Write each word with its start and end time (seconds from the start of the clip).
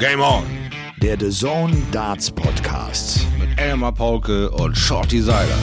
Game 0.00 0.22
On. 0.22 0.46
Der 1.02 1.20
The 1.20 1.28
Zone 1.28 1.76
Darts 1.92 2.30
Podcast. 2.30 3.26
Mit 3.38 3.60
Elmar 3.60 3.92
Paulke 3.92 4.50
und 4.50 4.74
Shorty 4.74 5.20
Seiler. 5.20 5.58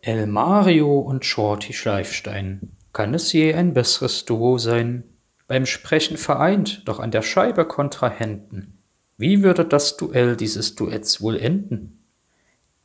El 0.00 0.26
Mario 0.28 0.98
und 0.98 1.26
Shorty 1.26 1.74
Schleifstein. 1.74 2.74
Kann 2.94 3.12
es 3.12 3.34
je 3.34 3.52
ein 3.52 3.74
besseres 3.74 4.24
Duo 4.24 4.56
sein? 4.56 5.04
Beim 5.46 5.66
Sprechen 5.66 6.16
vereint, 6.16 6.88
doch 6.88 7.00
an 7.00 7.10
der 7.10 7.20
Scheibe 7.20 7.66
Kontrahenten. 7.66 8.78
Wie 9.18 9.42
würde 9.42 9.66
das 9.66 9.98
Duell 9.98 10.36
dieses 10.36 10.74
Duetts 10.74 11.20
wohl 11.20 11.36
enden? 11.36 12.02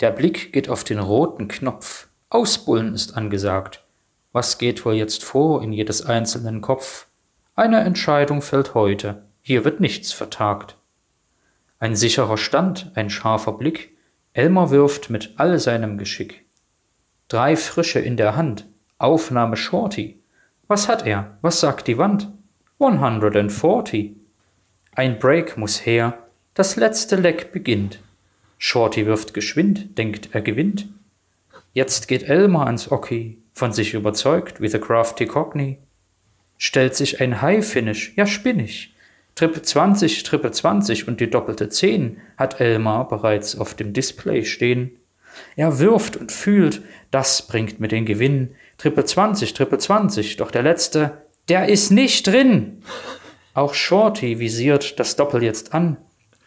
Der 0.02 0.12
Blick 0.12 0.52
geht 0.52 0.68
auf 0.68 0.84
den 0.84 1.00
roten 1.00 1.48
Knopf. 1.48 2.10
Ausbullen 2.28 2.94
ist 2.94 3.16
angesagt. 3.16 3.81
Was 4.34 4.58
geht 4.58 4.86
wohl 4.86 4.94
jetzt 4.94 5.24
vor 5.24 5.62
in 5.62 5.74
jedes 5.74 6.06
einzelnen 6.06 6.62
Kopf? 6.62 7.08
Eine 7.56 7.82
Entscheidung 7.82 8.42
fällt 8.42 8.74
heute. 8.74 9.24
Hier 9.42 9.66
wird 9.66 9.80
nichts 9.82 10.14
vertagt. 10.14 10.78
Ein 11.80 11.96
sicherer 11.96 12.38
Stand, 12.38 12.92
ein 12.96 13.10
scharfer 13.10 13.54
Blick. 13.54 13.98
Elmer 14.34 14.70
wirft 14.70 15.10
mit 15.10 15.34
all 15.36 15.60
seinem 15.60 15.98
Geschick. 15.98 16.46
Drei 17.28 17.58
Frische 17.58 18.00
in 18.00 18.16
der 18.16 18.36
Hand. 18.36 18.68
Aufnahme 18.98 19.58
Shorty. 19.58 20.22
Was 20.68 20.88
hat 20.88 21.06
er? 21.06 21.38
Was 21.42 21.60
sagt 21.60 21.88
die 21.88 21.98
Wand? 21.98 22.32
140. 22.80 24.16
Ein 24.96 25.20
Break 25.20 25.58
muss 25.58 25.86
her. 25.86 26.18
Das 26.54 26.76
letzte 26.78 27.16
Leck 27.16 27.52
beginnt. 27.52 28.00
Shorty 28.58 29.06
wirft 29.06 29.34
geschwind, 29.34 29.98
denkt 29.98 30.30
er 30.34 30.42
gewinnt. 30.42 30.88
Jetzt 31.74 32.08
geht 32.08 32.24
Elmer 32.24 32.68
ans 32.68 32.92
Oki, 32.92 33.41
von 33.54 33.74
sich 33.74 33.94
überzeugt 33.94 34.62
wie 34.62 34.68
the 34.68 34.80
crafty 34.80 35.26
Cockney. 35.26 35.80
Stellt 36.58 36.96
sich 36.96 37.22
ein 37.22 37.42
High-Finish, 37.42 38.14
ja 38.16 38.26
spinnig. 38.26 38.94
Triple 39.36 39.62
20, 39.62 40.24
Triple 40.24 40.52
20 40.52 41.08
und 41.08 41.20
die 41.20 41.30
doppelte 41.30 41.70
10 41.70 42.18
hat 42.38 42.60
Elmar 42.60 43.08
bereits 43.08 43.58
auf 43.58 43.74
dem 43.74 43.94
Display 43.94 44.46
stehen. 44.46 44.98
Er 45.56 45.80
wirft 45.80 46.18
und 46.18 46.32
fühlt, 46.32 46.82
das 47.10 47.48
bringt 47.48 47.80
mir 47.80 47.88
den 47.88 48.06
Gewinn. 48.06 48.56
Triple 48.78 49.06
20, 49.06 49.54
Triple 49.54 49.78
20, 49.78 50.38
doch 50.38 50.52
der 50.52 50.64
letzte, 50.64 51.26
der 51.50 51.70
ist 51.70 51.92
nicht 51.92 52.28
drin. 52.28 52.84
Auch 53.54 53.74
Shorty 53.74 54.40
visiert 54.40 55.00
das 55.00 55.16
Doppel 55.16 55.44
jetzt 55.44 55.74
an, 55.74 55.98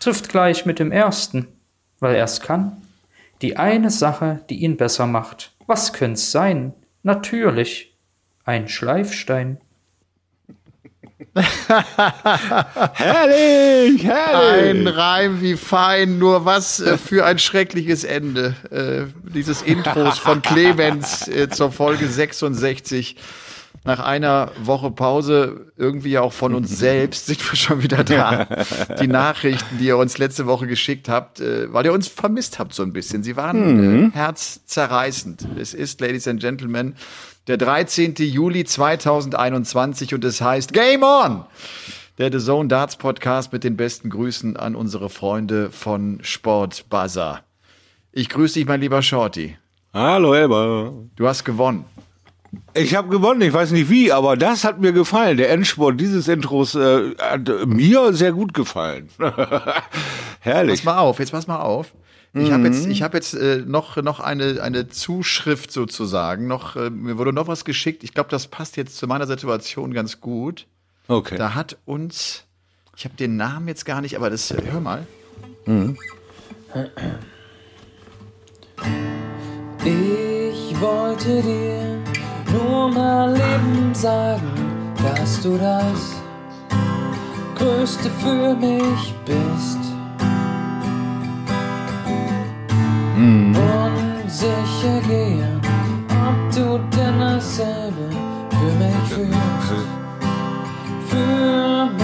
trifft 0.01 0.29
gleich 0.29 0.67
mit 0.67 0.79
dem 0.79 0.93
ersten, 0.93 1.49
weil 2.01 2.15
er's 2.15 2.41
kann. 2.41 2.83
Die 3.43 3.57
eine 3.57 3.91
Sache, 3.91 4.41
die 4.49 4.63
ihn 4.63 4.77
besser 4.77 5.07
macht. 5.07 5.53
Was 5.67 5.93
könnt's 5.93 6.31
sein? 6.31 6.73
Natürlich 7.05 7.95
ein 8.47 8.69
Schleifstein. 8.69 9.59
herrlich, 12.95 14.03
herrlich. 14.05 14.71
Ein 14.71 14.87
Reim 14.87 15.43
wie 15.43 15.57
fein, 15.57 16.19
nur 16.19 16.47
was 16.47 16.81
äh, 16.81 16.97
für 16.97 17.27
ein 17.27 17.39
schreckliches 17.39 18.05
Ende 18.05 18.57
äh, 18.71 19.13
dieses 19.29 19.61
Intros 19.61 20.19
von 20.19 20.41
Clemens 20.43 21.29
äh, 21.29 21.51
zur 21.51 21.73
Folge 21.73 22.09
66. 22.09 23.17
Nach 23.87 24.01
einer 24.01 24.51
Woche 24.63 24.91
Pause, 24.91 25.73
irgendwie 25.77 26.17
auch 26.19 26.33
von 26.33 26.55
uns 26.55 26.71
selbst, 26.79 27.27
sind 27.27 27.51
wir 27.51 27.55
schon 27.55 27.83
wieder 27.83 28.03
da. 28.03 28.47
Die 29.01 29.07
Nachrichten, 29.07 29.79
die 29.79 29.87
ihr 29.87 29.99
uns 29.99 30.17
letzte 30.17 30.47
Woche 30.47 30.67
geschickt 30.67 31.09
habt, 31.09 31.41
äh, 31.41 31.73
weil 31.73 31.85
ihr 31.85 31.93
uns 31.93 32.09
vermisst 32.09 32.59
habt 32.59 32.75
so 32.75 32.83
ein 32.83 32.95
bisschen. 32.95 33.23
Sie 33.23 33.37
waren 33.37 34.01
mhm. 34.01 34.09
äh, 34.09 34.11
herzzerreißend. 34.13 35.47
Es 35.59 35.75
ist, 35.75 36.01
Ladies 36.01 36.27
and 36.27 36.41
Gentlemen, 36.41 36.97
der 37.47 37.59
13. 37.59 38.15
Juli 38.17 38.65
2021 38.65 40.15
und 40.15 40.25
es 40.25 40.41
heißt 40.41 40.73
Game 40.73 41.03
On! 41.03 41.45
Der 42.17 42.33
The 42.33 42.39
Zone 42.39 42.69
Darts 42.69 42.97
Podcast 42.97 43.53
mit 43.53 43.65
den 43.65 43.77
besten 43.77 44.09
Grüßen 44.09 44.57
an 44.57 44.77
unsere 44.77 45.11
Freunde 45.11 45.71
von 45.71 46.21
Sport 46.23 46.89
Buzzer. 46.89 47.41
Ich 48.13 48.29
grüße 48.29 48.55
dich, 48.55 48.67
mein 48.67 48.81
lieber 48.81 49.03
Shorty. 49.03 49.59
Hallo, 49.93 50.33
Elber. 50.33 50.93
Du 51.17 51.27
hast 51.27 51.45
gewonnen. 51.45 51.85
Ich 52.75 52.95
habe 52.95 53.09
gewonnen, 53.09 53.41
ich 53.43 53.53
weiß 53.53 53.71
nicht 53.71 53.89
wie, 53.91 54.13
aber 54.13 54.37
das 54.37 54.65
hat 54.65 54.81
mir 54.81 54.93
gefallen. 54.93 55.37
Der 55.37 55.51
Endsport 55.51 56.01
dieses 56.01 56.29
Intros 56.29 56.75
äh, 56.75 57.15
hat 57.19 57.49
mir 57.67 58.13
sehr 58.13 58.33
gut 58.33 58.55
gefallen. 58.55 59.09
Herrlich. 60.41 60.81
Pass 60.81 60.85
mal 60.85 60.99
auf, 60.99 61.19
jetzt 61.19 61.33
pass 61.33 61.47
mal 61.47 61.61
auf. 61.61 61.93
Ich 62.37 62.51
habe 62.51 62.67
jetzt, 62.67 62.87
ich 62.87 63.03
habe 63.03 63.17
jetzt 63.17 63.35
äh, 63.35 63.63
noch 63.65 63.97
noch 63.99 64.19
eine 64.19 64.61
eine 64.61 64.89
Zuschrift 64.89 65.71
sozusagen. 65.71 66.49
Noch 66.49 66.75
äh, 66.75 66.91
mir 66.91 67.17
wurde 67.17 67.33
noch 67.33 67.47
was 67.47 67.65
geschickt. 67.65 68.03
Ich 68.03 68.13
glaube, 68.13 68.29
das 68.29 68.49
passt 68.49 68.77
jetzt 68.77 68.97
zu 68.97 69.07
meiner 69.07 69.29
Situation 69.29 69.95
ganz 69.95 70.21
gut. 70.21 70.67
Okay. 71.07 71.37
Da 71.37 71.55
hat 71.55 71.77
uns, 71.85 72.45
ich 72.97 73.05
habe 73.05 73.15
den 73.15 73.37
Namen 73.37 73.69
jetzt 73.69 73.85
gar 73.85 74.01
nicht, 74.01 74.17
aber 74.17 74.31
das 74.31 74.51
äh, 74.51 74.61
hör 74.69 74.81
mal. 74.81 75.07
Mhm. 75.67 75.97
Ich 79.85 80.81
wollte 80.81 81.41
dir 81.43 82.14
nur 82.55 82.89
mal 82.89 83.33
Leben 83.33 83.95
sagen, 83.95 84.53
dass 85.03 85.41
du 85.43 85.59
das 85.59 86.15
Größte 87.57 88.11
für 88.23 88.55
mich 88.55 89.15
bist. 89.25 89.79
Mm. 93.17 93.55
Und 93.57 94.31
sicher 94.31 95.01
gehen, 95.09 95.61
ob 96.29 96.55
du 96.55 96.79
denn 96.97 97.21
dasselbe 97.21 98.11
für 98.51 98.73
mich 98.83 99.09
fühlst. 99.09 99.87
Für 101.09 101.87
mich 101.97 102.04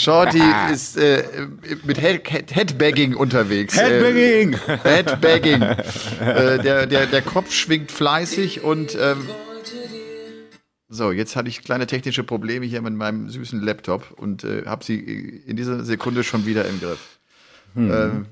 Shorty 0.00 0.42
ist 0.72 0.96
äh, 0.96 1.24
mit 1.84 2.00
Head 2.00 2.54
Headbagging 2.54 3.14
unterwegs. 3.14 3.76
Headbagging! 3.76 4.54
Äh, 4.66 4.78
Headbagging. 4.78 5.62
äh, 5.62 6.62
der, 6.62 6.86
der, 6.86 7.06
der 7.06 7.22
Kopf 7.22 7.52
schwingt 7.52 7.92
fleißig 7.92 8.62
und 8.62 8.96
ähm, 8.98 9.28
so, 10.92 11.12
jetzt 11.12 11.36
hatte 11.36 11.48
ich 11.48 11.62
kleine 11.62 11.86
technische 11.86 12.24
Probleme 12.24 12.66
hier 12.66 12.82
mit 12.82 12.94
meinem 12.94 13.30
süßen 13.30 13.60
Laptop 13.60 14.10
und 14.16 14.42
äh, 14.42 14.64
habe 14.66 14.84
sie 14.84 14.98
in 14.98 15.56
dieser 15.56 15.84
Sekunde 15.84 16.24
schon 16.24 16.46
wieder 16.46 16.64
im 16.64 16.80
Griff. 16.80 17.18
Hm. 17.74 17.92
Ähm, 17.92 18.26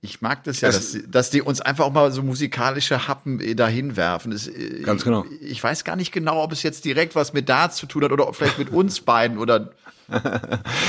ich 0.00 0.20
mag 0.20 0.42
das 0.42 0.60
ja, 0.60 0.68
das, 0.68 0.92
dass, 0.92 1.02
dass 1.08 1.30
die 1.30 1.42
uns 1.42 1.60
einfach 1.60 1.84
auch 1.84 1.92
mal 1.92 2.10
so 2.10 2.24
musikalische 2.24 3.06
Happen 3.06 3.38
äh, 3.38 3.54
dahin 3.54 3.96
werfen. 3.96 4.32
Das, 4.32 4.48
äh, 4.48 4.82
ganz 4.82 5.04
genau. 5.04 5.24
Ich, 5.40 5.52
ich, 5.52 5.62
weiß 5.62 5.84
gar 5.84 5.94
nicht 5.94 6.10
genau, 6.10 6.42
ob 6.42 6.50
es 6.50 6.64
jetzt 6.64 6.84
direkt 6.84 7.14
was 7.14 7.32
mit 7.32 7.48
da 7.48 7.70
zu 7.70 7.86
tun 7.86 8.02
hat 8.02 8.10
oder 8.10 8.32
vielleicht 8.34 8.58
mit 8.58 8.70
uns 8.70 9.00
beiden 9.00 9.38
oder. 9.38 9.70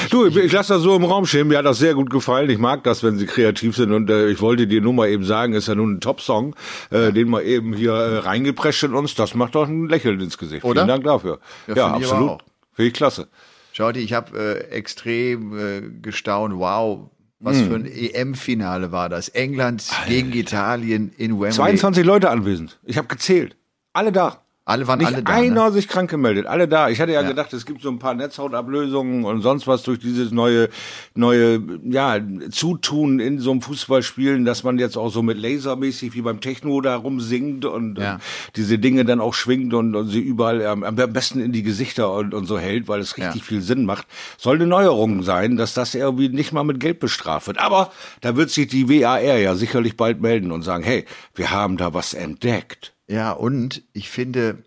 Du, 0.09 0.25
ich, 0.25 0.35
ich 0.35 0.51
lasse 0.51 0.73
das 0.73 0.81
so 0.81 0.95
im 0.95 1.03
Raum 1.03 1.25
stehen. 1.25 1.47
Mir 1.47 1.59
hat 1.59 1.65
das 1.65 1.77
sehr 1.77 1.93
gut 1.93 2.09
gefallen. 2.09 2.49
Ich 2.49 2.57
mag 2.57 2.83
das, 2.83 3.03
wenn 3.03 3.17
sie 3.17 3.25
kreativ 3.25 3.75
sind. 3.75 3.91
Und 3.91 4.09
äh, 4.09 4.29
ich 4.29 4.41
wollte 4.41 4.67
dir 4.67 4.81
nur 4.81 4.93
mal 4.93 5.09
eben 5.09 5.23
sagen, 5.23 5.53
ist 5.53 5.67
ja 5.67 5.75
nun 5.75 5.95
ein 5.95 6.01
Top-Song, 6.01 6.55
äh, 6.89 7.11
den 7.11 7.29
wir 7.29 7.43
eben 7.43 7.73
hier 7.73 7.93
äh, 7.93 8.17
reingeprescht 8.19 8.83
in 8.83 8.93
uns. 8.93 9.15
Das 9.15 9.35
macht 9.35 9.55
doch 9.55 9.67
ein 9.67 9.87
Lächeln 9.87 10.19
ins 10.19 10.37
Gesicht. 10.37 10.63
Oder? 10.63 10.81
Vielen 10.81 10.87
Dank 10.87 11.03
dafür. 11.03 11.39
Ja, 11.67 11.75
ja 11.75 11.87
absolut. 11.93 12.43
Finde 12.73 12.87
ich 12.87 12.93
klasse. 12.93 13.27
Schaut, 13.71 13.97
ich 13.97 14.13
habe 14.13 14.37
äh, 14.37 14.69
extrem 14.69 15.57
äh, 15.57 15.81
gestaunt. 16.01 16.55
Wow, 16.55 17.09
was 17.39 17.57
hm. 17.57 17.67
für 17.67 17.75
ein 17.75 17.85
EM-Finale 17.85 18.91
war 18.91 19.09
das? 19.09 19.29
England 19.29 19.83
Alter. 19.89 20.09
gegen 20.09 20.33
Italien 20.33 21.11
in 21.17 21.33
Wembley. 21.33 21.51
22 21.51 22.05
Leute 22.05 22.29
anwesend. 22.29 22.79
Ich 22.83 22.97
habe 22.97 23.07
gezählt. 23.07 23.57
Alle 23.91 24.11
da. 24.11 24.42
Alle 24.65 24.87
waren 24.87 24.99
Nicht 24.99 25.07
alle 25.07 25.23
da. 25.23 25.33
Einer 25.33 25.65
ne? 25.65 25.71
sich 25.73 25.89
krank 25.89 26.09
gemeldet, 26.09 26.45
alle 26.45 26.69
da. 26.69 26.87
Ich 26.87 27.01
hatte 27.01 27.11
ja, 27.11 27.21
ja, 27.21 27.27
gedacht, 27.27 27.51
es 27.51 27.65
gibt 27.65 27.81
so 27.81 27.89
ein 27.89 27.99
paar 27.99 28.13
Netzhautablösungen 28.13 29.25
und 29.25 29.41
sonst 29.41 29.67
was 29.67 29.83
durch 29.83 29.99
dieses 29.99 30.31
neue, 30.31 30.69
neue, 31.15 31.61
ja, 31.83 32.17
Zutun 32.49 33.19
in 33.19 33.39
so 33.39 33.51
einem 33.51 33.61
Fußballspielen, 33.61 34.45
dass 34.45 34.63
man 34.63 34.79
jetzt 34.79 34.95
auch 34.95 35.09
so 35.09 35.21
mit 35.21 35.37
Lasermäßig 35.37 36.13
wie 36.13 36.21
beim 36.21 36.39
Techno 36.39 36.79
da 36.79 36.95
rumsingt 36.95 37.65
und, 37.65 37.97
ja. 37.97 38.13
und 38.13 38.21
diese 38.55 38.79
Dinge 38.79 39.03
dann 39.03 39.19
auch 39.19 39.33
schwingt 39.33 39.73
und, 39.73 39.95
und 39.95 40.07
sie 40.07 40.21
überall 40.21 40.61
ähm, 40.61 40.85
am 40.85 40.95
besten 40.95 41.41
in 41.41 41.51
die 41.51 41.63
Gesichter 41.63 42.13
und, 42.13 42.33
und 42.33 42.45
so 42.45 42.57
hält, 42.57 42.87
weil 42.87 43.01
es 43.01 43.17
richtig 43.17 43.41
ja. 43.41 43.45
viel 43.45 43.61
Sinn 43.61 43.83
macht. 43.83 44.07
Soll 44.37 44.55
eine 44.55 44.67
Neuerung 44.67 45.23
sein, 45.23 45.57
dass 45.57 45.73
das 45.73 45.93
irgendwie 45.93 46.29
nicht 46.29 46.53
mal 46.53 46.63
mit 46.63 46.79
Geld 46.79 47.01
bestraft 47.01 47.47
wird. 47.47 47.59
Aber 47.59 47.91
da 48.21 48.37
wird 48.37 48.49
sich 48.49 48.67
die 48.69 48.87
WAR 48.87 49.19
ja 49.19 49.55
sicherlich 49.55 49.97
bald 49.97 50.21
melden 50.21 50.53
und 50.53 50.61
sagen, 50.61 50.85
hey, 50.85 51.03
wir 51.35 51.51
haben 51.51 51.75
da 51.75 51.93
was 51.93 52.13
entdeckt. 52.13 52.92
Ja, 53.13 53.31
und 53.31 53.83
ich 53.93 54.09
finde, 54.09 54.57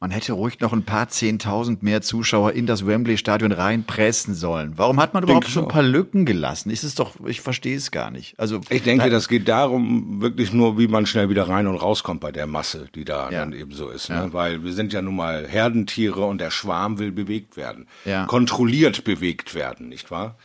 man 0.00 0.10
hätte 0.10 0.34
ruhig 0.34 0.60
noch 0.60 0.74
ein 0.74 0.82
paar 0.82 1.08
Zehntausend 1.08 1.82
mehr 1.82 2.02
Zuschauer 2.02 2.52
in 2.52 2.66
das 2.66 2.86
Wembley-Stadion 2.86 3.52
reinpressen 3.52 4.34
sollen. 4.34 4.74
Warum 4.76 5.00
hat 5.00 5.14
man 5.14 5.22
überhaupt 5.22 5.48
schon 5.48 5.62
ein 5.64 5.70
paar 5.70 5.82
Lücken 5.82 6.26
gelassen? 6.26 6.68
Ist 6.68 6.84
es 6.84 6.94
doch, 6.94 7.14
ich 7.26 7.40
verstehe 7.40 7.74
es 7.74 7.90
gar 7.90 8.10
nicht. 8.10 8.38
Also 8.38 8.60
ich 8.68 8.82
denke, 8.82 9.08
das 9.08 9.28
geht 9.28 9.48
darum, 9.48 10.20
wirklich 10.20 10.52
nur, 10.52 10.78
wie 10.78 10.88
man 10.88 11.06
schnell 11.06 11.30
wieder 11.30 11.48
rein 11.48 11.66
und 11.66 11.76
rauskommt 11.76 12.20
bei 12.20 12.32
der 12.32 12.46
Masse, 12.46 12.88
die 12.94 13.06
da 13.06 13.30
ja. 13.30 13.38
dann 13.38 13.54
eben 13.54 13.72
so 13.72 13.88
ist. 13.88 14.10
Ne? 14.10 14.16
Ja. 14.16 14.32
Weil 14.34 14.62
wir 14.62 14.74
sind 14.74 14.92
ja 14.92 15.00
nun 15.00 15.16
mal 15.16 15.48
Herdentiere 15.48 16.26
und 16.26 16.38
der 16.38 16.50
Schwarm 16.50 16.98
will 16.98 17.12
bewegt 17.12 17.56
werden, 17.56 17.88
ja. 18.04 18.26
kontrolliert 18.26 19.04
bewegt 19.04 19.54
werden, 19.54 19.88
nicht 19.88 20.10
wahr? 20.10 20.36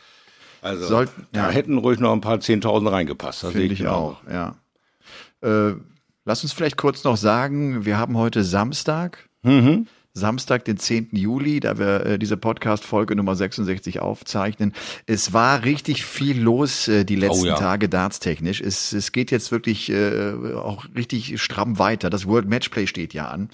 Also 0.62 0.86
Sollten, 0.86 1.26
da 1.32 1.50
hätten 1.50 1.76
ruhig 1.76 2.00
noch 2.00 2.14
ein 2.14 2.22
paar 2.22 2.40
Zehntausend 2.40 2.90
reingepasst. 2.90 3.42
Das 3.42 3.52
Finde 3.52 3.74
ich 3.74 3.86
auch, 3.86 4.16
ja. 4.26 4.54
Äh, 5.42 5.74
Lass 6.24 6.42
uns 6.42 6.52
vielleicht 6.52 6.76
kurz 6.76 7.02
noch 7.04 7.16
sagen, 7.16 7.84
wir 7.84 7.98
haben 7.98 8.16
heute 8.16 8.44
Samstag. 8.44 9.28
Samstag, 10.14 10.66
den 10.66 10.76
10. 10.76 11.08
Juli, 11.12 11.58
da 11.58 11.78
wir 11.78 12.04
äh, 12.06 12.18
diese 12.18 12.36
Podcast-Folge 12.36 13.16
Nummer 13.16 13.34
66 13.34 13.98
aufzeichnen. 14.00 14.72
Es 15.06 15.32
war 15.32 15.64
richtig 15.64 16.04
viel 16.04 16.40
los 16.40 16.86
äh, 16.86 17.04
die 17.04 17.16
letzten 17.16 17.46
Oh 17.46 17.48
ja. 17.48 17.54
Tage 17.56 17.88
dartstechnisch. 17.88 18.60
Es, 18.60 18.92
es 18.92 19.10
geht 19.12 19.30
jetzt 19.32 19.50
wirklich 19.50 19.90
äh, 19.90 20.34
auch 20.54 20.84
richtig 20.94 21.40
stramm 21.42 21.78
weiter. 21.78 22.08
Das 22.10 22.26
World 22.28 22.46
Matchplay 22.46 22.86
steht 22.86 23.14
ja 23.14 23.28
an. 23.28 23.48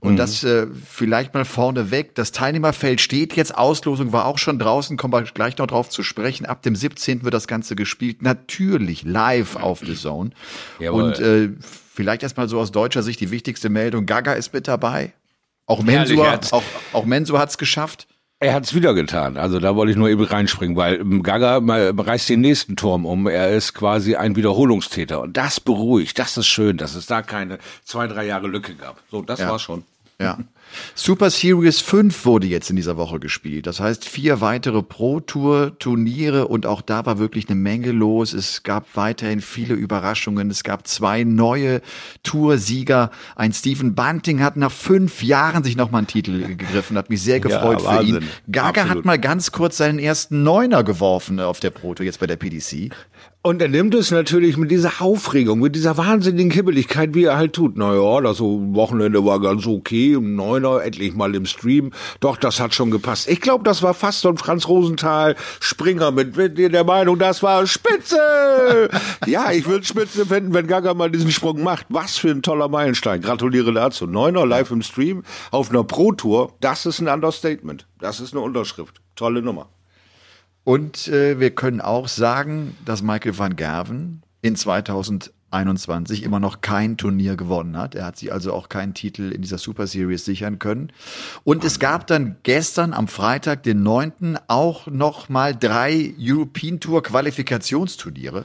Und 0.00 0.12
Mhm. 0.12 0.16
das 0.16 0.42
äh, 0.44 0.68
vielleicht 0.88 1.34
mal 1.34 1.44
vorne 1.44 1.90
weg. 1.90 2.14
Das 2.14 2.30
Teilnehmerfeld 2.32 3.00
steht 3.02 3.34
jetzt. 3.34 3.54
Auslosung 3.58 4.12
war 4.12 4.26
auch 4.26 4.38
schon 4.38 4.58
draußen. 4.60 4.96
Kommen 4.96 5.12
wir 5.12 5.22
gleich 5.22 5.58
noch 5.58 5.66
drauf 5.66 5.90
zu 5.90 6.02
sprechen. 6.04 6.46
Ab 6.46 6.62
dem 6.62 6.76
17. 6.76 7.24
wird 7.24 7.34
das 7.34 7.48
Ganze 7.48 7.74
gespielt. 7.76 8.22
Natürlich 8.22 9.02
live 9.02 9.56
auf 9.56 9.80
The 9.84 9.94
Zone. 9.96 10.30
Jawohl. 10.78 11.02
Und 11.02 11.18
äh, 11.18 11.48
vielleicht 11.96 12.22
erstmal 12.22 12.48
so 12.48 12.60
aus 12.60 12.70
deutscher 12.70 13.02
Sicht 13.02 13.20
die 13.20 13.30
wichtigste 13.32 13.68
Meldung. 13.68 14.06
Gaga 14.06 14.34
ist 14.34 14.52
mit 14.52 14.68
dabei. 14.68 15.12
Auch 15.66 15.78
Herrlich, 15.84 16.10
Mensur, 16.16 16.26
er 16.26 16.32
hat's- 16.32 16.52
auch, 16.52 16.62
auch 16.92 17.04
Mensur 17.06 17.38
hat's 17.40 17.58
geschafft. 17.58 18.06
Er 18.38 18.52
hat's 18.52 18.74
wieder 18.74 18.92
getan. 18.92 19.38
Also 19.38 19.58
da 19.60 19.74
wollte 19.76 19.90
ich 19.92 19.96
nur 19.96 20.10
eben 20.10 20.22
reinspringen, 20.22 20.76
weil 20.76 21.00
ähm, 21.00 21.22
Gaga 21.22 21.58
mal 21.60 21.90
reißt 21.96 22.28
den 22.28 22.42
nächsten 22.42 22.76
Turm 22.76 23.06
um. 23.06 23.26
Er 23.26 23.48
ist 23.50 23.72
quasi 23.72 24.14
ein 24.14 24.36
Wiederholungstäter. 24.36 25.22
Und 25.22 25.38
das 25.38 25.58
beruhigt. 25.58 26.18
Das 26.18 26.36
ist 26.36 26.46
schön, 26.46 26.76
dass 26.76 26.94
es 26.94 27.06
da 27.06 27.22
keine 27.22 27.58
zwei, 27.82 28.06
drei 28.06 28.26
Jahre 28.26 28.46
Lücke 28.46 28.74
gab. 28.74 28.98
So, 29.10 29.22
das 29.22 29.40
Ja. 29.40 29.50
war's 29.50 29.62
schon. 29.62 29.84
Ja. 30.20 30.38
Super 30.94 31.30
Series 31.30 31.80
5 31.80 32.24
wurde 32.24 32.46
jetzt 32.46 32.70
in 32.70 32.76
dieser 32.76 32.96
Woche 32.96 33.18
gespielt. 33.20 33.66
Das 33.66 33.80
heißt, 33.80 34.04
vier 34.04 34.40
weitere 34.40 34.82
Pro-Tour-Turniere 34.82 36.48
und 36.48 36.66
auch 36.66 36.82
da 36.82 37.06
war 37.06 37.18
wirklich 37.18 37.48
eine 37.48 37.56
Menge 37.56 37.92
los. 37.92 38.32
Es 38.32 38.62
gab 38.62 38.96
weiterhin 38.96 39.40
viele 39.40 39.74
Überraschungen. 39.74 40.50
Es 40.50 40.64
gab 40.64 40.86
zwei 40.86 41.24
neue 41.24 41.80
Toursieger. 42.22 43.10
Ein 43.34 43.52
Stephen 43.52 43.94
Bunting 43.94 44.40
hat 44.40 44.56
nach 44.56 44.72
fünf 44.72 45.22
Jahren 45.22 45.64
sich 45.64 45.76
nochmal 45.76 46.00
einen 46.00 46.08
Titel 46.08 46.46
gegriffen, 46.46 46.96
hat 46.96 47.10
mich 47.10 47.22
sehr 47.22 47.40
gefreut 47.40 47.82
für 47.82 47.88
Wahnsinn. 47.88 48.16
ihn. 48.16 48.28
Gaga 48.50 48.82
Absolut. 48.82 48.90
hat 48.90 49.04
mal 49.04 49.18
ganz 49.18 49.52
kurz 49.52 49.76
seinen 49.76 49.98
ersten 49.98 50.42
Neuner 50.42 50.84
geworfen 50.84 51.40
auf 51.40 51.60
der 51.60 51.70
Pro-Tour, 51.70 52.06
jetzt 52.06 52.20
bei 52.20 52.26
der 52.26 52.36
PDC. 52.36 52.90
Und 53.46 53.62
er 53.62 53.68
nimmt 53.68 53.94
es 53.94 54.10
natürlich 54.10 54.56
mit 54.56 54.72
dieser 54.72 55.00
Aufregung, 55.00 55.60
mit 55.60 55.76
dieser 55.76 55.96
wahnsinnigen 55.96 56.50
Kibbeligkeit, 56.50 57.14
wie 57.14 57.26
er 57.26 57.36
halt 57.36 57.52
tut. 57.52 57.76
Naja, 57.76 58.20
das 58.20 58.40
Wochenende 58.40 59.24
war 59.24 59.38
ganz 59.38 59.68
okay, 59.68 60.16
um 60.16 60.34
Neuner, 60.34 60.82
endlich 60.82 61.14
mal 61.14 61.32
im 61.32 61.46
Stream. 61.46 61.92
Doch, 62.18 62.38
das 62.38 62.58
hat 62.58 62.74
schon 62.74 62.90
gepasst. 62.90 63.28
Ich 63.28 63.40
glaube, 63.40 63.62
das 63.62 63.84
war 63.84 63.94
fast 63.94 64.22
so 64.22 64.30
ein 64.30 64.36
Franz 64.36 64.66
Rosenthal 64.66 65.36
Springer 65.60 66.10
mit, 66.10 66.36
mit 66.36 66.58
der 66.58 66.82
Meinung, 66.82 67.20
das 67.20 67.40
war 67.44 67.64
Spitze. 67.68 68.18
ja, 69.26 69.52
ich 69.52 69.68
würde 69.68 69.86
Spitze 69.86 70.26
finden, 70.26 70.52
wenn 70.52 70.66
Gaga 70.66 70.94
mal 70.94 71.12
diesen 71.12 71.30
Sprung 71.30 71.62
macht. 71.62 71.86
Was 71.88 72.18
für 72.18 72.30
ein 72.30 72.42
toller 72.42 72.66
Meilenstein. 72.66 73.20
Gratuliere 73.20 73.72
dazu. 73.72 74.08
Neuner 74.08 74.44
live 74.44 74.72
im 74.72 74.82
Stream 74.82 75.22
auf 75.52 75.70
einer 75.70 75.84
Pro-Tour. 75.84 76.54
Das 76.60 76.84
ist 76.84 76.98
ein 76.98 77.06
Understatement. 77.06 77.86
Das 78.00 78.18
ist 78.18 78.32
eine 78.32 78.40
Unterschrift. 78.40 79.00
Tolle 79.14 79.40
Nummer. 79.40 79.68
Und 80.66 81.06
äh, 81.06 81.38
wir 81.38 81.52
können 81.52 81.80
auch 81.80 82.08
sagen, 82.08 82.76
dass 82.84 83.00
Michael 83.00 83.38
van 83.38 83.54
Gerven 83.54 84.22
in 84.42 84.56
2021 84.56 86.24
immer 86.24 86.40
noch 86.40 86.60
kein 86.60 86.96
Turnier 86.96 87.36
gewonnen 87.36 87.78
hat. 87.78 87.94
Er 87.94 88.04
hat 88.04 88.16
sich 88.16 88.32
also 88.32 88.52
auch 88.52 88.68
keinen 88.68 88.92
Titel 88.92 89.30
in 89.30 89.42
dieser 89.42 89.58
Super 89.58 89.86
Series 89.86 90.24
sichern 90.24 90.58
können. 90.58 90.90
Und 91.44 91.62
es 91.62 91.78
gab 91.78 92.08
dann 92.08 92.34
gestern 92.42 92.94
am 92.94 93.06
Freitag, 93.06 93.62
den 93.62 93.84
9. 93.84 94.40
auch 94.48 94.88
noch 94.88 95.28
mal 95.28 95.54
drei 95.54 96.12
European 96.18 96.80
Tour 96.80 97.00
Qualifikationsturniere. 97.04 98.44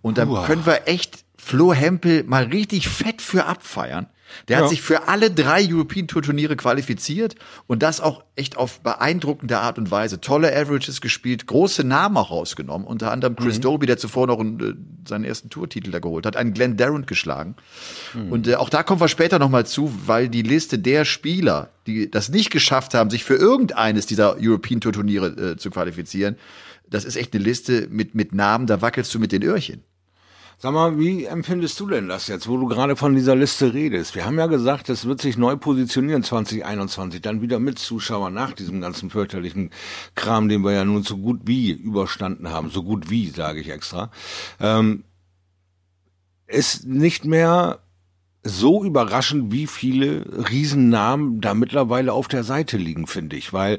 Und 0.00 0.16
da 0.16 0.24
können 0.46 0.64
wir 0.64 0.88
echt 0.88 1.22
Flo 1.36 1.74
Hempel 1.74 2.24
mal 2.24 2.44
richtig 2.44 2.88
fett 2.88 3.20
für 3.20 3.44
abfeiern. 3.44 4.06
Der 4.48 4.56
hat 4.58 4.64
Ja. 4.64 4.68
sich 4.68 4.82
für 4.82 5.08
alle 5.08 5.30
drei 5.30 5.66
European 5.70 6.08
Tour 6.08 6.22
Turniere 6.22 6.56
qualifiziert 6.56 7.34
und 7.66 7.82
das 7.82 8.00
auch 8.00 8.24
echt 8.36 8.56
auf 8.56 8.80
beeindruckende 8.80 9.58
Art 9.58 9.78
und 9.78 9.90
Weise. 9.90 10.20
Tolle 10.20 10.54
Averages 10.56 11.00
gespielt, 11.00 11.46
große 11.46 11.84
Namen 11.84 12.16
auch 12.16 12.30
rausgenommen. 12.30 12.86
Unter 12.86 13.10
anderem 13.12 13.36
Chris 13.36 13.60
Doby, 13.60 13.86
der 13.86 13.98
zuvor 13.98 14.26
noch 14.26 14.40
einen, 14.40 14.60
äh, 14.60 14.74
seinen 15.08 15.24
ersten 15.24 15.50
Tourtitel 15.50 15.90
da 15.90 15.98
geholt 15.98 16.26
hat, 16.26 16.36
einen 16.36 16.52
Glenn 16.54 16.76
Darrant 16.76 17.06
geschlagen. 17.06 17.56
Und 18.30 18.46
äh, 18.48 18.54
auch 18.56 18.68
da 18.68 18.82
kommen 18.82 19.00
wir 19.00 19.08
später 19.08 19.38
noch 19.38 19.50
mal 19.50 19.66
zu, 19.66 19.92
weil 20.06 20.28
die 20.28 20.42
Liste 20.42 20.78
der 20.78 21.04
Spieler, 21.04 21.70
die 21.86 22.10
das 22.10 22.28
nicht 22.28 22.50
geschafft 22.50 22.94
haben, 22.94 23.10
sich 23.10 23.24
für 23.24 23.34
irgendeines 23.34 24.06
dieser 24.06 24.36
European 24.40 24.80
Tour 24.80 24.92
Turniere 24.92 25.26
äh, 25.52 25.56
zu 25.56 25.70
qualifizieren, 25.70 26.36
das 26.88 27.04
ist 27.04 27.16
echt 27.16 27.34
eine 27.34 27.42
Liste 27.42 27.88
mit, 27.90 28.14
mit 28.14 28.34
Namen, 28.34 28.66
da 28.66 28.82
wackelst 28.82 29.14
du 29.14 29.18
mit 29.18 29.32
den 29.32 29.42
Öhrchen. 29.42 29.82
Sag 30.58 30.72
mal, 30.72 30.98
wie 30.98 31.24
empfindest 31.24 31.78
du 31.80 31.88
denn 31.88 32.08
das 32.08 32.28
jetzt, 32.28 32.48
wo 32.48 32.56
du 32.56 32.66
gerade 32.66 32.94
von 32.94 33.14
dieser 33.14 33.34
Liste 33.34 33.74
redest? 33.74 34.14
Wir 34.14 34.24
haben 34.24 34.38
ja 34.38 34.46
gesagt, 34.46 34.88
es 34.88 35.06
wird 35.06 35.20
sich 35.20 35.36
neu 35.36 35.56
positionieren 35.56 36.22
2021, 36.22 37.20
dann 37.20 37.42
wieder 37.42 37.58
mit 37.58 37.78
Zuschauern 37.78 38.32
nach 38.32 38.52
diesem 38.52 38.80
ganzen 38.80 39.10
fürchterlichen 39.10 39.70
Kram, 40.14 40.48
den 40.48 40.62
wir 40.62 40.72
ja 40.72 40.84
nun 40.84 41.02
so 41.02 41.16
gut 41.16 41.40
wie 41.44 41.72
überstanden 41.72 42.50
haben. 42.50 42.70
So 42.70 42.82
gut 42.82 43.10
wie, 43.10 43.30
sage 43.30 43.60
ich 43.60 43.70
extra. 43.70 44.10
Ähm, 44.60 45.04
ist 46.46 46.86
nicht 46.86 47.24
mehr 47.24 47.80
so 48.44 48.84
überraschend, 48.84 49.52
wie 49.52 49.66
viele 49.66 50.24
Riesennamen 50.50 51.40
da 51.40 51.54
mittlerweile 51.54 52.12
auf 52.12 52.28
der 52.28 52.44
Seite 52.44 52.76
liegen, 52.76 53.06
finde 53.06 53.36
ich, 53.36 53.52
weil 53.52 53.78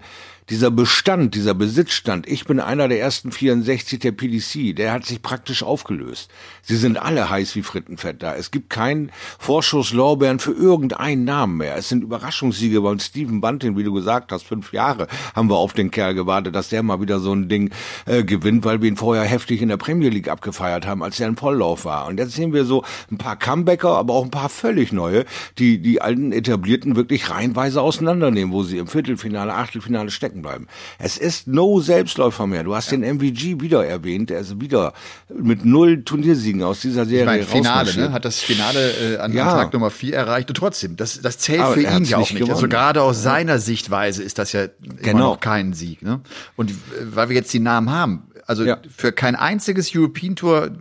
dieser 0.50 0.72
Bestand, 0.72 1.36
dieser 1.36 1.54
Besitzstand, 1.54 2.28
ich 2.28 2.46
bin 2.46 2.60
einer 2.60 2.88
der 2.88 3.00
ersten 3.00 3.32
64 3.32 4.00
der 4.00 4.12
PDC, 4.12 4.76
der 4.76 4.92
hat 4.92 5.06
sich 5.06 5.22
praktisch 5.22 5.64
aufgelöst. 5.64 6.30
Sie 6.62 6.76
sind 6.76 6.98
alle 6.98 7.30
heiß 7.30 7.56
wie 7.56 7.64
Frittenfett 7.64 8.22
da. 8.22 8.36
Es 8.36 8.52
gibt 8.52 8.70
keinen 8.70 9.12
Vorschusslorbeeren 9.40 10.40
für 10.40 10.52
irgendeinen 10.52 11.24
Namen 11.24 11.58
mehr. 11.58 11.76
Es 11.78 11.90
sind 11.90 12.04
Überraschungssiege 12.04 12.82
beim 12.82 13.00
Stephen 13.00 13.42
Bunting, 13.42 13.78
wie 13.78 13.84
du 13.84 13.94
gesagt 13.94 14.32
hast, 14.32 14.44
fünf 14.44 14.74
Jahre 14.74 15.08
haben 15.36 15.50
wir 15.50 15.58
auf 15.58 15.74
den 15.74 15.92
Kerl 15.92 16.14
gewartet, 16.14 16.56
dass 16.56 16.70
der 16.70 16.84
mal 16.84 17.02
wieder 17.02 17.20
so 17.20 17.34
ein 17.34 17.48
Ding 17.48 17.72
äh, 18.06 18.24
gewinnt, 18.24 18.66
weil 18.66 18.82
wir 18.82 18.90
ihn 18.90 18.98
vorher 18.98 19.24
heftig 19.24 19.62
in 19.62 19.70
der 19.70 19.78
Premier 19.78 20.10
League 20.10 20.28
abgefeiert 20.28 20.86
haben, 20.86 21.04
als 21.04 21.20
er 21.20 21.28
im 21.28 21.38
Volllauf 21.38 21.86
war. 21.86 22.08
Und 22.08 22.20
jetzt 22.20 22.34
sehen 22.34 22.54
wir 22.54 22.66
so 22.66 22.84
ein 23.12 23.18
paar 23.18 23.38
Comebacker, 23.38 23.98
aber 23.98 24.14
auch 24.14 24.24
ein 24.24 24.32
paar 24.32 24.50
völlig 24.50 24.92
neue, 24.92 25.26
die 25.58 25.80
die 25.80 26.02
alten 26.02 26.32
Etablierten 26.32 26.96
wirklich 26.96 27.30
reihenweise 27.30 27.82
auseinandernehmen, 27.82 28.54
wo 28.54 28.64
sie 28.64 28.78
im 28.78 28.88
Viertelfinale, 28.88 29.54
Achtelfinale 29.54 30.12
stecken 30.12 30.33
bleiben. 30.42 30.68
Es 30.98 31.18
ist 31.18 31.48
no 31.48 31.80
Selbstläufer 31.80 32.48
mehr. 32.48 32.64
Du 32.64 32.76
hast 32.76 32.92
den 32.92 33.02
MVG 33.04 33.62
wieder 33.62 33.86
erwähnt, 33.86 34.30
der 34.30 34.40
ist 34.40 34.60
wieder 34.60 34.94
mit 35.34 35.64
null 35.66 36.04
Turniersiegen 36.04 36.64
aus 36.64 36.82
dieser 36.82 37.06
Serie 37.06 37.22
Ich 37.22 37.26
meine, 37.26 37.44
Finale, 37.44 37.96
ne? 37.96 38.12
Hat 38.12 38.26
das 38.26 38.40
Finale 38.40 39.16
äh, 39.16 39.18
an, 39.18 39.34
Ja. 39.34 39.46
Tag 39.52 39.74
Nummer 39.74 39.92
vier 39.92 40.16
erreicht. 40.16 40.50
Und 40.50 40.56
trotzdem, 40.56 40.96
das, 40.96 41.22
das 41.22 41.38
zählt 41.38 41.62
Aber 41.62 41.74
für 41.76 41.84
er 41.86 41.98
ihn 41.98 42.06
ja 42.06 42.18
auch 42.18 42.22
nicht. 42.22 42.34
Also 42.42 42.48
gewonnen. 42.56 42.70
gerade 42.70 43.02
aus 43.02 43.22
seiner 43.22 43.60
Sichtweise 43.60 44.24
ist 44.24 44.38
das 44.40 44.52
ja 44.54 44.64
immer 44.64 44.96
Genau. 45.02 45.20
noch 45.34 45.40
kein 45.40 45.74
Sieg. 45.74 46.02
Ne? 46.02 46.22
Und 46.56 46.72
äh, 46.72 46.74
weil 47.04 47.30
wir 47.30 47.36
jetzt 47.36 47.54
die 47.54 47.60
Namen 47.60 47.90
haben, 47.92 48.28
also 48.48 48.64
Ja. 48.66 48.78
für 48.96 49.12
kein 49.12 49.36
einziges 49.36 49.96
European 49.96 50.36
Tour 50.36 50.72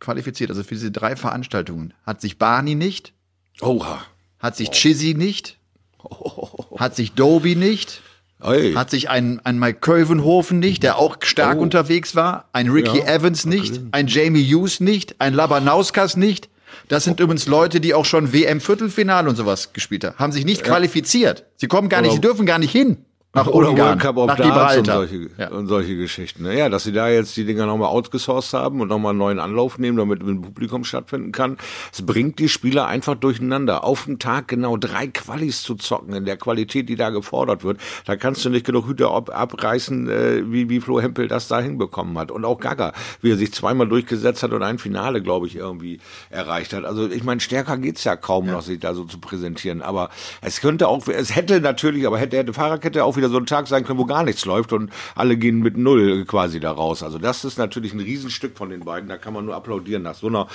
qualifiziert, 0.00 0.50
also 0.50 0.62
für 0.62 0.74
diese 0.74 0.90
drei 0.90 1.16
Veranstaltungen, 1.16 1.94
hat 2.04 2.20
sich 2.20 2.38
Barney 2.38 2.74
nicht, 2.74 3.12
Oha. 3.60 4.02
hat 4.38 4.56
sich 4.56 4.70
Chizzy 4.70 5.14
nicht, 5.14 5.58
hat 6.78 6.96
sich 6.96 7.12
Doby 7.12 7.54
nicht, 7.54 8.02
Ey. 8.42 8.74
hat 8.74 8.90
sich 8.90 9.08
ein, 9.10 9.40
ein 9.44 9.58
Mike 9.58 9.78
Kölvenhofen 9.80 10.58
nicht, 10.58 10.82
der 10.82 10.98
auch 10.98 11.16
stark 11.22 11.58
Oh. 11.58 11.62
unterwegs 11.62 12.14
war, 12.16 12.48
ein 12.52 12.68
Ricky 12.68 12.98
Ja, 12.98 13.06
Evans 13.06 13.44
nicht, 13.46 13.80
ein 13.92 14.06
Jamie 14.08 14.42
Hughes 14.44 14.80
nicht, 14.80 15.16
ein 15.20 15.34
Labanauskas 15.34 16.16
nicht. 16.16 16.48
Das 16.88 17.04
sind 17.04 17.20
übrigens 17.20 17.46
Leute, 17.46 17.80
die 17.80 17.94
auch 17.94 18.04
schon 18.04 18.32
WM-Viertelfinale 18.32 19.28
und 19.28 19.36
sowas 19.36 19.72
gespielt 19.72 20.04
haben. 20.04 20.18
Haben 20.18 20.32
sich 20.32 20.44
nicht 20.44 20.64
qualifiziert. 20.64 21.44
Sie 21.56 21.68
kommen 21.68 21.88
gar 21.88 22.00
nicht, 22.02 22.12
sie 22.14 22.20
dürfen 22.20 22.46
gar 22.46 22.58
nicht 22.58 22.72
hin. 22.72 22.96
Nach 23.34 23.46
Oder 23.46 23.70
Ungarn, 23.70 23.88
World 23.88 24.00
Cup 24.00 24.16
of 24.18 24.26
nach 24.26 24.36
Darts 24.36 24.76
und 24.76 24.86
solche, 24.86 25.30
Ja. 25.38 25.48
und 25.48 25.66
solche 25.66 25.96
Geschichten. 25.96 26.42
ne? 26.42 26.58
Ja, 26.58 26.68
dass 26.68 26.84
sie 26.84 26.92
da 26.92 27.08
jetzt 27.08 27.34
die 27.34 27.46
Dinger 27.46 27.64
nochmal 27.64 27.88
outgesourced 27.88 28.52
haben 28.52 28.82
und 28.82 28.88
nochmal 28.88 29.10
einen 29.10 29.18
neuen 29.20 29.38
Anlauf 29.38 29.78
nehmen, 29.78 29.96
damit 29.96 30.18
mit 30.22 30.28
dem 30.28 30.42
Publikum 30.42 30.84
stattfinden 30.84 31.32
kann. 31.32 31.56
Es 31.94 32.04
bringt 32.04 32.38
die 32.40 32.50
Spieler 32.50 32.86
einfach 32.88 33.14
durcheinander. 33.14 33.84
Auf 33.84 34.04
den 34.04 34.18
Tag 34.18 34.48
genau 34.48 34.76
drei 34.76 35.06
Qualis 35.06 35.62
zu 35.62 35.76
zocken 35.76 36.12
in 36.14 36.26
der 36.26 36.36
Qualität, 36.36 36.90
die 36.90 36.96
da 36.96 37.08
gefordert 37.08 37.64
wird. 37.64 37.80
Da 38.04 38.16
kannst 38.16 38.44
du 38.44 38.50
nicht 38.50 38.66
genug 38.66 38.86
Hüte 38.86 39.08
ab, 39.08 39.30
abreißen, 39.34 40.10
äh, 40.10 40.42
wie, 40.52 40.68
wie 40.68 40.80
Flo 40.80 41.00
Hempel 41.00 41.26
das 41.26 41.48
da 41.48 41.58
hinbekommen 41.58 42.18
hat. 42.18 42.30
Und 42.30 42.44
auch 42.44 42.60
Gaga, 42.60 42.92
wie 43.22 43.30
er 43.30 43.36
sich 43.38 43.54
zweimal 43.54 43.88
durchgesetzt 43.88 44.42
hat 44.42 44.52
und 44.52 44.62
ein 44.62 44.78
Finale, 44.78 45.22
glaube 45.22 45.46
ich, 45.46 45.56
irgendwie 45.56 46.00
erreicht 46.28 46.74
hat. 46.74 46.84
Also 46.84 47.08
ich 47.08 47.24
meine, 47.24 47.40
stärker 47.40 47.78
geht's 47.78 48.04
ja 48.04 48.14
kaum 48.14 48.44
noch, 48.44 48.60
sich 48.60 48.78
da 48.78 48.92
so 48.92 49.04
zu 49.04 49.18
präsentieren. 49.20 49.80
Aber 49.80 50.10
es 50.42 50.60
könnte 50.60 50.86
auch, 50.86 51.08
es 51.08 51.34
hätte 51.34 51.62
natürlich, 51.62 52.06
aber 52.06 52.18
hätte, 52.18 52.36
hätte 52.36 52.52
Fahrradkette 52.52 53.02
auch 53.02 53.16
wieder 53.16 53.21
so 53.28 53.36
ein 53.38 53.46
Tag 53.46 53.66
sein 53.68 53.84
können, 53.84 53.98
wo 53.98 54.04
gar 54.04 54.22
nichts 54.24 54.44
läuft 54.44 54.72
und 54.72 54.90
alle 55.14 55.36
gehen 55.36 55.60
mit 55.60 55.76
Null 55.76 56.24
quasi 56.24 56.60
da 56.60 56.70
raus. 56.72 57.02
Also 57.02 57.18
das 57.18 57.44
ist 57.44 57.58
natürlich 57.58 57.92
ein 57.92 58.00
Riesenstück 58.00 58.56
von 58.56 58.70
den 58.70 58.80
beiden. 58.80 59.08
Da 59.08 59.16
kann 59.18 59.34
man 59.34 59.44
nur 59.44 59.54
applaudieren 59.54 60.02
nach 60.02 60.14
so 60.14 60.28
einer 60.28 60.46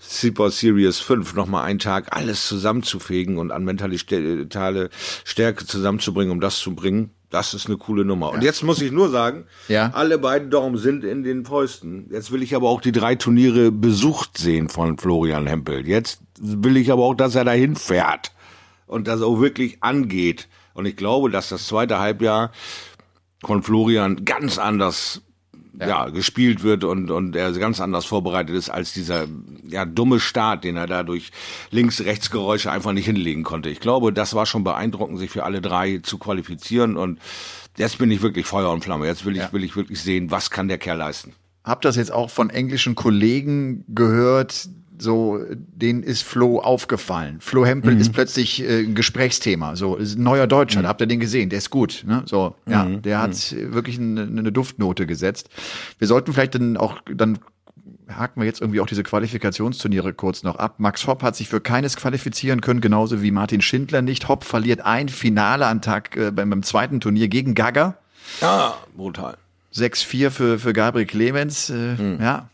Super 0.00 0.50
Series 0.50 0.98
5 1.00 1.34
nochmal 1.34 1.64
einen 1.64 1.78
Tag 1.78 2.16
alles 2.16 2.46
zusammenzufegen 2.46 3.38
und 3.38 3.50
an 3.52 3.64
mentale 3.64 3.96
Stärke 5.24 5.66
zusammenzubringen, 5.66 6.32
um 6.32 6.40
das 6.40 6.58
zu 6.58 6.74
bringen. 6.74 7.10
Das 7.30 7.54
ist 7.54 7.66
eine 7.66 7.76
coole 7.76 8.04
Nummer. 8.04 8.30
Und 8.30 8.44
jetzt 8.44 8.62
muss 8.62 8.80
ich 8.80 8.92
nur 8.92 9.10
sagen, 9.10 9.46
Ja. 9.66 9.90
alle 9.94 10.16
beiden 10.18 10.48
Daumen 10.48 10.78
sind 10.78 11.02
in 11.02 11.24
den 11.24 11.44
Fäusten. 11.44 12.08
Jetzt 12.12 12.30
will 12.30 12.40
ich 12.42 12.54
aber 12.54 12.68
auch 12.68 12.80
die 12.80 12.92
drei 12.92 13.16
Turniere 13.16 13.72
besucht 13.72 14.38
sehen 14.38 14.68
von 14.68 14.96
Florian 14.96 15.46
Hempel. 15.48 15.86
Jetzt 15.88 16.20
will 16.40 16.76
ich 16.76 16.92
aber 16.92 17.02
auch, 17.02 17.14
dass 17.14 17.34
er 17.34 17.44
dahin 17.44 17.74
fährt 17.74 18.30
und 18.86 19.08
das 19.08 19.22
auch 19.22 19.40
wirklich 19.40 19.78
angeht. 19.82 20.46
Und 20.76 20.86
ich 20.86 20.96
glaube, 20.96 21.30
dass 21.30 21.48
das 21.48 21.66
zweite 21.66 21.98
Halbjahr 21.98 22.52
von 23.42 23.62
Florian 23.62 24.24
ganz 24.24 24.58
anders 24.58 25.22
ja. 25.78 26.08
gespielt 26.08 26.62
wird 26.62 26.84
und, 26.84 27.10
und 27.10 27.36
er 27.36 27.52
ganz 27.52 27.80
anders 27.80 28.04
vorbereitet 28.04 28.54
ist 28.54 28.70
als 28.70 28.92
dieser 28.92 29.26
ja, 29.66 29.84
dumme 29.84 30.20
Start, 30.20 30.64
den 30.64 30.76
er 30.76 30.86
da 30.86 31.02
durch 31.02 31.30
Links-Rechts-Geräusche 31.70 32.70
einfach 32.70 32.92
nicht 32.92 33.06
hinlegen 33.06 33.42
konnte. 33.42 33.68
Ich 33.68 33.80
glaube, 33.80 34.12
das 34.12 34.34
war 34.34 34.46
schon 34.46 34.64
beeindruckend, 34.64 35.18
sich 35.18 35.30
für 35.30 35.44
alle 35.44 35.60
drei 35.60 35.98
zu 35.98 36.18
qualifizieren 36.18 36.96
und 36.96 37.20
jetzt 37.76 37.98
bin 37.98 38.10
ich 38.10 38.22
wirklich 38.22 38.46
Feuer 38.46 38.70
und 38.70 38.84
Flamme. 38.84 39.06
Jetzt 39.06 39.24
will 39.24 39.36
ich, 39.36 39.52
will 39.52 39.64
ich 39.64 39.76
wirklich 39.76 40.00
sehen, 40.00 40.30
was 40.30 40.50
kann 40.50 40.68
der 40.68 40.78
Kerl 40.78 40.98
leisten. 40.98 41.32
Hab 41.64 41.82
das 41.82 41.96
jetzt 41.96 42.12
auch 42.12 42.30
von 42.30 42.48
englischen 42.48 42.94
Kollegen 42.94 43.84
gehört, 43.88 44.68
so, 44.98 45.40
denen 45.50 46.02
ist 46.02 46.22
Flo 46.22 46.58
aufgefallen. 46.60 47.38
Flo 47.40 47.64
Hempel 47.66 47.94
Mhm. 47.94 48.00
ist 48.00 48.12
plötzlich 48.12 48.62
äh, 48.62 48.80
ein 48.84 48.94
Gesprächsthema. 48.94 49.76
So, 49.76 49.96
ist 49.96 50.16
ein 50.18 50.22
neuer 50.22 50.46
Deutscher. 50.46 50.82
Habt 50.84 51.00
ihr 51.00 51.06
den 51.06 51.20
gesehen? 51.20 51.50
Der 51.50 51.58
ist 51.58 51.70
gut. 51.70 52.04
Ne? 52.06 52.22
So, 52.26 52.54
ja, 52.66 52.84
Mhm. 52.84 53.02
der 53.02 53.20
hat 53.20 53.54
wirklich 53.58 53.98
eine, 53.98 54.22
eine 54.22 54.52
Duftnote 54.52 55.06
gesetzt. 55.06 55.48
Wir 55.98 56.06
sollten 56.08 56.32
vielleicht 56.32 56.54
dann 56.54 56.76
auch 56.76 57.00
dann 57.14 57.38
haken 58.08 58.40
wir 58.40 58.46
jetzt 58.46 58.60
irgendwie 58.60 58.80
auch 58.80 58.86
diese 58.86 59.02
Qualifikationsturniere 59.02 60.12
kurz 60.14 60.42
noch 60.44 60.56
ab. 60.56 60.76
Max 60.78 61.06
Hopp 61.08 61.22
hat 61.24 61.34
sich 61.36 61.48
für 61.48 61.60
keines 61.60 61.96
qualifizieren 61.96 62.60
können, 62.60 62.80
genauso 62.80 63.20
wie 63.22 63.32
Martin 63.32 63.60
Schindler 63.60 64.00
nicht. 64.00 64.28
Hopp 64.28 64.44
verliert 64.44 64.80
ein 64.82 65.08
Finale 65.08 65.66
am 65.66 65.82
Tag 65.82 66.16
äh, 66.16 66.30
beim, 66.30 66.50
beim 66.50 66.62
zweiten 66.62 67.00
Turnier 67.00 67.26
gegen 67.28 67.54
Gaga. 67.54 67.96
Ja, 68.40 68.76
brutal. 68.96 69.36
6-4 69.74 70.30
für, 70.30 70.58
für 70.58 70.72
Gabriel 70.72 71.06
Clemens. 71.06 71.68
Äh, 71.70 71.94
Mhm. 71.96 72.18
Ja, 72.20 72.48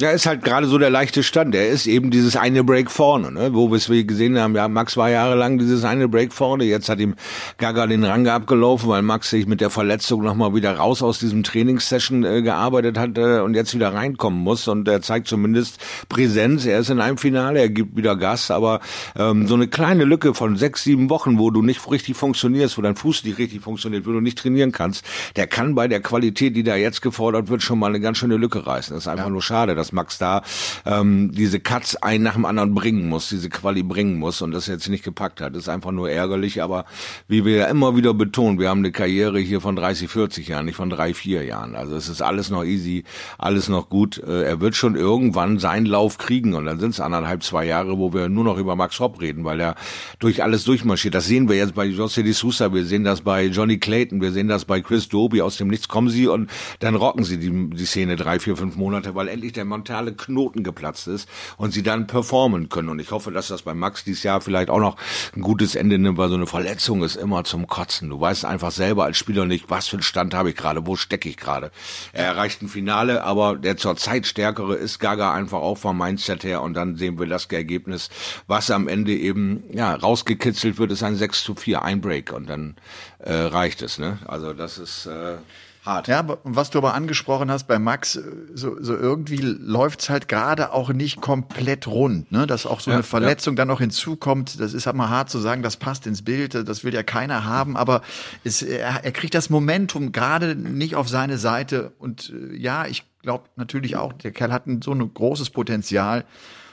Ja, 0.00 0.12
ist 0.12 0.24
halt 0.24 0.42
gerade 0.42 0.66
so 0.66 0.78
der 0.78 0.88
leichte 0.88 1.22
Stand. 1.22 1.54
Er 1.54 1.68
ist 1.68 1.86
eben 1.86 2.10
dieses 2.10 2.34
eine 2.34 2.64
Break 2.64 2.90
vorne, 2.90 3.30
ne? 3.30 3.52
wo 3.52 3.68
wir 3.68 3.76
es 3.76 3.90
wir 3.90 4.02
gesehen 4.02 4.38
haben, 4.38 4.56
ja, 4.56 4.66
Max 4.66 4.96
war 4.96 5.10
jahrelang 5.10 5.58
dieses 5.58 5.84
eine 5.84 6.08
Break 6.08 6.32
vorne. 6.32 6.64
Jetzt 6.64 6.88
hat 6.88 7.00
ihm 7.00 7.16
Gaga 7.58 7.86
den 7.86 8.02
Rang 8.04 8.26
abgelaufen, 8.26 8.88
weil 8.88 9.02
Max 9.02 9.28
sich 9.28 9.46
mit 9.46 9.60
der 9.60 9.68
Verletzung 9.68 10.22
nochmal 10.22 10.54
wieder 10.54 10.74
raus 10.74 11.02
aus 11.02 11.18
diesem 11.18 11.42
Trainingssession 11.42 12.24
äh, 12.24 12.40
gearbeitet 12.40 12.96
hat 12.96 13.18
äh, 13.18 13.40
und 13.40 13.52
jetzt 13.52 13.74
wieder 13.74 13.92
reinkommen 13.92 14.40
muss. 14.40 14.68
Und 14.68 14.88
er 14.88 15.02
zeigt 15.02 15.28
zumindest 15.28 15.78
Präsenz. 16.08 16.64
Er 16.64 16.78
ist 16.78 16.88
in 16.88 16.98
einem 16.98 17.18
Finale, 17.18 17.60
er 17.60 17.68
gibt 17.68 17.94
wieder 17.94 18.16
Gas, 18.16 18.50
aber 18.50 18.80
ähm, 19.18 19.48
so 19.48 19.54
eine 19.54 19.68
kleine 19.68 20.04
Lücke 20.04 20.32
von 20.32 20.56
sechs, 20.56 20.82
sieben 20.82 21.10
Wochen, 21.10 21.38
wo 21.38 21.50
du 21.50 21.60
nicht 21.60 21.90
richtig 21.90 22.16
funktionierst, 22.16 22.78
wo 22.78 22.80
dein 22.80 22.96
Fuß 22.96 23.22
nicht 23.24 23.36
richtig 23.36 23.60
funktioniert, 23.60 24.06
wo 24.06 24.12
du 24.12 24.20
nicht 24.22 24.38
trainieren 24.38 24.72
kannst, 24.72 25.04
der 25.36 25.46
kann 25.46 25.74
bei 25.74 25.88
der 25.88 26.00
Qualität, 26.00 26.56
die 26.56 26.62
da 26.62 26.76
jetzt 26.76 27.02
gefordert 27.02 27.48
wird, 27.48 27.62
schon 27.62 27.78
mal 27.78 27.88
eine 27.88 28.00
ganz 28.00 28.16
schöne 28.16 28.38
Lücke 28.38 28.66
reißen. 28.66 28.94
Das 28.94 29.04
ist 29.04 29.08
einfach 29.08 29.28
nur 29.28 29.42
schade, 29.42 29.74
dass 29.74 29.89
Max 29.92 30.18
da 30.18 30.42
ähm, 30.86 31.32
diese 31.32 31.60
Cuts 31.60 31.96
ein 31.96 32.22
nach 32.22 32.34
dem 32.34 32.44
anderen 32.44 32.74
bringen 32.74 33.08
muss, 33.08 33.28
diese 33.28 33.48
Quali 33.48 33.82
bringen 33.82 34.18
muss 34.18 34.42
und 34.42 34.52
das 34.52 34.66
jetzt 34.66 34.88
nicht 34.88 35.04
gepackt 35.04 35.40
hat. 35.40 35.56
Ist 35.56 35.68
einfach 35.68 35.92
nur 35.92 36.10
ärgerlich, 36.10 36.62
aber 36.62 36.84
wie 37.28 37.44
wir 37.44 37.56
ja 37.56 37.64
immer 37.66 37.96
wieder 37.96 38.14
betonen, 38.14 38.58
wir 38.58 38.68
haben 38.68 38.80
eine 38.80 38.92
Karriere 38.92 39.38
hier 39.38 39.60
von 39.60 39.76
30, 39.76 40.08
40 40.08 40.48
Jahren, 40.48 40.66
nicht 40.66 40.76
von 40.76 40.90
drei, 40.90 41.14
vier 41.14 41.44
Jahren. 41.44 41.74
Also 41.76 41.96
es 41.96 42.08
ist 42.08 42.22
alles 42.22 42.50
noch 42.50 42.64
easy, 42.64 43.04
alles 43.38 43.68
noch 43.68 43.88
gut. 43.88 44.18
Äh, 44.18 44.42
Er 44.44 44.60
wird 44.60 44.74
schon 44.76 44.96
irgendwann 44.96 45.58
seinen 45.58 45.86
Lauf 45.86 46.18
kriegen 46.18 46.54
und 46.54 46.64
dann 46.66 46.80
sind 46.80 46.90
es 46.90 47.00
anderthalb, 47.00 47.42
zwei 47.42 47.64
Jahre, 47.66 47.98
wo 47.98 48.12
wir 48.12 48.28
nur 48.28 48.44
noch 48.44 48.58
über 48.58 48.76
Max 48.76 48.98
Hopp 49.00 49.20
reden, 49.20 49.44
weil 49.44 49.60
er 49.60 49.74
durch 50.18 50.42
alles 50.42 50.64
durchmarschiert. 50.64 51.14
Das 51.14 51.26
sehen 51.26 51.48
wir 51.48 51.56
jetzt 51.56 51.74
bei 51.74 51.86
José 51.86 52.22
de 52.22 52.32
Sousa, 52.32 52.72
wir 52.72 52.84
sehen 52.84 53.04
das 53.04 53.20
bei 53.20 53.46
Johnny 53.46 53.78
Clayton, 53.78 54.20
wir 54.20 54.32
sehen 54.32 54.48
das 54.48 54.64
bei 54.64 54.80
Chris 54.80 55.08
Doby. 55.08 55.42
Aus 55.42 55.56
dem 55.56 55.68
Nichts 55.68 55.88
kommen 55.88 56.08
sie 56.08 56.26
und 56.26 56.50
dann 56.80 56.94
rocken 56.94 57.24
sie 57.24 57.38
die, 57.38 57.70
die 57.70 57.84
Szene 57.86 58.16
drei, 58.16 58.38
vier, 58.38 58.56
fünf 58.56 58.76
Monate, 58.76 59.14
weil 59.14 59.28
endlich 59.28 59.52
der 59.52 59.64
mentale 59.80 60.12
Knoten 60.12 60.62
geplatzt 60.62 61.08
ist 61.08 61.28
und 61.56 61.72
sie 61.72 61.82
dann 61.82 62.06
performen 62.06 62.68
können. 62.68 62.90
Und 62.90 62.98
ich 62.98 63.10
hoffe, 63.12 63.32
dass 63.32 63.48
das 63.48 63.62
bei 63.62 63.72
Max 63.72 64.04
dieses 64.04 64.22
Jahr 64.22 64.42
vielleicht 64.42 64.68
auch 64.68 64.78
noch 64.78 64.96
ein 65.34 65.40
gutes 65.40 65.74
Ende 65.74 65.98
nimmt, 65.98 66.18
weil 66.18 66.28
so 66.28 66.34
eine 66.34 66.46
Verletzung 66.46 67.02
ist 67.02 67.16
immer 67.16 67.44
zum 67.44 67.66
Kotzen. 67.66 68.10
Du 68.10 68.20
weißt 68.20 68.44
einfach 68.44 68.70
selber 68.70 69.04
als 69.04 69.16
Spieler 69.16 69.46
nicht, 69.46 69.70
was 69.70 69.88
für 69.88 69.96
einen 69.96 70.02
Stand 70.02 70.34
habe 70.34 70.50
ich 70.50 70.56
gerade, 70.56 70.86
wo 70.86 70.96
stecke 70.96 71.28
ich 71.30 71.38
gerade. 71.38 71.70
Er 72.12 72.26
erreicht 72.26 72.60
ein 72.60 72.68
Finale, 72.68 73.24
aber 73.24 73.56
der 73.56 73.78
zurzeit 73.78 74.26
stärkere 74.26 74.74
ist 74.74 74.98
Gaga 74.98 75.32
einfach 75.32 75.58
auch 75.58 75.78
vom 75.78 75.96
Mindset 75.96 76.44
her 76.44 76.60
und 76.60 76.74
dann 76.74 76.96
sehen 76.96 77.18
wir 77.18 77.26
das 77.26 77.46
Ergebnis, 77.46 78.10
was 78.46 78.70
am 78.70 78.86
Ende 78.86 79.12
eben 79.12 79.64
ja 79.72 79.94
rausgekitzelt 79.94 80.78
wird, 80.78 80.90
ist 80.90 81.02
ein 81.02 81.16
6 81.16 81.42
zu 81.42 81.54
4, 81.54 81.82
ein 81.82 82.00
Break 82.02 82.32
und 82.32 82.48
dann 82.50 82.76
äh, 83.18 83.32
reicht 83.32 83.80
es. 83.80 83.98
Ne? 83.98 84.18
Also 84.26 84.52
das 84.52 84.78
ist 84.78 85.06
äh, 85.06 85.36
hart. 85.84 86.08
Ja, 86.08 86.18
aber 86.18 86.38
was 86.44 86.70
du 86.70 86.78
aber 86.78 86.94
angesprochen 86.94 87.50
hast 87.50 87.66
bei 87.66 87.78
Max, 87.78 88.16
äh, 88.16 88.22
so, 88.54 88.76
so 88.82 88.96
irgendwie 88.96 89.38
läuft's 89.38 90.10
halt 90.10 90.28
gerade 90.28 90.72
auch 90.72 90.90
nicht 90.90 91.20
komplett 91.20 91.86
rund, 91.86 92.30
ne? 92.32 92.46
Dass 92.46 92.66
auch 92.66 92.80
so 92.80 92.90
Ja, 92.90 92.96
eine 92.96 93.02
Verletzung 93.02 93.56
dann 93.56 93.68
noch 93.68 93.80
hinzukommt, 93.80 94.60
das 94.60 94.74
ist 94.74 94.86
halt 94.86 94.96
mal 94.96 95.08
hart 95.08 95.30
zu 95.30 95.38
sagen, 95.38 95.62
das 95.62 95.76
passt 95.76 96.06
ins 96.06 96.22
Bild, 96.22 96.54
das 96.54 96.84
will 96.84 96.94
ja 96.94 97.02
keiner 97.02 97.44
haben, 97.44 97.76
aber 97.76 98.02
es, 98.44 98.62
er, 98.62 99.04
er 99.04 99.12
kriegt 99.12 99.34
das 99.34 99.50
Momentum 99.50 100.12
gerade 100.12 100.54
nicht 100.54 100.96
auf 100.96 101.08
seine 101.08 101.38
Seite 101.38 101.92
und 101.98 102.30
äh, 102.30 102.56
ja, 102.56 102.86
ich 102.86 103.04
glaube 103.22 103.44
natürlich 103.56 103.96
auch, 103.96 104.12
der 104.12 104.32
Kerl 104.32 104.52
hat 104.52 104.66
ein, 104.66 104.82
so 104.82 104.92
ein 104.92 105.14
großes 105.14 105.50
Potenzial. 105.50 106.24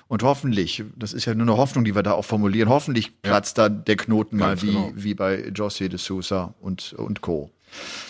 Und 0.10 0.24
hoffentlich, 0.24 0.86
das 0.96 1.12
ist 1.12 1.26
ja 1.26 1.36
nur 1.36 1.46
eine 1.46 1.58
Hoffnung, 1.58 1.84
die 1.84 1.94
wir 1.94 2.02
da 2.02 2.14
auch 2.14 2.24
formulieren, 2.24 2.70
hoffentlich 2.70 3.22
platzt 3.22 3.58
da 3.58 3.68
der 3.68 3.98
Knoten 3.98 4.38
mal 4.38 4.52
Ganz 4.52 4.64
wie, 4.64 4.68
genau. 4.68 4.92
wie 4.96 5.14
bei 5.14 5.50
José 5.50 5.90
de 5.90 5.98
Sousa 5.98 6.54
und, 6.62 6.94
und 6.94 7.20
Co. 7.20 7.52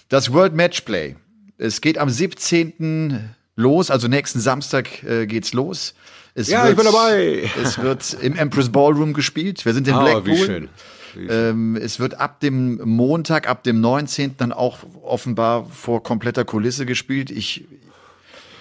Das 0.09 0.31
World 0.33 0.55
Matchplay. 0.55 1.15
Es 1.57 1.81
geht 1.81 1.97
am 1.97 2.09
17. 2.09 3.29
los, 3.55 3.89
also 3.91 4.07
nächsten 4.07 4.39
Samstag 4.39 5.03
äh, 5.03 5.25
geht's 5.25 5.53
los. 5.53 5.93
Es 6.35 6.47
Ja, 6.49 6.69
ich 6.69 6.75
bin 6.75 6.85
dabei. 6.85 7.49
Es 7.61 7.79
wird 7.81 8.15
im 8.21 8.35
Empress 8.35 8.69
Ballroom 8.69 9.13
gespielt. 9.13 9.65
Wir 9.65 9.73
sind 9.73 9.87
in 9.87 9.95
Ah, 9.95 10.03
Blackpool. 10.03 10.25
wie 10.33 10.37
schön. 10.37 10.69
Wie 11.15 11.27
schön. 11.27 11.29
Ähm, 11.31 11.75
es 11.75 11.99
wird 11.99 12.19
ab 12.19 12.39
dem 12.41 12.79
Montag, 12.87 13.49
ab 13.49 13.63
dem 13.63 13.81
19. 13.81 14.35
dann 14.37 14.51
auch 14.51 14.79
offenbar 15.03 15.65
vor 15.65 16.03
kompletter 16.03 16.45
Kulisse 16.45 16.85
gespielt. 16.85 17.31
Ich, 17.31 17.65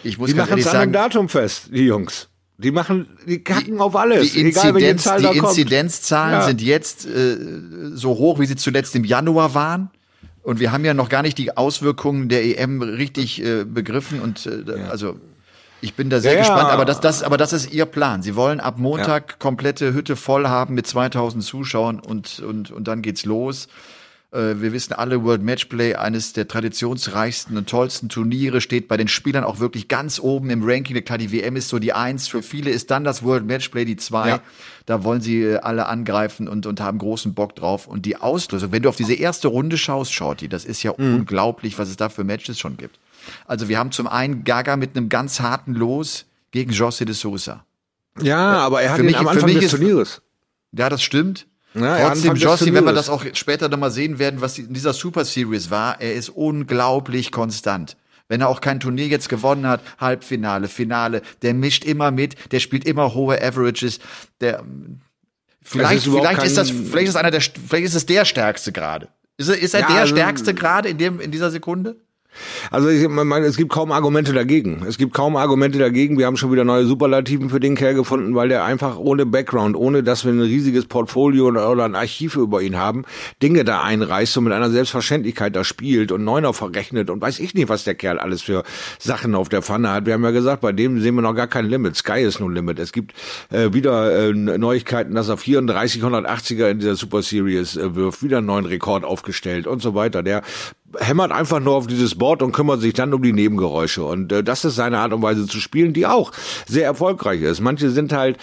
ich 0.03 0.17
muss 0.17 0.31
Die 0.31 0.37
ganz 0.37 0.49
machen 0.49 0.59
ehrlich 0.59 0.67
an 0.69 0.73
sagen, 0.73 0.93
Datum 0.93 1.29
fest, 1.29 1.69
die 1.71 1.85
Jungs. 1.85 2.29
Die 2.59 2.71
machen, 2.71 3.07
die 3.27 3.45
kacken 3.45 3.79
auf 3.83 3.95
alles. 3.95 4.33
die, 4.33 4.41
Inzidenz, 4.41 5.05
die. 5.05 5.37
Inzidenzzahlen 5.37 6.33
Ja. 6.41 6.47
sind 6.47 6.63
jetzt 6.63 7.05
äh, 7.05 7.37
so 7.93 8.11
hoch, 8.17 8.39
wie 8.39 8.47
sie 8.47 8.57
zuletzt 8.57 8.97
im 8.97 9.05
Januar 9.05 9.53
waren. 9.55 9.91
Und 10.47 10.61
wir 10.61 10.71
haben 10.71 10.85
ja 10.85 10.95
noch 10.95 11.09
gar 11.09 11.23
nicht 11.23 11.39
die 11.39 11.57
Auswirkungen 11.57 12.29
der 12.29 12.45
EM 12.45 12.81
richtig 12.81 13.45
äh, 13.45 13.65
begriffen. 13.65 14.21
Und 14.21 14.47
äh, 14.47 14.81
also 14.89 15.19
ich 15.81 15.95
bin 15.95 16.09
da 16.09 16.21
sehr 16.21 16.35
Ja, 16.35 16.39
ja. 16.39 16.43
gespannt. 16.45 16.71
Aber 16.71 16.85
das, 16.85 17.01
das, 17.01 17.25
aber 17.25 17.37
das 17.37 17.53
ist 17.53 17.73
ihr 17.73 17.85
Plan. 17.85 18.23
Sie 18.23 18.37
wollen 18.37 18.61
ab 18.61 18.79
Montag 18.79 19.41
komplette 19.41 19.93
Hütte 19.93 20.15
voll 20.15 20.47
haben 20.47 20.77
mit 20.77 20.87
2000 20.87 21.43
Zuschauern 21.43 21.99
und, 21.99 22.39
und, 22.39 22.71
und 22.71 22.87
dann 22.87 23.03
geht's 23.03 23.25
los. 23.25 23.67
Äh, 24.33 24.61
Wir 24.61 24.73
wissen 24.73 24.93
alle, 24.93 25.23
World 25.25 25.43
Matchplay, 25.43 25.95
eines 25.95 26.33
der 26.33 26.49
traditionsreichsten 26.49 27.57
und 27.57 27.69
tollsten 27.69 28.09
Turniere, 28.09 28.61
steht 28.61 28.89
bei 28.89 28.97
den 28.97 29.09
Spielern 29.09 29.45
auch 29.45 29.59
wirklich 29.61 29.89
ganz 29.89 30.19
oben 30.19 30.51
im 30.51 30.63
Ranking. 30.65 31.03
Klar, 31.05 31.19
die 31.19 31.33
WM 31.33 31.57
ist 31.57 31.69
so 31.69 31.79
die 31.79 31.93
Eins. 31.93 32.29
Für 32.29 32.43
viele 32.43 32.71
ist 32.71 32.91
dann 32.91 33.05
das 33.05 33.23
World 33.23 33.47
Matchplay 33.47 33.85
die 33.85 33.97
Zwei. 33.97 34.29
Ja. 34.29 34.41
Da 34.87 35.05
wollen 35.05 35.21
sie 35.21 35.43
äh, 35.43 35.57
alle 35.59 35.87
angreifen 35.87 36.49
und, 36.49 36.67
und 36.67 36.81
haben 36.81 36.99
großen 36.99 37.35
Bock 37.35 37.55
drauf. 37.57 37.87
Und 37.87 38.07
die 38.07 38.17
Auslösung, 38.17 38.73
wenn 38.73 38.83
du 38.83 38.89
auf 38.89 38.97
diese 38.97 39.15
erste 39.15 39.49
Runde 39.49 39.79
schaust, 39.79 40.13
Shorty, 40.13 40.49
das 40.49 40.65
ist 40.65 40.83
ja 40.83 40.93
Mhm. 40.97 41.15
unglaublich, 41.17 41.79
was 41.79 41.89
es 41.89 41.97
da 41.97 42.09
für 42.09 42.25
Matches 42.25 42.59
schon 42.59 42.77
gibt. 42.77 42.99
Also 43.47 43.69
wir 43.69 43.79
haben 43.79 43.91
zum 43.93 44.07
einen 44.07 44.45
Gaga 44.45 44.77
mit 44.77 44.97
einem 44.97 45.09
ganz 45.09 45.41
harten 45.41 45.75
Los 45.75 46.27
gegen 46.53 46.71
José 46.73 47.05
de 47.05 47.15
Sousa. 47.15 47.65
Ja, 48.23 48.39
aber 48.59 48.83
er 48.83 48.91
hat 48.91 48.97
Für 48.97 49.03
ihn 49.03 49.07
mich- 49.07 49.17
am 49.19 49.25
für 49.25 49.31
Anfang 49.33 49.51
mich 49.53 49.59
des 49.61 49.71
Turnieres. 49.73 50.23
Ja, 50.73 50.89
das 50.89 51.03
stimmt. 51.03 51.47
Ja, 51.79 51.99
ja, 51.99 52.09
Trotzdem, 52.09 52.35
Jossi, 52.37 52.73
wenn 52.73 52.85
wir 52.85 52.93
das 52.93 53.09
auch 53.09 53.25
später 53.35 53.69
noch 53.69 53.79
mal 53.79 53.91
sehen 53.91 54.19
werden, 54.19 54.41
was 54.41 54.59
in 54.59 54.73
dieser 54.73 54.93
Super 54.93 55.25
Series 55.25 55.71
war, 55.71 56.01
er 56.01 56.15
ist 56.15 56.31
unglaublich 56.31 57.33
konstant. 57.33 57.97
Wenn 58.29 58.41
er 58.41 58.49
auch 58.49 58.61
kein 58.61 58.81
Turnier 58.81 59.07
jetzt 59.07 59.29
gewonnen 59.29 59.67
hat, 59.67 59.81
Halbfinale, 59.99 60.69
Finale, 60.69 61.23
der 61.43 61.55
mischt 61.55 61.85
immer 61.85 62.11
mit, 62.11 62.53
der 62.53 62.61
spielt 62.61 62.85
immer 62.85 63.15
hohe 63.15 63.41
Averages, 63.41 64.01
der 64.41 64.65
vielleicht, 65.63 65.99
ist 65.99 66.07
überhaupt 66.07 66.27
vielleicht 66.29 66.47
ist 66.47 66.57
das, 66.57 66.71
vielleicht 66.71 67.09
ist 67.09 67.17
einer 67.17 67.31
der, 67.31 67.41
vielleicht 67.41 67.85
ist 67.87 67.95
es 67.95 68.07
der 68.07 68.25
stärkste 68.25 68.73
gerade. 68.73 69.09
Ist 69.37 69.49
er, 69.49 69.59
ist 69.59 69.75
er 69.75 69.81
Ja, 69.81 69.87
der 69.89 69.97
also- 70.01 70.15
stärkste 70.15 70.55
gerade 70.55 70.89
in 70.89 70.99
dem, 70.99 71.21
in 71.21 71.31
dieser 71.31 71.51
Sekunde? 71.51 71.97
Also 72.71 72.89
ich 72.89 73.07
meine, 73.09 73.47
es 73.47 73.57
gibt 73.57 73.71
kaum 73.73 73.93
Argumente 73.93 74.33
dagegen. 74.33 74.85
Es 74.87 74.99
gibt 74.99 75.15
kaum 75.15 75.37
Argumente 75.37 75.79
dagegen. 75.79 76.19
Wir 76.19 76.27
haben 76.27 76.37
schon 76.37 76.53
wieder 76.53 76.65
neue 76.65 76.85
Superlativen 76.87 77.51
für 77.51 77.61
den 77.61 77.75
Kerl 77.75 77.95
gefunden, 77.95 78.35
weil 78.35 78.49
der 78.49 78.65
einfach 78.65 78.99
ohne 78.99 79.27
Background, 79.27 79.77
ohne 79.77 80.03
dass 80.03 80.25
wir 80.25 80.33
ein 80.33 80.41
riesiges 80.41 80.87
Portfolio 80.87 81.49
oder 81.49 81.85
ein 81.85 81.95
Archiv 81.95 82.37
über 82.37 82.63
ihn 82.63 82.77
haben, 82.77 83.05
Dinge 83.43 83.65
da 83.65 83.83
einreißt 83.83 84.37
und 84.39 84.45
mit 84.45 84.53
einer 84.53 84.71
Selbstverständlichkeit 84.71 85.57
da 85.57 85.65
spielt 85.65 86.13
und 86.13 86.25
Neuner 86.25 86.53
verrechnet 86.53 87.11
und 87.11 87.21
weiß 87.21 87.39
ich 87.39 87.55
nicht, 87.55 87.69
was 87.69 87.85
der 87.85 87.95
Kerl 87.95 88.19
alles 88.19 88.43
für 88.43 88.63
Sachen 88.99 89.35
auf 89.35 89.49
der 89.49 89.63
Pfanne 89.63 89.91
hat. 89.91 90.07
Wir 90.07 90.15
haben 90.15 90.25
ja 90.25 90.31
gesagt, 90.31 90.61
bei 90.61 90.73
dem 90.73 91.01
sehen 91.01 91.15
wir 91.15 91.23
noch 91.23 91.35
gar 91.35 91.47
kein 91.47 91.67
Limit. 91.67 91.97
Sky 91.97 92.23
ist 92.23 92.41
nun 92.41 92.55
Limit. 92.55 92.79
Es 92.79 92.93
gibt 92.93 93.15
äh, 93.51 93.73
wieder 93.73 94.29
äh, 94.29 94.33
Neuigkeiten, 94.33 95.15
dass 95.15 95.29
er 95.29 95.37
34 95.37 96.03
180er 96.03 96.71
in 96.71 96.79
dieser 96.79 96.97
Super 96.97 97.23
Series 97.23 97.77
äh, 97.77 97.95
wirft, 97.95 98.23
wieder 98.23 98.39
einen 98.39 98.47
neuen 98.47 98.67
Rekord 98.67 99.05
aufgestellt 99.05 99.67
und 99.67 99.83
so 99.83 99.95
weiter. 99.95 100.23
Der 100.23 100.43
hämmert 100.99 101.33
einfach 101.33 101.61
nur 101.61 101.75
auf 101.75 101.87
dieses 101.87 102.15
Board 102.15 102.43
und 102.43 102.53
kümmert 102.53 102.81
sich 102.81 102.95
dann 102.95 103.13
um 103.15 103.23
die 103.23 103.33
Nebengeräusche. 103.33 104.05
Und 104.05 104.33
äh, 104.33 104.43
das 104.43 104.65
ist 104.65 104.77
seine 104.77 104.99
Art 104.99 105.13
und 105.13 105.23
Weise 105.23 105.47
zu 105.47 105.61
spielen, 105.61 105.93
die 105.93 106.07
auch 106.07 106.33
sehr 106.67 106.85
erfolgreich 106.85 107.43
ist. 107.43 107.61
Manche 107.61 107.91
sind 107.91 108.13
halt 108.13 108.39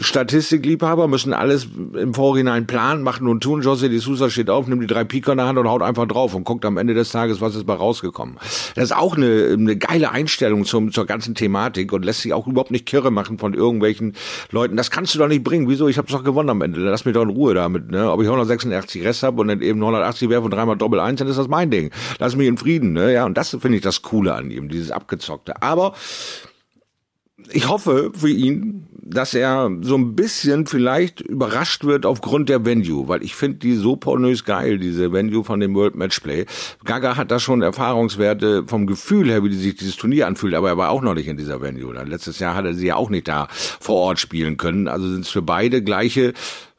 Statistikliebhaber 0.00 1.08
müssen 1.08 1.32
alles 1.32 1.68
im 1.94 2.14
Vorhinein 2.14 2.66
planen, 2.66 3.02
machen 3.02 3.26
und 3.28 3.42
tun. 3.42 3.62
José 3.62 3.88
de 3.88 3.98
Sousa 3.98 4.30
steht 4.30 4.50
auf, 4.50 4.66
nimmt 4.66 4.82
die 4.82 4.86
drei 4.86 5.04
Pika 5.04 5.32
in 5.32 5.38
der 5.38 5.46
Hand 5.46 5.58
und 5.58 5.68
haut 5.68 5.82
einfach 5.82 6.06
drauf 6.06 6.34
und 6.34 6.44
guckt 6.44 6.64
am 6.64 6.76
Ende 6.76 6.94
des 6.94 7.10
Tages, 7.10 7.40
was 7.40 7.54
ist 7.54 7.66
bei 7.66 7.74
rausgekommen. 7.74 8.36
Das 8.74 8.84
ist 8.84 8.96
auch 8.96 9.16
eine, 9.16 9.50
eine 9.52 9.76
geile 9.76 10.10
Einstellung 10.10 10.64
zum, 10.64 10.92
zur 10.92 11.06
ganzen 11.06 11.34
Thematik 11.34 11.92
und 11.92 12.04
lässt 12.04 12.22
sich 12.22 12.32
auch 12.32 12.46
überhaupt 12.46 12.70
nicht 12.70 12.86
kirre 12.86 13.10
machen 13.10 13.38
von 13.38 13.54
irgendwelchen 13.54 14.14
Leuten. 14.50 14.76
Das 14.76 14.90
kannst 14.90 15.14
du 15.14 15.18
doch 15.18 15.28
nicht 15.28 15.44
bringen. 15.44 15.68
Wieso? 15.68 15.88
Ich 15.88 15.98
habe 15.98 16.08
doch 16.10 16.24
gewonnen 16.24 16.50
am 16.50 16.62
Ende. 16.62 16.80
Lass 16.80 17.04
mich 17.04 17.14
doch 17.14 17.22
in 17.22 17.30
Ruhe 17.30 17.54
damit. 17.54 17.90
Ne? 17.90 18.10
Ob 18.10 18.20
ich 18.20 18.26
186 18.26 19.04
Rest 19.04 19.22
habe 19.22 19.40
und 19.40 19.48
dann 19.48 19.62
eben 19.62 19.80
180 19.80 20.28
werfe 20.28 20.44
und 20.44 20.50
dreimal 20.50 20.76
Doppel 20.76 21.00
eins, 21.00 21.18
dann 21.18 21.28
ist 21.28 21.38
das 21.38 21.48
mein 21.48 21.70
Ding. 21.70 21.90
Lass 22.18 22.36
mich 22.36 22.48
in 22.48 22.58
Frieden. 22.58 22.92
Ne? 22.92 23.12
Ja, 23.12 23.24
und 23.24 23.36
das 23.36 23.50
finde 23.50 23.76
ich 23.76 23.82
das 23.82 24.02
Coole 24.02 24.34
an 24.34 24.50
ihm, 24.50 24.68
dieses 24.68 24.90
Abgezockte. 24.90 25.62
Aber 25.62 25.94
ich 27.52 27.68
hoffe 27.68 28.10
für 28.14 28.28
ihn, 28.28 28.86
dass 29.08 29.34
er 29.34 29.70
so 29.82 29.96
ein 29.96 30.16
bisschen 30.16 30.66
vielleicht 30.66 31.20
überrascht 31.20 31.84
wird 31.84 32.06
aufgrund 32.06 32.48
der 32.48 32.64
Venue, 32.64 33.06
weil 33.06 33.22
ich 33.22 33.36
finde 33.36 33.58
die 33.58 33.74
so 33.74 33.94
pornös 33.96 34.44
geil, 34.44 34.78
diese 34.78 35.12
Venue 35.12 35.44
von 35.44 35.60
dem 35.60 35.74
World 35.74 35.94
Matchplay. 35.94 36.46
Gaga 36.84 37.16
hat 37.16 37.30
da 37.30 37.38
schon 37.38 37.62
Erfahrungswerte 37.62 38.64
vom 38.66 38.86
Gefühl 38.86 39.30
her, 39.30 39.44
wie 39.44 39.54
sich 39.54 39.76
dieses 39.76 39.96
Turnier 39.96 40.26
anfühlt, 40.26 40.54
aber 40.54 40.70
er 40.70 40.76
war 40.76 40.90
auch 40.90 41.02
noch 41.02 41.14
nicht 41.14 41.28
in 41.28 41.36
dieser 41.36 41.60
Venue. 41.60 41.94
Letztes 42.04 42.40
Jahr 42.40 42.56
hat 42.56 42.64
er 42.64 42.74
sie 42.74 42.86
ja 42.86 42.96
auch 42.96 43.10
nicht 43.10 43.28
da 43.28 43.46
vor 43.50 43.96
Ort 43.96 44.18
spielen 44.18 44.56
können. 44.56 44.88
Also 44.88 45.08
sind 45.08 45.24
es 45.24 45.30
für 45.30 45.42
beide 45.42 45.82
gleiche 45.82 46.32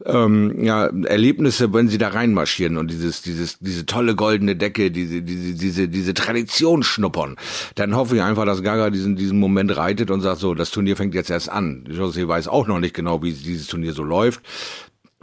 ähm, 0.05 0.63
ja, 0.63 0.87
Erlebnisse, 1.05 1.73
wenn 1.73 1.87
sie 1.87 1.97
da 1.97 2.09
reinmarschieren 2.09 2.77
und 2.77 2.91
dieses, 2.91 3.21
dieses, 3.21 3.59
diese 3.59 3.85
tolle 3.85 4.15
goldene 4.15 4.55
Decke, 4.55 4.91
diese, 4.91 5.21
diese, 5.21 5.53
diese, 5.55 5.87
diese 5.87 6.13
Tradition 6.13 6.83
schnuppern, 6.83 7.35
dann 7.75 7.95
hoffe 7.95 8.15
ich 8.15 8.21
einfach, 8.21 8.45
dass 8.45 8.61
Gaga 8.61 8.89
diesen, 8.89 9.15
diesen 9.15 9.39
Moment 9.39 9.75
reitet 9.75 10.11
und 10.11 10.21
sagt 10.21 10.39
so, 10.39 10.53
das 10.53 10.71
Turnier 10.71 10.95
fängt 10.95 11.15
jetzt 11.15 11.29
erst 11.29 11.49
an. 11.49 11.85
José 11.89 12.27
weiß 12.27 12.47
auch 12.47 12.67
noch 12.67 12.79
nicht 12.79 12.93
genau, 12.93 13.23
wie 13.23 13.33
dieses 13.33 13.67
Turnier 13.67 13.93
so 13.93 14.03
läuft 14.03 14.41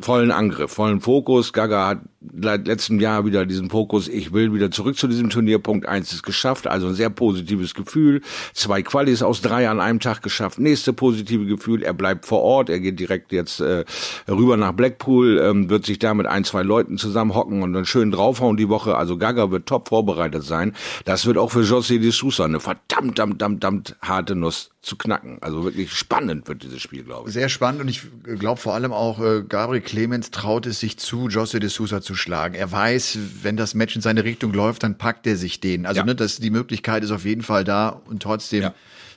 vollen 0.01 0.31
Angriff, 0.31 0.73
vollen 0.73 1.01
Fokus. 1.01 1.53
Gaga 1.53 1.87
hat 1.87 1.99
seit 2.43 2.67
letztem 2.67 2.99
Jahr 3.01 3.25
wieder 3.25 3.47
diesen 3.47 3.71
Fokus, 3.71 4.09
ich 4.09 4.33
will 4.33 4.53
wieder 4.53 4.71
zurück 4.71 4.97
zu 4.97 5.07
diesem 5.07 5.31
Turnier. 5.31 5.59
Punkt 5.59 5.87
eins 5.87 6.13
ist 6.13 6.23
geschafft, 6.23 6.67
also 6.67 6.89
ein 6.89 6.95
sehr 6.95 7.11
positives 7.11 7.75
Gefühl. 7.75 8.21
Zwei 8.53 8.83
Qualis 8.83 9.23
aus 9.23 9.41
drei 9.41 9.69
an 9.69 9.81
einem 9.81 10.01
Tag 10.01 10.23
geschafft. 10.23 10.59
Nächste 10.59 10.93
positive 10.93 11.47
Gefühl, 11.47 11.83
er 11.83 11.95
bleibt 11.95 12.27
vor 12.27 12.43
Ort, 12.43 12.71
er 12.71 12.81
geht 12.81 12.99
direkt 12.99 13.33
jetzt 13.33 13.61
äh, 13.61 13.85
rüber 14.29 14.57
nach 14.57 14.73
Blackpool, 14.73 15.39
ähm, 15.39 15.71
wird 15.71 15.87
sich 15.87 15.99
da 15.99 16.13
mit 16.15 16.27
ein, 16.27 16.45
zwei 16.45 16.63
Leuten 16.63 16.99
zusammenhocken 16.99 17.63
und 17.63 17.73
dann 17.73 17.87
schön 17.87 18.11
draufhauen 18.11 18.57
die 18.57 18.69
Woche. 18.69 18.97
Also 18.97 19.17
Gaga 19.17 19.51
wird 19.51 19.67
top 19.67 19.89
vorbereitet 19.89 20.43
sein. 20.43 20.75
Das 21.05 21.27
wird 21.27 21.39
auch 21.39 21.51
für 21.51 21.63
José 21.63 22.01
de 22.01 22.11
Sousa 22.11 22.45
eine 22.45 22.61
verdammt, 22.61 23.17
verdammt, 23.17 23.41
verdammt 23.41 23.97
harte 24.03 24.35
Nuss 24.35 24.74
zu 24.85 24.97
knacken. 24.97 25.39
Also 25.41 25.65
wirklich 25.65 25.93
spannend 25.93 26.47
wird 26.47 26.63
dieses 26.63 26.81
Spiel, 26.83 27.05
glaube 27.05 27.29
ich. 27.29 27.35
Sehr 27.35 27.49
spannend 27.49 27.81
und 27.81 27.89
ich 27.89 28.03
glaube 28.39 28.61
vor 28.61 28.75
allem 28.75 28.93
auch, 28.93 29.19
äh, 29.21 29.43
Gabriel 29.49 29.81
Clemens 29.83 30.31
traut 30.31 30.67
es 30.67 30.81
sich 30.81 30.99
zu, 30.99 31.29
José 31.29 31.59
de 31.59 31.69
Sousa 31.71 32.01
zu 32.03 32.15
schlagen. 32.15 32.55
Er 32.55 32.71
weiß, 32.71 33.19
wenn 33.43 33.57
das 33.57 33.75
Match 33.75 33.97
in 33.97 34.03
seine 34.03 34.25
Richtung 34.25 34.53
läuft, 34.53 34.83
dann 34.83 34.99
packt 34.99 35.27
er 35.27 35.37
sich 35.37 35.61
den. 35.61 35.87
Also 35.87 36.01
Ja. 36.01 36.05
ne, 36.07 36.15
das, 36.15 36.37
die 36.39 36.51
Möglichkeit 36.51 37.03
ist 37.03 37.11
auf 37.11 37.25
jeden 37.25 37.43
Fall 37.43 37.65
da 37.65 37.89
und 37.89 38.23
trotzdem 38.23 38.63
Ja. 38.63 38.75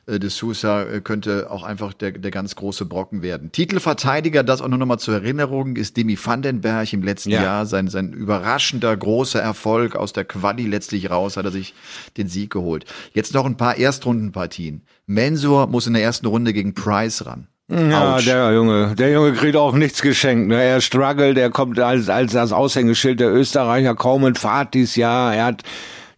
Äh, 0.07 0.19
de 0.19 0.29
Sousa 0.29 0.83
äh, 0.83 1.01
könnte 1.01 1.51
auch 1.51 1.63
einfach 1.63 1.93
der, 1.93 2.11
der 2.13 2.31
ganz 2.31 2.55
große 2.55 2.85
Brocken 2.85 3.21
werden. 3.21 3.51
Titelverteidiger, 3.51 4.43
das 4.43 4.61
auch 4.61 4.67
nur 4.67 4.79
noch 4.79 4.85
mal 4.85 4.97
zur 4.97 5.15
Erinnerung, 5.15 5.75
ist 5.75 5.97
Demi 5.97 6.17
Vandenberg 6.21 6.91
im 6.93 7.03
letzten 7.03 7.29
Ja. 7.31 7.43
Jahr. 7.43 7.65
Sein, 7.65 7.87
sein 7.89 8.13
überraschender 8.13 8.95
großer 8.95 9.41
Erfolg 9.41 9.95
aus 9.95 10.13
der 10.13 10.25
Quali 10.25 10.65
letztlich 10.65 11.09
raus, 11.09 11.37
hat 11.37 11.45
er 11.45 11.51
sich 11.51 11.73
den 12.17 12.27
Sieg 12.27 12.51
geholt. 12.51 12.85
Jetzt 13.13 13.33
noch 13.33 13.45
ein 13.45 13.57
paar 13.57 13.77
Erstrundenpartien. 13.77 14.81
Mensur 15.05 15.67
muss 15.67 15.87
in 15.87 15.93
der 15.93 16.03
ersten 16.03 16.25
Runde 16.25 16.53
gegen 16.53 16.73
Price 16.73 17.25
ran. 17.25 17.47
Ja, 17.69 18.15
Autsch. 18.15 18.25
der 18.25 18.53
Junge, 18.53 18.95
der 18.95 19.11
Junge 19.11 19.33
kriegt 19.33 19.57
auch 19.57 19.73
nichts 19.73 20.01
geschenkt. 20.01 20.47
Ne? 20.47 20.63
Er 20.63 20.79
struggelt, 20.79 21.37
er 21.37 21.49
kommt 21.49 21.77
als, 21.79 22.07
als 22.07 22.31
das 22.31 22.53
Aushängeschild 22.53 23.19
der 23.19 23.29
Österreicher 23.33 23.93
kaum 23.93 24.25
in 24.25 24.35
Fahrt 24.35 24.73
dieses 24.73 24.95
Jahr. 24.95 25.35
Er 25.35 25.43
hat 25.45 25.63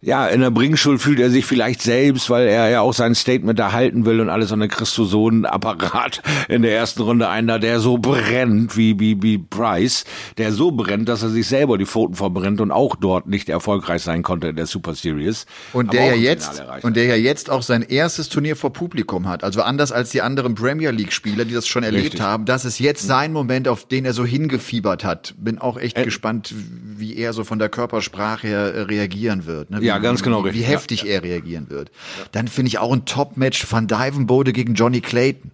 ja, 0.02 0.26
in 0.28 0.40
der 0.40 0.50
Bringschuld 0.50 1.00
fühlt 1.00 1.20
er 1.20 1.28
sich 1.30 1.44
vielleicht 1.44 1.82
selbst, 1.82 2.30
weil 2.30 2.48
er 2.48 2.70
ja 2.70 2.80
auch 2.80 2.94
sein 2.94 3.14
Statement 3.14 3.58
erhalten 3.58 4.06
will 4.06 4.20
und 4.20 4.30
alles. 4.30 4.50
Und 4.50 4.60
dann 4.60 4.70
kriegst 4.70 4.96
du 4.96 5.04
so 5.04 5.28
einen 5.28 5.44
Apparat 5.44 6.22
in 6.48 6.62
der 6.62 6.74
ersten 6.74 7.02
Runde 7.02 7.28
einer, 7.28 7.58
der 7.58 7.80
so 7.80 7.98
brennt 7.98 8.76
wie, 8.78 8.98
wie, 8.98 9.22
wie 9.22 9.36
Price, 9.36 10.04
der 10.38 10.52
so 10.52 10.70
brennt, 10.70 11.08
dass 11.10 11.22
er 11.22 11.28
sich 11.28 11.46
selber 11.46 11.76
die 11.76 11.84
Pfoten 11.84 12.14
verbrennt 12.14 12.62
und 12.62 12.70
auch 12.70 12.96
dort 12.96 13.26
nicht 13.26 13.50
erfolgreich 13.50 14.02
sein 14.02 14.22
konnte 14.22 14.48
in 14.48 14.56
der 14.56 14.66
Super 14.66 14.94
Series. 14.94 15.44
Und 15.74 15.92
der 15.92 16.06
ja 16.06 16.14
jetzt 16.14 16.64
und 16.82 16.96
der 16.96 17.04
ja 17.04 17.16
jetzt 17.16 17.50
auch 17.50 17.62
sein 17.62 17.82
erstes 17.82 18.30
Turnier 18.30 18.56
vor 18.56 18.72
Publikum 18.72 19.28
hat. 19.28 19.44
Also 19.44 19.60
anders 19.62 19.92
als 19.92 20.10
die 20.10 20.22
anderen 20.22 20.54
Premier 20.54 20.92
League 20.92 21.12
Spieler, 21.12 21.44
die 21.44 21.52
das 21.52 21.66
schon 21.66 21.82
erlebt 21.82 22.04
Richtig. 22.04 22.20
haben. 22.22 22.46
Das 22.46 22.64
ist 22.64 22.78
jetzt 22.78 23.06
sein 23.06 23.32
Moment, 23.34 23.68
auf 23.68 23.86
den 23.86 24.06
er 24.06 24.14
so 24.14 24.24
hingefiebert 24.24 25.04
hat. 25.04 25.34
Bin 25.36 25.58
auch 25.58 25.76
echt 25.76 25.98
Äh, 25.98 26.04
gespannt, 26.04 26.54
wie 26.96 27.16
er 27.16 27.34
so 27.34 27.44
von 27.44 27.58
der 27.58 27.68
Körpersprache 27.68 28.46
her 28.46 28.74
äh, 28.74 28.80
reagieren 28.82 29.44
wird. 29.44 29.70
Ne? 29.70 29.89
Ja, 29.90 29.98
ganz 29.98 30.22
genau 30.22 30.44
wie, 30.44 30.48
richtig, 30.48 30.60
Wie 30.60 30.64
ja. 30.64 30.68
heftig 30.70 31.04
er 31.06 31.22
reagieren 31.22 31.68
wird. 31.68 31.90
Dann 32.32 32.48
finde 32.48 32.68
ich 32.68 32.78
auch 32.78 32.92
ein 32.92 33.04
Top-Match 33.04 33.70
Van 33.70 33.86
Dijvenbode 33.86 34.52
gegen 34.52 34.74
Johnny 34.74 35.00
Clayton. 35.00 35.50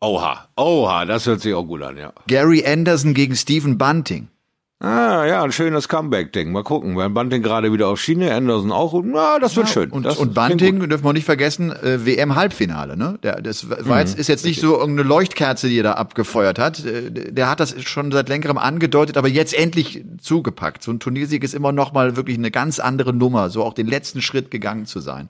Oha, 0.00 0.48
oha, 0.56 1.04
das 1.04 1.26
hört 1.26 1.42
sich 1.42 1.52
auch 1.52 1.64
gut 1.64 1.82
an, 1.82 1.98
ja. 1.98 2.12
Gary 2.26 2.64
Anderson 2.66 3.12
gegen 3.12 3.36
Stephen 3.36 3.76
Bunting. 3.76 4.28
Ah, 4.82 5.26
ja, 5.26 5.42
ein 5.44 5.52
schönes 5.52 5.88
Comeback-Ding. 5.90 6.50
Mal 6.52 6.62
gucken. 6.62 6.96
Weil 6.96 7.10
Bunting 7.10 7.42
gerade 7.42 7.70
wieder 7.70 7.88
auf 7.88 8.00
Schiene, 8.00 8.32
Anderson 8.34 8.72
auch. 8.72 8.98
Na, 9.04 9.38
das 9.38 9.54
wird 9.54 9.68
schön. 9.68 9.90
Und, 9.90 10.04
das 10.04 10.16
und 10.16 10.32
Bunting, 10.32 10.88
dürfen 10.88 11.04
wir 11.04 11.12
nicht 11.12 11.26
vergessen, 11.26 11.70
äh, 11.70 12.06
WM-Halbfinale, 12.06 12.96
ne? 12.96 13.18
Der, 13.22 13.42
das 13.42 13.68
war 13.68 14.00
jetzt, 14.00 14.14
Mhm. 14.14 14.20
ist 14.22 14.28
jetzt 14.28 14.46
nicht 14.46 14.58
so 14.58 14.78
irgendeine 14.78 15.06
Leuchtkerze, 15.06 15.68
die 15.68 15.80
er 15.80 15.82
da 15.82 15.92
abgefeuert 15.92 16.58
hat. 16.58 16.82
Äh, 16.82 17.10
Der 17.30 17.50
hat 17.50 17.60
das 17.60 17.74
schon 17.82 18.10
seit 18.10 18.30
längerem 18.30 18.56
angedeutet, 18.56 19.18
aber 19.18 19.28
jetzt 19.28 19.52
endlich 19.52 20.02
zugepackt. 20.18 20.82
So 20.82 20.90
ein 20.92 20.98
Turniersieg 20.98 21.44
ist 21.44 21.52
immer 21.52 21.72
noch 21.72 21.92
mal 21.92 22.16
wirklich 22.16 22.38
eine 22.38 22.50
ganz 22.50 22.78
andere 22.78 23.12
Nummer, 23.12 23.50
so 23.50 23.62
auch 23.64 23.74
den 23.74 23.86
letzten 23.86 24.22
Schritt 24.22 24.50
gegangen 24.50 24.86
zu 24.86 25.00
sein. 25.00 25.28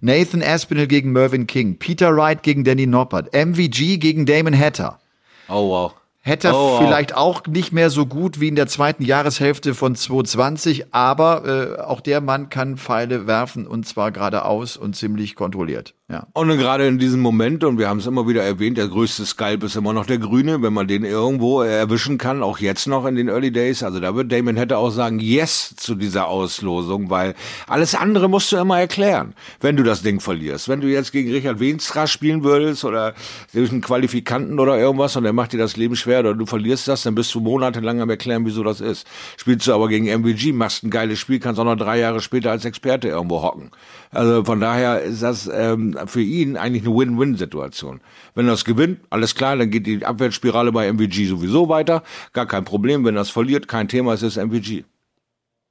Nathan 0.00 0.44
Aspinall 0.44 0.86
gegen 0.86 1.10
Mervyn 1.10 1.48
King, 1.48 1.76
Peter 1.76 2.14
Wright 2.16 2.44
gegen 2.44 2.62
Danny 2.62 2.86
Noppert, 2.86 3.34
MVG 3.34 3.96
gegen 3.98 4.26
Damon 4.26 4.56
Hatter. 4.56 5.00
Oh, 5.48 5.68
wow. 5.70 5.94
Hatter 6.24 6.54
Oh, 6.54 6.78
wow. 6.78 6.84
vielleicht 6.84 7.16
auch 7.16 7.46
nicht 7.46 7.72
mehr 7.72 7.90
so 7.90 8.06
gut 8.06 8.38
wie 8.40 8.48
in 8.48 8.54
der 8.54 8.68
zweiten 8.68 9.04
Jahreshälfte 9.04 9.74
von 9.74 9.96
2020, 9.96 10.94
aber 10.94 11.76
äh, 11.78 11.80
auch 11.80 12.00
der 12.00 12.20
Mann 12.20 12.48
kann 12.48 12.76
Pfeile 12.76 13.26
werfen 13.26 13.66
und 13.66 13.86
zwar 13.86 14.12
geradeaus 14.12 14.76
und 14.76 14.94
ziemlich 14.94 15.34
kontrolliert. 15.34 15.94
Ja. 16.12 16.26
Und 16.34 16.50
gerade 16.58 16.86
in 16.86 16.98
diesem 16.98 17.20
Moment, 17.20 17.64
und 17.64 17.78
wir 17.78 17.88
haben 17.88 17.98
es 17.98 18.06
immer 18.06 18.28
wieder 18.28 18.42
erwähnt, 18.42 18.76
der 18.76 18.86
größte 18.86 19.24
Skalp 19.24 19.62
ist 19.62 19.76
immer 19.76 19.94
noch 19.94 20.04
der 20.04 20.18
Grüne, 20.18 20.60
wenn 20.60 20.74
man 20.74 20.86
den 20.86 21.04
irgendwo 21.04 21.62
erwischen 21.62 22.18
kann, 22.18 22.42
auch 22.42 22.58
jetzt 22.58 22.86
noch 22.86 23.06
in 23.06 23.16
den 23.16 23.28
Early 23.28 23.50
Days. 23.50 23.82
Also 23.82 23.98
da 23.98 24.14
wird 24.14 24.30
Damon 24.30 24.58
hätte 24.58 24.76
auch 24.76 24.90
sagen, 24.90 25.20
yes 25.20 25.74
zu 25.74 25.94
dieser 25.94 26.28
Auslosung, 26.28 27.08
weil 27.08 27.34
alles 27.66 27.94
andere 27.94 28.28
musst 28.28 28.52
du 28.52 28.58
immer 28.58 28.78
erklären, 28.78 29.32
wenn 29.62 29.74
du 29.74 29.84
das 29.84 30.02
Ding 30.02 30.20
verlierst. 30.20 30.68
Wenn 30.68 30.82
du 30.82 30.88
jetzt 30.88 31.12
gegen 31.12 31.32
Richard 31.32 31.60
Wenstra 31.60 32.06
spielen 32.06 32.44
würdest 32.44 32.84
oder 32.84 33.14
durch 33.54 33.70
einen 33.70 33.80
Qualifikanten 33.80 34.60
oder 34.60 34.78
irgendwas 34.78 35.16
und 35.16 35.22
der 35.22 35.32
macht 35.32 35.54
dir 35.54 35.58
das 35.58 35.78
Leben 35.78 35.96
schwer 35.96 36.20
oder 36.20 36.34
du 36.34 36.44
verlierst 36.44 36.88
das, 36.88 37.04
dann 37.04 37.14
bist 37.14 37.34
du 37.34 37.40
monatelang 37.40 38.02
am 38.02 38.10
erklären, 38.10 38.44
wieso 38.44 38.62
das 38.62 38.82
ist. 38.82 39.06
Spielst 39.38 39.66
du 39.66 39.72
aber 39.72 39.88
gegen 39.88 40.04
MVG, 40.04 40.52
machst 40.52 40.84
ein 40.84 40.90
geiles 40.90 41.18
Spiel, 41.18 41.40
kannst 41.40 41.58
auch 41.58 41.64
noch 41.64 41.76
drei 41.76 41.98
Jahre 42.00 42.20
später 42.20 42.50
als 42.50 42.66
Experte 42.66 43.08
irgendwo 43.08 43.40
hocken. 43.40 43.70
Also 44.10 44.44
von 44.44 44.60
daher 44.60 45.00
ist 45.00 45.22
das 45.22 45.50
ähm, 45.50 45.96
für 46.06 46.20
ihn 46.22 46.56
eigentlich 46.56 46.84
eine 46.86 46.94
Win-Win-Situation. 46.96 48.00
Wenn 48.34 48.46
er 48.46 48.52
das 48.52 48.64
gewinnt, 48.64 49.00
alles 49.10 49.34
klar, 49.34 49.56
dann 49.56 49.70
geht 49.70 49.86
die 49.86 50.04
Abwärtsspirale 50.04 50.72
bei 50.72 50.90
MVG 50.92 51.26
sowieso 51.28 51.68
weiter. 51.68 52.02
Gar 52.32 52.46
kein 52.46 52.64
Problem. 52.64 53.04
Wenn 53.04 53.16
er 53.16 53.22
es 53.22 53.30
verliert, 53.30 53.68
kein 53.68 53.88
Thema, 53.88 54.12
es 54.14 54.22
ist 54.22 54.36
MVG. 54.36 54.84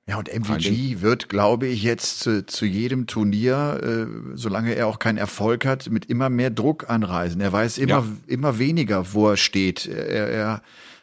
Ja, 0.08 0.18
und 0.18 0.34
MVG 0.34 1.02
wird, 1.02 1.30
glaube 1.30 1.68
ich, 1.68 1.84
jetzt 1.84 2.20
zu, 2.22 2.46
zu 2.46 2.66
jedem 2.66 3.06
Turnier, 3.08 3.80
äh, 3.84 4.32
solange 4.36 4.74
er 4.74 4.88
auch 4.88 5.00
keinen 5.00 5.18
Erfolg 5.18 5.64
hat, 5.66 5.90
mit 5.90 6.06
immer 6.06 6.30
mehr 6.30 6.50
Druck 6.50 6.90
anreisen. 6.90 7.40
Er 7.40 7.54
weiß 7.54 7.78
immer, 7.78 7.90
Ja. 8.00 8.06
immer 8.28 8.58
weniger, 8.60 9.14
wo 9.14 9.30
er 9.30 9.38
steht. 9.38 9.86
Er, 9.86 10.28
er 10.28 10.62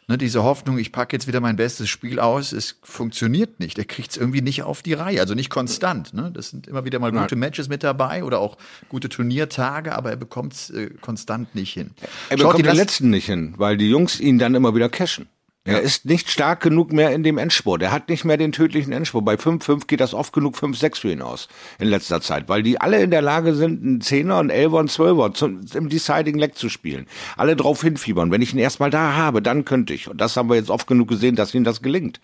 Ne, 0.09 0.17
diese 0.17 0.41
Hoffnung, 0.41 0.79
ich 0.79 0.91
packe 0.91 1.15
jetzt 1.15 1.27
wieder 1.27 1.39
mein 1.39 1.55
bestes 1.55 1.87
Spiel 1.87 2.19
aus, 2.19 2.51
es 2.51 2.79
funktioniert 2.81 3.59
nicht. 3.59 3.77
Er 3.77 3.85
kriegt 3.85 4.09
es 4.09 4.17
irgendwie 4.17 4.41
nicht 4.41 4.63
auf 4.63 4.81
die 4.81 4.93
Reihe, 4.93 5.21
also 5.21 5.35
nicht 5.35 5.51
konstant. 5.51 6.15
Ne? 6.15 6.31
Das 6.33 6.49
sind 6.49 6.65
immer 6.65 6.83
wieder 6.83 6.97
mal 6.97 7.11
gute 7.11 7.35
Matches 7.35 7.69
mit 7.69 7.83
dabei 7.83 8.23
oder 8.23 8.39
auch 8.39 8.57
gute 8.89 9.07
Turniertage, 9.07 9.93
aber 9.95 10.09
er 10.09 10.15
bekommt 10.15 10.53
es 10.53 10.71
äh, 10.71 10.89
konstant 10.99 11.53
nicht 11.53 11.73
hin. 11.73 11.91
Er 12.29 12.39
Schaut 12.39 12.47
bekommt 12.47 12.57
die 12.57 12.63
den 12.63 12.75
letzten 12.75 13.11
nicht 13.11 13.27
hin, 13.27 13.53
weil 13.57 13.77
die 13.77 13.87
Jungs 13.87 14.19
ihn 14.19 14.39
dann 14.39 14.55
immer 14.55 14.73
wieder 14.73 14.89
cashen. 14.89 15.27
Er 15.69 15.81
ist 15.81 16.05
nicht 16.05 16.29
stark 16.29 16.61
genug 16.61 16.91
mehr 16.91 17.11
in 17.11 17.23
dem 17.23 17.37
Endspurt. 17.37 17.81
Er 17.81 17.91
hat 17.91 18.09
nicht 18.09 18.25
mehr 18.25 18.37
den 18.37 18.51
tödlichen 18.51 18.91
Endspurt. 18.91 19.25
Bei 19.25 19.35
5-5 19.35 19.87
geht 19.87 19.99
das 19.99 20.13
oft 20.13 20.33
genug 20.33 20.55
5-6 20.55 20.99
für 20.99 21.11
ihn 21.11 21.21
aus 21.21 21.47
in 21.79 21.87
letzter 21.87 22.21
Zeit, 22.21 22.49
weil 22.49 22.63
die 22.63 22.81
alle 22.81 23.01
in 23.01 23.11
der 23.11 23.21
Lage 23.21 23.53
sind, 23.55 23.83
einen 23.83 24.01
Zehner, 24.01 24.39
einen 24.39 24.49
Elfer, 24.49 24.79
einen 24.79 24.87
Zwölfer 24.87 25.33
zum, 25.33 25.61
im 25.73 25.89
Deciding 25.89 26.37
Leg 26.37 26.55
zu 26.55 26.69
spielen. 26.69 27.07
Alle 27.37 27.55
drauf 27.55 27.81
hinfiebern. 27.81 28.31
Wenn 28.31 28.41
ich 28.41 28.53
ihn 28.53 28.59
erstmal 28.59 28.89
da 28.89 29.13
habe, 29.15 29.41
dann 29.41 29.65
könnte 29.65 29.93
ich. 29.93 30.07
Und 30.09 30.19
das 30.19 30.35
haben 30.37 30.49
wir 30.49 30.55
jetzt 30.55 30.69
oft 30.69 30.87
genug 30.87 31.07
gesehen, 31.07 31.35
dass 31.35 31.53
ihnen 31.53 31.65
das 31.65 31.81
gelingt. 31.81 32.19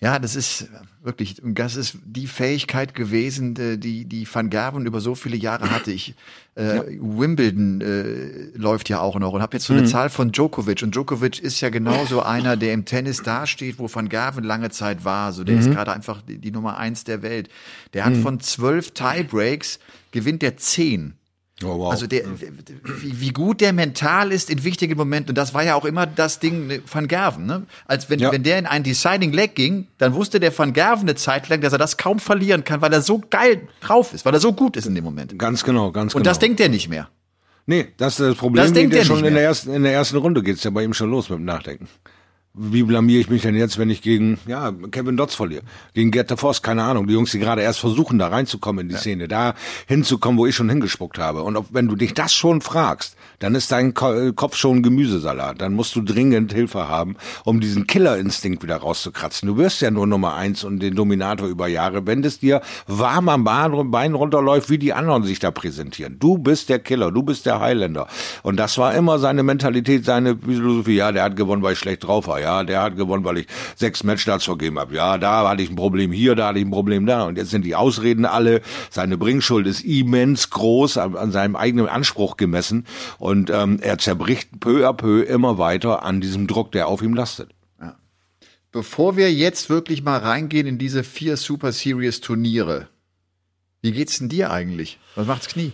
Ja, 0.00 0.20
das 0.20 0.36
ist 0.36 0.68
wirklich, 1.02 1.42
und 1.42 1.58
das 1.58 1.74
ist 1.74 1.98
die 2.04 2.28
Fähigkeit 2.28 2.94
gewesen, 2.94 3.56
äh, 3.56 3.78
die, 3.78 4.04
die 4.04 4.32
Van 4.32 4.48
Gerven 4.48 4.86
über 4.86 5.00
so 5.00 5.16
viele 5.16 5.36
Jahre 5.36 5.70
hatte. 5.72 5.90
Ich, 5.90 6.14
äh, 6.54 6.82
Wimbledon 7.00 7.80
äh, 7.80 8.56
läuft 8.56 8.88
ja 8.88 9.00
auch 9.00 9.18
noch 9.18 9.32
und 9.32 9.42
habe 9.42 9.56
jetzt 9.56 9.66
so 9.66 9.72
eine 9.72 9.86
Zahl 9.86 10.08
von 10.08 10.30
Djokovic. 10.30 10.84
Und 10.84 10.94
Djokovic 10.94 11.40
ist 11.40 11.60
ja 11.60 11.70
genauso 11.70 12.22
einer, 12.22 12.56
der 12.56 12.74
im 12.74 12.84
Tennis 12.84 13.22
dasteht, 13.24 13.80
wo 13.80 13.92
Van 13.92 14.08
Gerven 14.08 14.44
lange 14.44 14.70
Zeit 14.70 15.04
war. 15.04 15.32
So, 15.32 15.42
der 15.42 15.58
ist 15.58 15.70
gerade 15.70 15.92
einfach 15.92 16.22
die, 16.22 16.38
die 16.38 16.52
Nummer 16.52 16.78
eins 16.78 17.02
der 17.02 17.22
Welt. 17.22 17.48
Der 17.92 18.04
hat 18.04 18.16
von 18.16 18.38
zwölf 18.38 18.92
Tiebreaks 18.92 19.80
gewinnt 20.12 20.42
der 20.42 20.56
zehn. 20.56 21.14
Oh, 21.64 21.76
wow. 21.78 21.90
Also 21.90 22.06
der, 22.06 22.22
wie, 23.02 23.20
wie 23.20 23.30
gut 23.30 23.60
der 23.60 23.72
mental 23.72 24.30
ist 24.30 24.48
in 24.48 24.62
wichtigen 24.62 24.96
Momenten. 24.96 25.30
Und 25.30 25.38
das 25.38 25.54
war 25.54 25.64
ja 25.64 25.74
auch 25.74 25.84
immer 25.84 26.06
das 26.06 26.38
Ding 26.38 26.68
ne, 26.68 26.80
Van 26.90 27.08
Gerven. 27.08 27.46
Ne? 27.46 27.64
Als 27.86 28.08
wenn, 28.10 28.20
Ja. 28.20 28.30
wenn 28.30 28.44
der 28.44 28.58
in 28.60 28.66
ein 28.66 28.84
Deciding 28.84 29.32
Leg 29.32 29.56
ging, 29.56 29.88
dann 29.98 30.14
wusste 30.14 30.38
der 30.38 30.56
Van 30.56 30.72
Gerven 30.72 31.08
eine 31.08 31.16
Zeit 31.16 31.48
lang, 31.48 31.60
dass 31.60 31.72
er 31.72 31.78
das 31.78 31.96
kaum 31.96 32.20
verlieren 32.20 32.62
kann, 32.62 32.80
weil 32.80 32.92
er 32.92 33.02
so 33.02 33.20
geil 33.30 33.62
drauf 33.80 34.14
ist, 34.14 34.24
weil 34.24 34.34
er 34.34 34.40
so 34.40 34.52
gut 34.52 34.76
ist 34.76 34.86
in 34.86 34.94
dem 34.94 35.02
Moment. 35.04 35.36
ganz 35.38 35.64
genau, 35.64 35.90
ganz 35.90 36.14
Und 36.14 36.22
genau. 36.22 36.30
das 36.30 36.38
denkt 36.38 36.60
er 36.60 36.68
nicht 36.68 36.88
mehr. 36.88 37.08
Nee, 37.66 37.88
das 37.96 38.18
ist 38.18 38.26
das 38.26 38.36
Problem. 38.36 38.62
Das 38.64 38.72
denkt 38.72 38.94
er 38.94 39.04
schon 39.04 39.24
in 39.24 39.34
der 39.34 39.42
ersten 39.42 39.74
in 39.74 39.82
der 39.82 39.92
ersten 39.92 40.16
Runde 40.16 40.42
geht's 40.42 40.62
ja 40.64 40.70
bei 40.70 40.84
ihm 40.84 40.94
schon 40.94 41.10
los 41.10 41.28
mit 41.28 41.38
dem 41.38 41.44
Nachdenken. 41.44 41.86
Wie 42.54 42.82
blamier 42.82 43.20
ich 43.20 43.30
mich 43.30 43.42
denn 43.42 43.54
jetzt, 43.54 43.78
wenn 43.78 43.88
ich 43.88 44.02
gegen 44.02 44.38
ja 44.46 44.72
Kevin 44.90 45.16
Dodds 45.16 45.36
verliere, 45.36 45.62
gegen 45.94 46.10
Gerd 46.10 46.30
de 46.30 46.36
Vos, 46.36 46.60
keine 46.60 46.82
Ahnung, 46.82 47.06
die 47.06 47.12
Jungs, 47.12 47.30
die 47.30 47.38
gerade 47.38 47.62
erst 47.62 47.78
versuchen, 47.78 48.18
da 48.18 48.28
reinzukommen 48.28 48.86
in 48.86 48.88
die 48.88 48.96
Szene, 48.96 49.28
da 49.28 49.54
hinzukommen, 49.86 50.38
wo 50.38 50.46
ich 50.46 50.56
schon 50.56 50.68
hingespuckt 50.68 51.18
habe. 51.18 51.42
Und 51.42 51.56
ob, 51.56 51.66
wenn 51.70 51.86
du 51.86 51.94
dich 51.94 52.14
das 52.14 52.34
schon 52.34 52.60
fragst, 52.60 53.16
dann 53.38 53.54
ist 53.54 53.70
dein 53.70 53.94
Ko 53.94 54.12
äh, 54.12 54.32
Kopf 54.32 54.56
schon 54.56 54.82
Gemüsesalat. 54.82 55.60
Dann 55.60 55.74
musst 55.74 55.94
du 55.94 56.02
dringend 56.02 56.52
Hilfe 56.52 56.88
haben, 56.88 57.16
um 57.44 57.60
diesen 57.60 57.86
Killerinstinkt 57.86 58.62
wieder 58.62 58.76
rauszukratzen. 58.76 59.46
Du 59.46 59.56
wirst 59.56 59.80
ja 59.80 59.90
nur 59.90 60.06
Nummer 60.06 60.34
eins 60.34 60.64
und 60.64 60.80
den 60.80 60.96
Dominator 60.96 61.46
über 61.48 61.68
Jahre, 61.68 62.06
wenn 62.06 62.24
es 62.24 62.40
dir 62.40 62.60
warm 62.86 63.28
am 63.28 63.44
Bein 63.44 64.14
runterläuft, 64.14 64.70
wie 64.70 64.78
die 64.78 64.92
anderen 64.92 65.22
sich 65.22 65.38
da 65.38 65.50
präsentieren. 65.50 66.18
Du 66.18 66.38
bist 66.38 66.68
der 66.68 66.80
Killer, 66.80 67.12
du 67.12 67.22
bist 67.22 67.46
der 67.46 67.60
Highlander. 67.60 68.08
Und 68.42 68.56
das 68.56 68.78
war 68.78 68.94
immer 68.94 69.18
seine 69.18 69.42
Mentalität, 69.42 70.04
seine 70.04 70.36
Philosophie. 70.36 70.96
Ja, 70.96 71.12
der 71.12 71.22
hat 71.22 71.36
gewonnen, 71.36 71.62
weil 71.62 71.74
ich 71.74 71.78
schlecht 71.78 72.04
drauf 72.04 72.26
war. 72.26 72.37
Ja, 72.40 72.64
der 72.64 72.82
hat 72.82 72.96
gewonnen, 72.96 73.24
weil 73.24 73.38
ich 73.38 73.46
sechs 73.76 74.04
Matchstarts 74.04 74.44
vergeben 74.44 74.78
habe. 74.78 74.94
Ja, 74.94 75.18
da 75.18 75.48
hatte 75.48 75.62
ich 75.62 75.70
ein 75.70 75.76
Problem 75.76 76.12
hier, 76.12 76.34
da 76.34 76.48
hatte 76.48 76.58
ich 76.58 76.64
ein 76.64 76.70
Problem 76.70 77.06
da. 77.06 77.24
Und 77.24 77.38
jetzt 77.38 77.50
sind 77.50 77.64
die 77.64 77.74
Ausreden 77.74 78.24
alle. 78.24 78.62
Seine 78.90 79.16
Bringschuld 79.16 79.66
ist 79.66 79.80
immens 79.80 80.50
groß, 80.50 80.98
an, 80.98 81.16
an 81.16 81.32
seinem 81.32 81.56
eigenen 81.56 81.88
Anspruch 81.88 82.36
gemessen. 82.36 82.86
Und 83.18 83.50
ähm, 83.50 83.78
er 83.80 83.98
zerbricht 83.98 84.60
peu 84.60 84.88
à 84.88 84.92
peu 84.92 85.22
immer 85.22 85.58
weiter 85.58 86.02
an 86.02 86.20
diesem 86.20 86.46
Druck, 86.46 86.72
der 86.72 86.88
auf 86.88 87.02
ihm 87.02 87.14
lastet. 87.14 87.50
Bevor 88.70 89.16
wir 89.16 89.32
jetzt 89.32 89.70
wirklich 89.70 90.02
mal 90.02 90.18
reingehen 90.18 90.66
in 90.66 90.76
diese 90.76 91.02
vier 91.02 91.38
Super 91.38 91.72
Series 91.72 92.20
Turniere, 92.20 92.88
wie 93.80 93.92
geht's 93.92 94.18
denn 94.18 94.28
dir 94.28 94.50
eigentlich? 94.50 94.98
Was 95.14 95.26
macht's 95.26 95.48
Knie? 95.48 95.72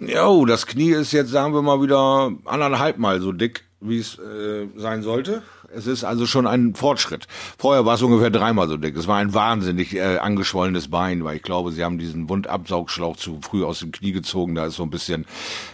Jo, 0.00 0.44
das 0.44 0.66
Knie 0.66 0.92
ist 0.92 1.12
jetzt, 1.12 1.30
sagen 1.30 1.54
wir 1.54 1.62
mal, 1.62 1.82
wieder 1.82 2.32
anderthalb 2.44 2.98
Mal 2.98 3.20
so 3.20 3.32
dick, 3.32 3.64
wie 3.80 3.98
es 3.98 4.18
äh, 4.18 4.68
sein 4.76 5.02
sollte. 5.02 5.42
Es 5.76 5.86
ist 5.86 6.04
also 6.04 6.26
schon 6.26 6.46
ein 6.46 6.74
Fortschritt. 6.74 7.26
Vorher 7.58 7.84
war 7.84 7.94
es 7.94 8.02
ungefähr 8.02 8.30
dreimal 8.30 8.68
so 8.68 8.76
dick. 8.76 8.96
Es 8.96 9.08
war 9.08 9.16
ein 9.16 9.34
wahnsinnig 9.34 9.94
äh, 9.96 10.18
angeschwollenes 10.18 10.88
Bein, 10.88 11.24
weil 11.24 11.36
ich 11.36 11.42
glaube, 11.42 11.72
sie 11.72 11.84
haben 11.84 11.98
diesen 11.98 12.28
Wundabsaugschlauch 12.28 13.16
zu 13.16 13.40
früh 13.42 13.64
aus 13.64 13.80
dem 13.80 13.90
Knie 13.90 14.12
gezogen. 14.12 14.54
Da 14.54 14.66
ist 14.66 14.76
so 14.76 14.84
ein 14.84 14.90
bisschen, 14.90 15.26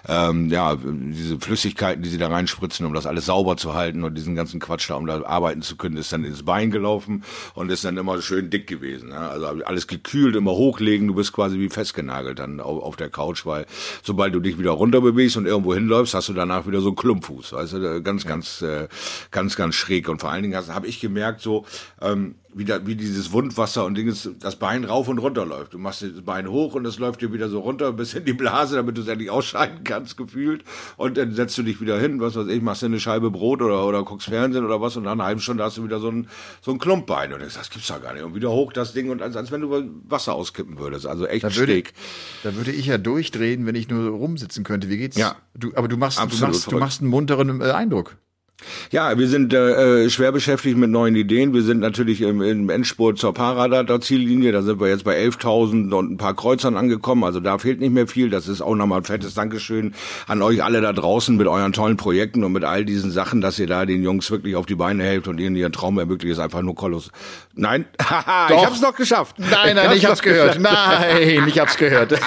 ähm, 0.08 0.48
ja, 0.48 0.76
diese 0.76 1.38
Flüssigkeiten, 1.38 2.02
die 2.02 2.08
sie 2.08 2.18
da 2.18 2.28
reinspritzen, 2.28 2.86
um 2.86 2.94
das 2.94 3.06
alles 3.06 3.26
sauber 3.26 3.56
zu 3.56 3.74
halten 3.74 4.04
und 4.04 4.14
diesen 4.14 4.34
ganzen 4.34 4.60
Quatsch 4.60 4.88
da, 4.88 4.94
um 4.94 5.06
da 5.06 5.22
arbeiten 5.24 5.62
zu 5.62 5.76
können, 5.76 5.96
ist 5.96 6.12
dann 6.12 6.24
ins 6.24 6.44
Bein 6.44 6.70
gelaufen 6.70 7.24
und 7.54 7.70
ist 7.70 7.84
dann 7.84 7.96
immer 7.96 8.22
schön 8.22 8.48
dick 8.48 8.66
gewesen. 8.66 9.10
Ja? 9.10 9.28
Also 9.28 9.46
alles 9.64 9.86
gekühlt, 9.86 10.34
immer 10.34 10.52
hochlegen. 10.52 11.08
Du 11.08 11.14
bist 11.14 11.32
quasi 11.32 11.58
wie 11.58 11.68
festgenagelt 11.68 12.38
dann 12.38 12.60
auf, 12.60 12.82
auf 12.82 12.96
der 12.96 13.10
Couch, 13.10 13.44
weil 13.44 13.66
sobald 14.02 14.34
du 14.34 14.40
dich 14.40 14.58
wieder 14.58 14.70
runter 14.70 15.00
bewegst 15.00 15.36
und 15.36 15.46
irgendwo 15.46 15.74
hinläufst, 15.74 16.14
hast 16.14 16.28
du 16.28 16.32
danach 16.32 16.66
wieder 16.66 16.80
so 16.80 16.88
einen 16.88 16.96
Klumpfuß. 16.96 17.52
Weißt 17.52 17.74
du, 17.74 18.02
ganz, 18.02 18.24
ganz, 18.24 18.62
äh, 18.62 18.88
ganz, 19.30 19.56
ganz 19.56 19.74
schräg. 19.74 19.89
Und 20.08 20.20
vor 20.20 20.30
allen 20.30 20.42
Dingen 20.42 20.56
habe 20.68 20.86
ich 20.86 21.00
gemerkt, 21.00 21.40
so 21.40 21.64
ähm, 22.00 22.36
wie, 22.52 22.64
da, 22.64 22.84
wie 22.86 22.96
dieses 22.96 23.32
Wundwasser 23.32 23.84
und 23.84 23.94
Dinges, 23.94 24.28
das 24.40 24.56
Bein 24.56 24.84
rauf 24.84 25.08
und 25.08 25.18
runter 25.18 25.46
läuft. 25.46 25.74
Du 25.74 25.78
machst 25.78 26.02
das 26.02 26.22
Bein 26.22 26.48
hoch 26.48 26.74
und 26.74 26.84
es 26.84 26.98
läuft 26.98 27.20
dir 27.20 27.32
wieder 27.32 27.48
so 27.48 27.60
runter 27.60 27.92
bis 27.92 28.14
in 28.14 28.24
die 28.24 28.32
Blase, 28.32 28.76
damit 28.76 28.96
du 28.96 29.02
es 29.02 29.08
endlich 29.08 29.30
ausscheiden 29.30 29.84
kannst, 29.84 30.16
gefühlt. 30.16 30.64
Und 30.96 31.16
dann 31.16 31.32
setzt 31.34 31.56
du 31.58 31.62
dich 31.62 31.80
wieder 31.80 31.98
hin, 31.98 32.20
was 32.20 32.34
weiß 32.34 32.48
ich, 32.48 32.62
machst 32.62 32.82
dir 32.82 32.86
eine 32.86 33.00
Scheibe 33.00 33.30
Brot 33.30 33.62
oder, 33.62 33.86
oder 33.86 34.02
guckst 34.02 34.28
Fernsehen 34.28 34.64
oder 34.64 34.80
was 34.80 34.96
und 34.96 35.04
nach 35.04 35.12
einer 35.12 35.24
halben 35.24 35.40
Stunde 35.40 35.62
hast 35.62 35.76
du 35.76 35.84
wieder 35.84 36.00
so 36.00 36.08
ein, 36.08 36.28
so 36.60 36.72
ein 36.72 36.78
Klumpbein. 36.78 37.32
Und 37.32 37.40
sag, 37.42 37.54
das 37.54 37.70
gibt's 37.70 37.88
doch 37.88 38.02
gar 38.02 38.14
nicht. 38.14 38.24
Und 38.24 38.34
wieder 38.34 38.50
hoch 38.50 38.72
das 38.72 38.92
Ding 38.92 39.10
und 39.10 39.22
als, 39.22 39.36
als 39.36 39.52
wenn 39.52 39.60
du 39.60 39.70
Wasser 40.08 40.34
auskippen 40.34 40.78
würdest. 40.78 41.06
Also 41.06 41.26
echt 41.26 41.44
Da 41.44 41.54
würde, 41.54 41.72
schräg. 41.72 41.92
da 42.42 42.54
würde 42.54 42.72
ich 42.72 42.86
ja 42.86 42.98
durchdrehen, 42.98 43.66
wenn 43.66 43.74
ich 43.74 43.88
nur 43.88 44.10
rumsitzen 44.10 44.64
könnte. 44.64 44.88
Wie 44.88 44.96
geht's? 44.96 45.16
Ja. 45.16 45.36
Du, 45.54 45.72
aber 45.76 45.88
du 45.88 45.96
machst, 45.96 46.18
du 46.18 46.46
machst, 46.46 46.72
du 46.72 46.78
machst 46.78 47.00
einen 47.00 47.10
munteren 47.10 47.60
äh, 47.60 47.70
Eindruck. 47.70 48.16
Ja, 48.90 49.16
wir 49.18 49.28
sind 49.28 49.52
äh, 49.54 50.08
schwer 50.10 50.32
beschäftigt 50.32 50.76
mit 50.76 50.90
neuen 50.90 51.14
Ideen. 51.16 51.52
Wir 51.54 51.62
sind 51.62 51.80
natürlich 51.80 52.20
im, 52.22 52.42
im 52.42 52.70
Endspurt 52.70 53.18
zur 53.18 53.32
Parada-Ziellinie. 53.34 54.52
Da 54.52 54.62
sind 54.62 54.80
wir 54.80 54.88
jetzt 54.88 55.04
bei 55.04 55.18
11.000 55.22 55.92
und 55.94 56.12
ein 56.12 56.16
paar 56.16 56.34
Kreuzern 56.34 56.76
angekommen. 56.76 57.24
Also 57.24 57.40
da 57.40 57.58
fehlt 57.58 57.80
nicht 57.80 57.92
mehr 57.92 58.06
viel. 58.06 58.30
Das 58.30 58.48
ist 58.48 58.60
auch 58.60 58.74
nochmal 58.74 58.98
ein 59.00 59.04
fettes 59.04 59.34
Dankeschön 59.34 59.94
an 60.26 60.42
euch 60.42 60.62
alle 60.62 60.80
da 60.80 60.92
draußen 60.92 61.36
mit 61.36 61.46
euren 61.46 61.72
tollen 61.72 61.96
Projekten 61.96 62.44
und 62.44 62.52
mit 62.52 62.64
all 62.64 62.84
diesen 62.84 63.10
Sachen, 63.10 63.40
dass 63.40 63.58
ihr 63.58 63.66
da 63.66 63.86
den 63.86 64.02
Jungs 64.02 64.30
wirklich 64.30 64.56
auf 64.56 64.66
die 64.66 64.74
Beine 64.74 65.02
helft 65.04 65.28
und 65.28 65.38
ihnen 65.38 65.56
ihren 65.56 65.72
Traum 65.72 65.98
ermöglicht. 65.98 66.32
Ist 66.32 66.38
einfach 66.38 66.62
nur 66.62 66.74
koloss. 66.74 67.10
Nein, 67.54 67.84
haha, 68.00 68.48
ich 68.54 68.64
hab's 68.66 68.80
noch 68.80 68.94
geschafft. 68.94 69.36
Nein, 69.38 69.76
nein, 69.76 69.90
ich 69.96 70.04
hab's 70.06 70.22
gehört. 70.22 70.56
geschafft. 70.58 70.74
Nein, 71.10 71.48
ich 71.48 71.58
hab's 71.60 71.76
gehört. 71.76 72.12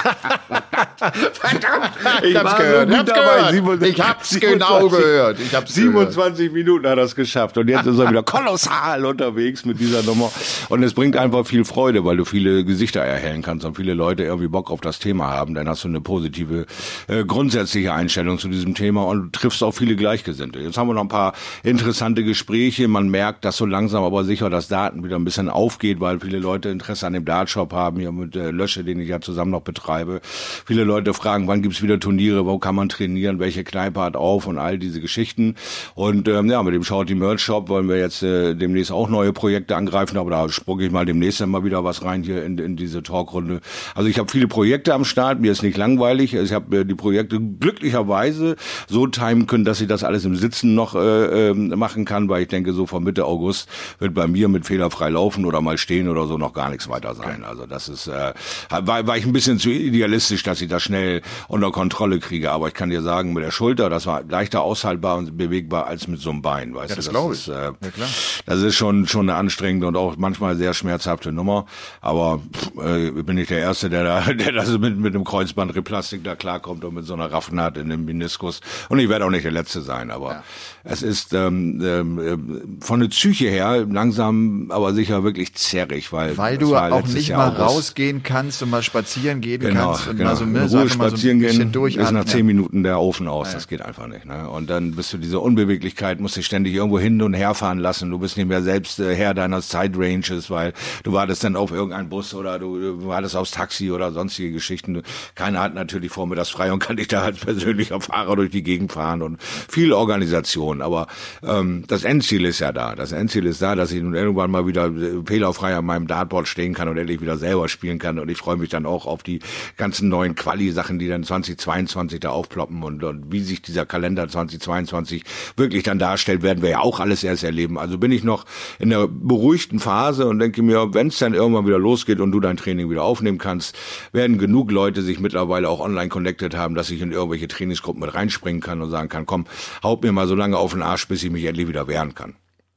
Verdammt, 1.33 1.91
Ich 2.23 2.35
hab's 2.35 2.51
war 2.51 2.57
gehört. 2.59 2.89
gut 2.89 2.93
Ich 2.93 2.99
hab's 2.99 3.09
dabei. 3.13 3.51
gehört. 3.51 3.51
27 3.53 3.89
Ich 3.97 4.01
hab's 4.03 4.39
genau 4.39 4.89
gehört. 4.89 5.39
Ich 5.39 5.55
hab's 5.55 5.75
gehört. 5.75 6.13
27 6.23 6.53
Minuten 6.53 6.87
hat 6.87 6.97
er 6.97 7.03
es 7.03 7.15
geschafft 7.15 7.57
und 7.57 7.67
jetzt 7.67 7.85
ist 7.85 7.99
er 7.99 8.09
wieder 8.09 8.23
kolossal 8.23 9.05
unterwegs 9.05 9.65
mit 9.65 9.79
dieser 9.79 10.03
Nummer 10.03 10.31
und 10.69 10.81
es 10.83 10.93
bringt 10.93 11.17
einfach 11.17 11.45
viel 11.45 11.65
Freude, 11.65 12.05
weil 12.05 12.17
du 12.17 12.25
viele 12.25 12.63
Gesichter 12.63 13.01
erhellen 13.01 13.41
kannst 13.41 13.65
und 13.65 13.75
viele 13.75 13.93
Leute 13.93 14.23
irgendwie 14.23 14.47
Bock 14.47 14.71
auf 14.71 14.79
das 14.79 14.99
Thema 14.99 15.27
haben, 15.27 15.53
dann 15.53 15.67
hast 15.67 15.83
du 15.83 15.89
eine 15.89 15.99
positive 15.99 16.65
äh, 17.07 17.25
grundsätzliche 17.25 17.93
Einstellung 17.93 18.39
zu 18.39 18.47
diesem 18.47 18.73
Thema 18.73 19.03
und 19.05 19.33
triffst 19.33 19.63
auch 19.63 19.73
viele 19.73 19.95
Gleichgesinnte. 19.95 20.59
Jetzt 20.59 20.77
haben 20.77 20.87
wir 20.87 20.93
noch 20.93 21.01
ein 21.01 21.09
paar 21.09 21.33
interessante 21.63 22.23
Gespräche, 22.23 22.87
man 22.87 23.09
merkt, 23.09 23.43
dass 23.43 23.57
so 23.57 23.65
langsam 23.65 24.03
aber 24.03 24.23
sicher 24.23 24.49
das 24.49 24.67
Daten 24.67 25.03
wieder 25.03 25.17
ein 25.17 25.25
bisschen 25.25 25.49
aufgeht, 25.49 25.99
weil 25.99 26.19
viele 26.19 26.39
Leute 26.39 26.69
Interesse 26.69 27.05
an 27.05 27.13
dem 27.13 27.25
Dartshop 27.25 27.73
haben, 27.73 27.99
hier 27.99 28.11
mit 28.11 28.35
äh, 28.35 28.51
Lösche, 28.51 28.83
den 28.83 28.99
ich 28.99 29.09
ja 29.09 29.19
zusammen 29.19 29.51
noch 29.51 29.61
betreibe. 29.61 30.21
Viele 30.23 30.83
Leute 30.83 31.13
fragen, 31.13 31.47
wann 31.47 31.61
gibt's 31.61 31.81
wieder 31.81 31.99
Turniere, 31.99 32.45
wo 32.45 32.59
kann 32.59 32.75
man 32.75 32.89
trainieren, 32.89 33.39
welche 33.39 33.63
Kneipe 33.63 33.99
hat 33.99 34.15
auf 34.15 34.47
und 34.47 34.57
all 34.57 34.77
diese 34.77 35.01
Geschichten. 35.01 35.55
Und 35.95 36.12
ähm, 36.13 36.49
ja, 36.49 36.61
mit 36.63 36.73
dem 36.73 36.83
Shorty 36.83 37.15
Merch 37.15 37.41
Shop 37.41 37.69
wollen 37.69 37.89
wir 37.89 37.97
jetzt 37.97 38.23
äh, 38.23 38.53
demnächst 38.55 38.91
auch 38.91 39.09
neue 39.09 39.33
Projekte 39.33 39.75
angreifen, 39.75 40.17
aber 40.17 40.29
da 40.29 40.49
spucke 40.49 40.85
ich 40.85 40.91
mal 40.91 41.05
demnächst 41.05 41.41
dann 41.41 41.49
mal 41.49 41.63
wieder 41.63 41.83
was 41.83 42.03
rein 42.03 42.23
hier 42.23 42.43
in, 42.43 42.57
in 42.57 42.75
diese 42.75 43.03
Talkrunde. 43.03 43.61
Also 43.95 44.09
ich 44.09 44.19
habe 44.19 44.29
viele 44.29 44.47
Projekte 44.47 44.93
am 44.93 45.05
Start, 45.05 45.39
mir 45.39 45.51
ist 45.51 45.63
nicht 45.63 45.77
langweilig. 45.77 46.33
Ich 46.33 46.53
habe 46.53 46.79
äh, 46.79 46.85
die 46.85 46.95
Projekte 46.95 47.39
glücklicherweise 47.39 48.55
so 48.87 49.07
timen 49.07 49.47
können, 49.47 49.65
dass 49.65 49.81
ich 49.81 49.87
das 49.87 50.03
alles 50.03 50.25
im 50.25 50.35
Sitzen 50.35 50.75
noch 50.75 50.95
äh, 50.95 51.49
ähm, 51.49 51.69
machen 51.77 52.05
kann, 52.05 52.29
weil 52.29 52.43
ich 52.43 52.47
denke, 52.47 52.73
so 52.73 52.85
von 52.85 53.03
Mitte 53.03 53.25
August 53.25 53.67
wird 53.99 54.13
bei 54.13 54.27
mir 54.27 54.47
mit 54.49 54.65
fehlerfrei 54.65 55.09
laufen 55.09 55.45
oder 55.45 55.61
mal 55.61 55.77
stehen 55.77 56.07
oder 56.07 56.27
so 56.27 56.37
noch 56.37 56.53
gar 56.53 56.69
nichts 56.69 56.89
weiter 56.89 57.15
sein. 57.15 57.43
Also 57.43 57.65
das 57.65 57.89
ist, 57.89 58.07
äh, 58.07 58.33
war, 58.69 59.07
war 59.07 59.17
ich 59.17 59.25
ein 59.25 59.33
bisschen 59.33 59.59
zu 59.59 59.69
idealistisch, 59.69 60.43
dass 60.43 60.61
ich 60.61 60.69
das 60.69 60.83
schnell 60.83 61.21
unter 61.47 61.71
Kontrolle 61.71 62.19
kriege. 62.19 62.51
Aber 62.51 62.67
ich 62.67 62.73
kann 62.73 62.89
dir 62.89 63.01
sagen, 63.01 63.33
mit 63.33 63.43
der 63.43 63.51
Schulter, 63.51 63.89
das 63.89 64.05
war 64.05 64.23
leichter 64.23 64.61
aushaltbar 64.61 65.17
und 65.17 65.37
bewegbar 65.37 65.87
als 65.87 66.02
jetzt 66.03 66.09
mit 66.09 66.19
so 66.21 66.29
einem 66.29 66.41
Bein, 66.41 66.75
weißt 66.75 66.89
Ja, 66.89 66.95
du? 66.95 67.01
das 67.01 67.09
glaube 67.09 67.33
ist, 67.33 67.47
ich. 67.47 67.53
äh, 67.53 67.63
Ja, 67.65 67.71
klar. 67.93 68.09
das 68.45 68.61
ist 68.61 68.75
schon 68.75 69.07
schon 69.07 69.29
eine 69.29 69.37
anstrengende 69.37 69.87
und 69.87 69.95
auch 69.97 70.15
manchmal 70.17 70.55
sehr 70.55 70.73
schmerzhafte 70.73 71.31
Nummer. 71.31 71.65
Aber 72.01 72.39
pff, 72.53 72.85
äh, 72.85 73.11
bin 73.23 73.37
ich 73.37 73.47
der 73.47 73.59
Erste, 73.59 73.89
der 73.89 74.03
da, 74.03 74.21
der 74.33 74.51
das 74.51 74.69
mit 74.77 74.97
mit 74.97 75.15
einem 75.15 75.23
Kreuzbandreplastik 75.23 76.23
da 76.23 76.35
klarkommt 76.35 76.83
und 76.83 76.93
mit 76.93 77.05
so 77.05 77.13
einer 77.13 77.31
Raffnaht 77.31 77.77
in 77.77 77.89
dem 77.89 78.05
Meniskus. 78.05 78.59
Und 78.89 78.99
ich 78.99 79.09
werde 79.09 79.25
auch 79.25 79.29
nicht 79.29 79.45
der 79.45 79.51
Letzte 79.51 79.81
sein. 79.81 80.11
Aber 80.11 80.43
es 80.83 81.01
ist 81.01 81.33
ähm, 81.33 81.81
ähm, 81.83 82.77
von 82.81 82.99
der 82.99 83.07
Psyche 83.07 83.49
her 83.49 83.85
langsam, 83.89 84.69
aber 84.69 84.93
sicher 84.93 85.23
wirklich 85.23 85.53
zerrig, 85.55 86.11
weil 86.11 86.37
Weil 86.37 86.57
du 86.57 86.75
auch 86.75 87.07
nicht 87.07 87.29
Jahr 87.29 87.51
mal 87.51 87.61
rausgehen 87.61 88.23
kannst 88.23 88.61
und 88.63 88.69
mal 88.69 88.83
spazieren 88.83 89.41
gehen 89.41 89.61
Genau, 89.61 89.91
kannst 89.93 90.07
und 90.07 90.17
genau. 90.17 90.29
mal 90.31 90.35
so, 90.35 90.45
ne, 90.45 90.67
so 90.67 90.77
Ruhe 90.77 90.83
einfach 90.83 90.97
mal 90.97 91.09
so 91.09 91.15
ein 91.15 91.17
spazieren 91.17 91.39
bisschen 91.39 91.57
gehen, 91.59 91.67
ist 91.69 91.75
durchatmen. 91.75 92.13
nach 92.13 92.25
zehn 92.25 92.39
ja. 92.39 92.43
Minuten 92.45 92.83
der 92.83 92.99
Ofen 92.99 93.27
aus. 93.27 93.51
Das 93.53 93.67
geht 93.67 93.81
einfach 93.81 94.07
nicht. 94.07 94.25
Ne? 94.25 94.49
Und 94.49 94.69
dann 94.69 94.91
bist 94.95 95.13
du 95.13 95.17
diese 95.17 95.41
Unbeweglichkeit, 95.83 96.19
musst 96.19 96.37
dich 96.37 96.45
ständig 96.45 96.73
irgendwo 96.73 96.99
hin 96.99 97.21
und 97.21 97.33
her 97.33 97.53
fahren 97.53 97.79
lassen. 97.79 98.09
Du 98.09 98.17
bist 98.17 98.37
nicht 98.37 98.47
mehr 98.47 98.61
selbst 98.61 98.99
äh, 98.99 99.15
Herr 99.15 99.33
deiner 99.33 99.61
Side 99.61 99.97
Ranges, 99.97 100.49
weil 100.49 100.73
du 101.03 101.11
wartest 101.11 101.43
dann 101.43 101.55
auf 101.55 101.71
irgendeinen 101.71 102.09
Bus 102.09 102.33
oder 102.33 102.57
du, 102.57 102.79
du 102.79 103.07
wartest 103.07 103.35
aufs 103.35 103.51
Taxi 103.51 103.91
oder 103.91 104.11
sonstige 104.11 104.51
Geschichten. 104.51 105.01
Keiner 105.35 105.59
hat 105.61 105.73
natürlich 105.73 106.11
vormittags 106.11 106.49
frei 106.49 106.71
und 106.71 106.79
kann 106.79 106.97
dich 106.97 107.09
da 107.09 107.23
als 107.23 107.39
persönlicher 107.39 107.99
Fahrer 107.99 108.35
durch 108.35 108.51
die 108.51 108.63
Gegend 108.63 108.93
fahren 108.93 109.21
und 109.21 109.41
viel 109.41 109.91
Organisation. 109.91 110.81
Aber 110.81 111.07
ähm, 111.43 111.83
das 111.87 112.03
Endziel 112.05 112.45
ist 112.45 112.59
ja 112.59 112.71
da. 112.71 112.95
Das 112.95 113.11
Endziel 113.11 113.45
ist 113.45 113.61
da, 113.61 113.75
dass 113.75 113.91
ich 113.91 114.01
nun 114.01 114.13
irgendwann 114.13 114.51
mal 114.51 114.65
wieder 114.65 114.85
äh, 114.87 115.21
fehlerfrei 115.25 115.75
an 115.75 115.85
meinem 115.85 116.07
Dartboard 116.07 116.47
stehen 116.47 116.73
kann 116.73 116.87
und 116.87 116.97
endlich 116.97 117.19
wieder 117.19 117.37
selber 117.37 117.67
spielen 117.67 117.99
kann. 117.99 118.19
Und 118.19 118.29
ich 118.29 118.37
freue 118.37 118.55
mich 118.55 118.69
dann 118.69 118.85
auch 118.85 119.05
auf 119.05 119.23
die 119.23 119.39
ganzen 119.75 120.07
neuen 120.07 120.35
Quali-Sachen, 120.35 120.97
die 120.97 121.09
dann 121.09 121.23
2022 121.23 122.21
da 122.21 122.29
aufploppen 122.29 122.83
und, 122.83 123.03
und 123.03 123.31
wie 123.31 123.41
sich 123.41 123.61
dieser 123.61 123.85
Kalender 123.85 124.27
2022 124.27 125.23
wirklich 125.57 125.72
dann 125.81 125.97
darstellt, 125.97 126.43
werden 126.43 126.61
wir 126.61 126.69
ja 126.69 126.79
auch 126.79 126.99
alles 126.99 127.23
erst 127.23 127.43
erleben. 127.43 127.79
Also 127.79 127.97
bin 127.97 128.11
ich 128.11 128.23
noch 128.23 128.45
in 128.77 128.91
der 128.91 129.07
beruhigten 129.07 129.79
Phase 129.79 130.27
und 130.27 130.37
denke 130.37 130.61
mir, 130.61 130.93
wenn 130.93 131.07
es 131.07 131.17
dann 131.17 131.33
irgendwann 131.33 131.65
wieder 131.65 131.79
losgeht 131.79 132.19
und 132.19 132.31
du 132.31 132.39
dein 132.39 132.57
Training 132.57 132.91
wieder 132.91 133.01
aufnehmen 133.03 133.39
kannst, 133.39 133.75
werden 134.11 134.37
genug 134.37 134.71
Leute 134.71 135.01
sich 135.01 135.19
mittlerweile 135.19 135.67
auch 135.69 135.79
online 135.79 136.09
connected 136.09 136.55
haben, 136.55 136.75
dass 136.75 136.91
ich 136.91 137.01
in 137.01 137.11
irgendwelche 137.11 137.47
Trainingsgruppen 137.47 138.01
mit 138.01 138.13
reinspringen 138.13 138.61
kann 138.61 138.79
und 138.79 138.91
sagen 138.91 139.09
kann, 139.09 139.25
komm, 139.25 139.45
haut 139.81 140.03
mir 140.03 140.11
mal 140.11 140.27
so 140.27 140.35
lange 140.35 140.57
auf 140.57 140.73
den 140.73 140.83
Arsch, 140.83 141.07
bis 141.07 141.23
ich 141.23 141.31
mich 141.31 141.45
endlich 141.45 141.67
wieder 141.67 141.87
wehren 141.87 142.13
kann. 142.13 142.35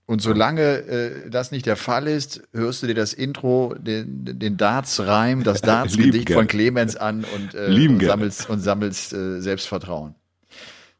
Und 0.08 0.22
solange 0.22 0.62
äh, 0.62 1.30
das 1.30 1.50
nicht 1.50 1.66
der 1.66 1.74
Fall 1.74 2.06
ist, 2.06 2.42
hörst 2.52 2.82
du 2.82 2.86
dir 2.86 2.94
das 2.94 3.12
Intro, 3.12 3.74
den, 3.76 4.38
den 4.38 4.56
Darts-Reim, 4.56 5.42
das 5.42 5.60
Darts-Gedicht 5.62 6.32
von 6.32 6.46
Clemens 6.46 6.94
an 6.96 7.24
und, 7.34 7.54
äh, 7.54 7.88
und 7.88 8.02
sammelst, 8.02 8.48
und 8.48 8.60
sammelst 8.60 9.12
äh, 9.12 9.40
Selbstvertrauen. 9.40 10.14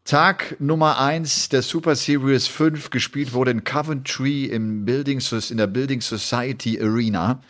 Tag 0.06 0.56
Nummer 0.60 1.00
eins 1.00 1.48
der 1.48 1.62
Super 1.62 1.96
Series 1.96 2.46
5 2.46 2.90
gespielt 2.90 3.32
wurde 3.32 3.50
in 3.50 3.64
Coventry 3.64 4.44
im 4.44 4.84
Building, 4.84 5.20
in 5.50 5.56
der 5.56 5.66
Building 5.66 6.00
Society 6.00 6.80
Arena. 6.80 7.42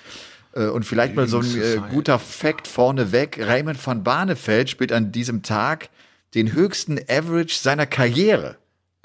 Äh, 0.55 0.69
Und 0.69 0.85
vielleicht 0.85 1.15
mal 1.15 1.29
so 1.29 1.39
ein 1.41 1.45
äh, 1.45 1.49
Society. 1.75 1.89
guter 1.91 2.19
Fact 2.19 2.67
vorneweg. 2.67 3.39
Raymond 3.41 3.87
van 3.87 4.03
Barneveld 4.03 4.71
spielt 4.71 4.91
an 4.91 5.13
diesem 5.13 5.43
Tag 5.43 5.91
den 6.35 6.55
höchsten 6.55 6.99
Average 7.11 7.57
seiner 7.57 7.85
Karriere. 7.85 8.57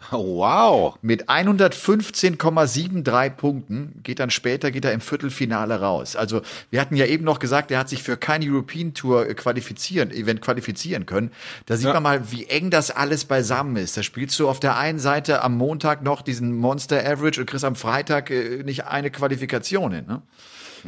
Wow. 0.09 0.97
Mit 1.01 1.29
115,73 1.29 3.29
Punkten 3.31 3.99
geht 4.03 4.19
dann 4.19 4.29
später, 4.29 4.71
geht 4.71 4.85
er 4.85 4.93
im 4.93 5.01
Viertelfinale 5.01 5.79
raus. 5.79 6.15
Also 6.15 6.41
wir 6.69 6.81
hatten 6.81 6.95
ja 6.95 7.05
eben 7.05 7.23
noch 7.23 7.39
gesagt, 7.39 7.71
er 7.71 7.79
hat 7.79 7.89
sich 7.89 8.03
für 8.03 8.17
keine 8.17 8.45
European 8.45 8.93
Tour 8.93 9.27
äh, 9.29 9.33
qualifizieren, 9.33 10.11
Event 10.11 10.41
qualifizieren 10.41 11.05
können. 11.05 11.31
Da 11.65 11.77
sieht 11.77 11.87
Ja. 11.87 11.93
man 11.93 12.03
mal, 12.03 12.31
wie 12.31 12.45
eng 12.47 12.69
das 12.69 12.91
alles 12.91 13.25
beisammen 13.25 13.75
ist. 13.77 13.97
Da 13.97 14.03
spielst 14.03 14.39
du 14.39 14.49
auf 14.49 14.59
der 14.59 14.77
einen 14.77 14.99
Seite 14.99 15.41
am 15.43 15.57
Montag 15.57 16.03
noch 16.03 16.21
diesen 16.21 16.55
Monster 16.55 16.99
Average 17.05 17.41
und 17.41 17.47
kriegst 17.47 17.65
am 17.65 17.75
Freitag 17.75 18.29
äh, 18.31 18.63
nicht 18.63 18.85
eine 18.85 19.11
Qualifikation 19.11 19.91
hin. 19.93 20.05
Ne? 20.07 20.21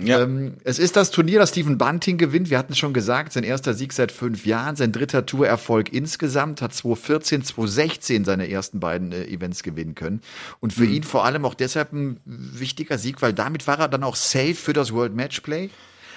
Ja. 0.02 0.22
Ähm, 0.22 0.56
es 0.64 0.80
ist 0.80 0.96
das 0.96 1.12
Turnier, 1.12 1.40
das 1.40 1.50
Stephen 1.50 1.78
Bunting 1.78 2.18
gewinnt. 2.18 2.50
Wir 2.50 2.58
hatten 2.58 2.74
es 2.74 2.78
schon 2.80 2.94
gesagt, 2.94 3.34
sein 3.34 3.44
erster 3.44 3.74
Sieg 3.74 3.94
seit 3.94 4.12
fünf 4.12 4.46
Jahren, 4.46 4.76
sein 4.76 4.92
dritter 4.92 5.26
Tourerfolg 5.26 5.94
insgesamt, 5.94 6.62
hat 6.62 6.74
2014, 6.74 7.44
2016 7.44 8.26
seine 8.26 8.50
ersten 8.50 8.80
beiden 8.80 9.12
äh, 9.12 9.26
Events 9.26 9.64
gewinnen 9.64 9.96
können. 9.96 10.22
Und 10.60 10.74
für 10.74 10.86
ihn 10.86 11.04
vor 11.04 11.26
allem 11.26 11.46
auch 11.46 11.54
deshalb 11.54 11.94
ein 11.94 12.20
wichtiger 12.26 12.98
Sieg, 12.98 13.22
weil 13.22 13.34
damit 13.34 13.68
war 13.68 13.80
er 13.80 13.88
dann 13.88 14.04
auch 14.04 14.16
safe 14.16 14.56
für 14.56 14.74
das 14.74 14.94
World 14.94 15.16
Matchplay. 15.16 15.70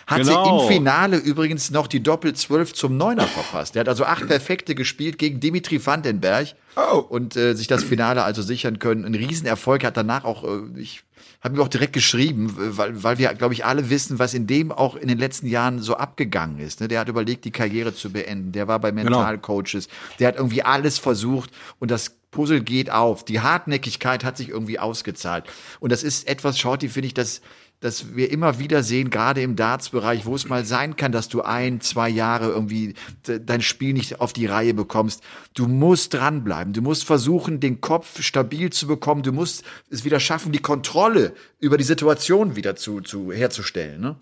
Hat 0.06 0.24
sie 0.24 0.30
Genau. 0.30 0.62
im 0.62 0.68
Finale 0.72 1.16
übrigens 1.16 1.72
noch 1.72 1.88
die 1.88 2.00
Doppel-12 2.00 2.74
zum 2.74 2.96
Neuner 2.96 3.26
verpasst. 3.26 3.74
Er 3.74 3.80
hat 3.80 3.88
also 3.88 4.04
acht 4.04 4.28
Perfekte 4.28 4.76
gespielt 4.76 5.18
gegen 5.18 5.40
Dimitri 5.40 5.84
Vandenberg 5.84 6.54
Oh. 6.76 6.98
und 6.98 7.34
äh, 7.36 7.54
sich 7.54 7.66
das 7.66 7.82
Finale 7.82 8.22
also 8.22 8.40
sichern 8.40 8.78
können. 8.78 9.04
Ein 9.04 9.14
Riesenerfolg 9.16 9.82
hat 9.82 9.96
danach 9.96 10.22
auch, 10.24 10.44
äh, 10.44 10.60
ich 10.80 11.02
habe 11.40 11.56
mir 11.56 11.62
auch 11.62 11.68
direkt 11.68 11.92
geschrieben, 11.92 12.52
weil, 12.56 13.02
weil 13.02 13.18
wir, 13.18 13.32
glaube 13.34 13.54
ich, 13.54 13.64
alle 13.64 13.90
wissen, 13.90 14.18
was 14.18 14.34
in 14.34 14.46
dem 14.46 14.72
auch 14.72 14.96
in 14.96 15.08
den 15.08 15.18
letzten 15.18 15.46
Jahren 15.46 15.80
so 15.80 15.96
abgegangen 15.96 16.58
ist. 16.58 16.80
Ne? 16.80 16.88
Der 16.88 17.00
hat 17.00 17.08
überlegt, 17.08 17.44
die 17.44 17.50
Karriere 17.50 17.94
zu 17.94 18.10
beenden. 18.10 18.52
Der 18.52 18.68
war 18.68 18.78
bei 18.78 18.92
Mentalcoaches. 18.92 19.88
Der 20.18 20.28
hat 20.28 20.36
irgendwie 20.36 20.62
alles 20.62 20.98
versucht 20.98 21.50
und 21.78 21.90
das 21.90 22.16
Puzzle 22.30 22.60
geht 22.60 22.90
auf. 22.90 23.24
Die 23.24 23.40
Hartnäckigkeit 23.40 24.24
hat 24.24 24.36
sich 24.36 24.50
irgendwie 24.50 24.78
ausgezahlt. 24.78 25.44
Und 25.80 25.90
das 25.90 26.02
ist 26.02 26.28
etwas, 26.28 26.58
Shorty, 26.58 26.88
finde 26.88 27.06
ich, 27.06 27.14
das 27.14 27.40
dass 27.80 28.16
wir 28.16 28.30
immer 28.30 28.58
wieder 28.58 28.82
sehen, 28.82 29.10
gerade 29.10 29.42
im 29.42 29.54
Darts-Bereich, 29.54 30.24
wo 30.24 30.34
es 30.34 30.48
mal 30.48 30.64
sein 30.64 30.96
kann, 30.96 31.12
dass 31.12 31.28
du 31.28 31.42
ein, 31.42 31.80
zwei 31.80 32.08
Jahre 32.08 32.48
irgendwie 32.48 32.94
de- 33.28 33.38
dein 33.44 33.60
Spiel 33.60 33.92
nicht 33.92 34.20
auf 34.20 34.32
die 34.32 34.46
Reihe 34.46 34.72
bekommst. 34.74 35.22
Du 35.54 35.66
musst 35.68 36.14
dranbleiben. 36.14 36.72
Du 36.72 36.80
musst 36.82 37.04
versuchen, 37.04 37.60
den 37.60 37.80
Kopf 37.80 38.22
stabil 38.22 38.70
zu 38.70 38.86
bekommen. 38.86 39.22
Du 39.22 39.32
musst 39.32 39.62
es 39.90 40.04
wieder 40.04 40.20
schaffen, 40.20 40.52
die 40.52 40.58
Kontrolle 40.60 41.34
über 41.60 41.76
die 41.76 41.84
Situation 41.84 42.56
wieder 42.56 42.76
zu, 42.76 43.02
zu 43.02 43.30
herzustellen. 43.30 44.00
Ne? 44.00 44.16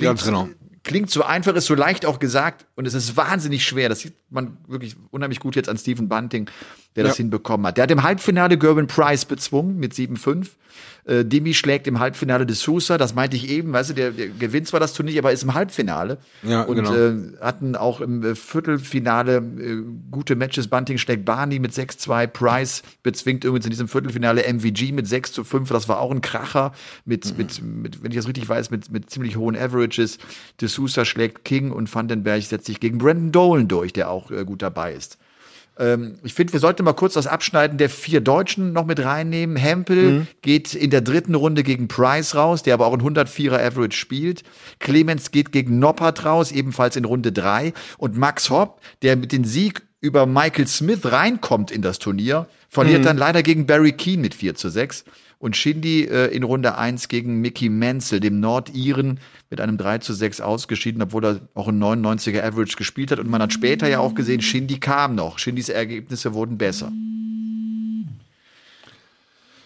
Ganz 0.00 0.24
genau. 0.24 0.48
Klingt 0.82 1.10
so 1.10 1.22
einfach, 1.22 1.54
ist 1.54 1.64
so 1.66 1.74
leicht 1.74 2.04
auch 2.04 2.18
gesagt 2.18 2.66
und 2.74 2.86
es 2.86 2.92
ist 2.94 3.16
wahnsinnig 3.16 3.64
schwer. 3.64 3.88
Das 3.88 4.00
sieht 4.00 4.14
man 4.30 4.58
wirklich 4.66 4.96
unheimlich 5.10 5.40
gut 5.40 5.56
jetzt 5.56 5.68
an 5.70 5.78
Stephen 5.78 6.08
Bunting, 6.10 6.50
der 6.96 7.04
das 7.04 7.14
Ja. 7.14 7.22
hinbekommen 7.22 7.66
hat. 7.66 7.78
Der 7.78 7.84
hat 7.84 7.90
im 7.90 8.02
Halbfinale 8.02 8.58
Gerben 8.58 8.86
Price 8.86 9.24
bezwungen 9.24 9.78
mit 9.78 9.94
7-5. 9.94 10.48
Äh, 11.06 11.24
Demi 11.24 11.52
schlägt 11.52 11.86
im 11.86 11.98
Halbfinale 11.98 12.46
de 12.46 12.56
Sousa, 12.56 12.96
das 12.96 13.14
meinte 13.14 13.36
ich 13.36 13.50
eben, 13.50 13.72
weißt 13.72 13.90
du, 13.90 13.94
der, 13.94 14.10
der 14.10 14.28
gewinnt 14.28 14.66
zwar 14.66 14.80
das 14.80 14.94
Turnier, 14.94 15.18
aber 15.18 15.32
ist 15.32 15.42
im 15.42 15.54
Halbfinale. 15.54 16.18
Ja, 16.42 16.62
und 16.62 16.76
genau. 16.76 16.94
äh, 16.94 17.14
hatten 17.40 17.76
auch 17.76 18.00
im 18.00 18.22
äh, 18.22 18.34
Viertelfinale 18.34 19.36
äh, 19.36 19.82
gute 20.10 20.34
Matches. 20.34 20.68
Bunting 20.68 20.98
schlägt 20.98 21.24
Barney 21.24 21.58
mit 21.58 21.72
6-2, 21.72 22.26
Price 22.26 22.82
bezwingt 23.02 23.44
übrigens 23.44 23.66
in 23.66 23.70
diesem 23.70 23.88
Viertelfinale 23.88 24.42
MVG 24.42 24.92
mit 24.92 25.06
6 25.06 25.32
zu 25.32 25.44
5. 25.44 25.68
Das 25.68 25.88
war 25.88 26.00
auch 26.00 26.10
ein 26.10 26.22
Kracher 26.22 26.72
mit, 27.04 27.36
mit, 27.36 27.62
mit 27.62 28.02
wenn 28.02 28.10
ich 28.10 28.16
das 28.16 28.26
richtig 28.26 28.48
weiß, 28.48 28.70
mit, 28.70 28.90
mit 28.90 29.10
ziemlich 29.10 29.36
hohen 29.36 29.56
Averages. 29.56 30.18
De 30.60 30.68
Sousa 30.68 31.04
schlägt 31.04 31.44
King 31.44 31.70
und 31.70 31.94
Vandenberg 31.94 32.42
setzt 32.42 32.66
sich 32.66 32.80
gegen 32.80 32.98
Brandon 32.98 33.32
Dolan 33.32 33.68
durch, 33.68 33.92
der 33.92 34.10
auch 34.10 34.30
äh, 34.30 34.44
gut 34.44 34.62
dabei 34.62 34.94
ist. 34.94 35.18
Ähm, 35.78 36.18
ich 36.22 36.34
finde, 36.34 36.52
wir 36.52 36.60
sollten 36.60 36.84
mal 36.84 36.92
kurz 36.92 37.14
das 37.14 37.26
Abschneiden 37.26 37.78
der 37.78 37.90
vier 37.90 38.20
Deutschen 38.20 38.72
noch 38.72 38.86
mit 38.86 39.04
reinnehmen. 39.04 39.56
Hempel 39.56 40.26
geht 40.42 40.74
in 40.74 40.90
der 40.90 41.00
dritten 41.00 41.34
Runde 41.34 41.62
gegen 41.62 41.88
Price 41.88 42.34
raus, 42.34 42.62
der 42.62 42.74
aber 42.74 42.86
auch 42.86 42.94
ein 42.94 43.02
104er 43.02 43.58
Average 43.58 43.96
spielt. 43.96 44.42
Clemens 44.78 45.30
geht 45.30 45.52
gegen 45.52 45.78
Noppert 45.78 46.24
raus, 46.24 46.52
ebenfalls 46.52 46.96
in 46.96 47.04
Runde 47.04 47.32
drei. 47.32 47.72
Und 47.98 48.16
Max 48.16 48.50
Hopp, 48.50 48.80
der 49.02 49.16
mit 49.16 49.32
dem 49.32 49.44
Sieg 49.44 49.82
über 50.00 50.26
Michael 50.26 50.66
Smith 50.66 51.00
reinkommt 51.04 51.70
in 51.70 51.82
das 51.82 51.98
Turnier, 51.98 52.46
verliert 52.68 53.04
dann 53.06 53.16
leider 53.16 53.42
gegen 53.42 53.66
Barry 53.66 53.92
Keane 53.92 54.20
mit 54.20 54.34
4 54.34 54.54
zu 54.54 54.68
6. 54.68 55.04
Und 55.38 55.56
Shindy 55.56 56.04
äh, 56.04 56.26
in 56.34 56.42
Runde 56.42 56.78
1 56.78 57.08
gegen 57.08 57.40
Mickey 57.40 57.68
Menzel, 57.68 58.20
dem 58.20 58.40
Nordiren, 58.40 59.20
mit 59.50 59.60
einem 59.60 59.76
3 59.76 59.98
zu 59.98 60.12
6 60.12 60.40
ausgeschieden, 60.40 61.02
obwohl 61.02 61.24
er 61.24 61.40
auch 61.54 61.68
ein 61.68 61.82
99er 61.82 62.42
Average 62.42 62.76
gespielt 62.76 63.10
hat. 63.10 63.18
Und 63.18 63.28
man 63.28 63.42
hat 63.42 63.52
später 63.52 63.88
ja 63.88 63.98
auch 64.00 64.14
gesehen, 64.14 64.40
Shindy 64.40 64.78
kam 64.78 65.14
noch. 65.14 65.38
Shindys 65.38 65.68
Ergebnisse 65.68 66.34
wurden 66.34 66.58
besser. 66.58 66.92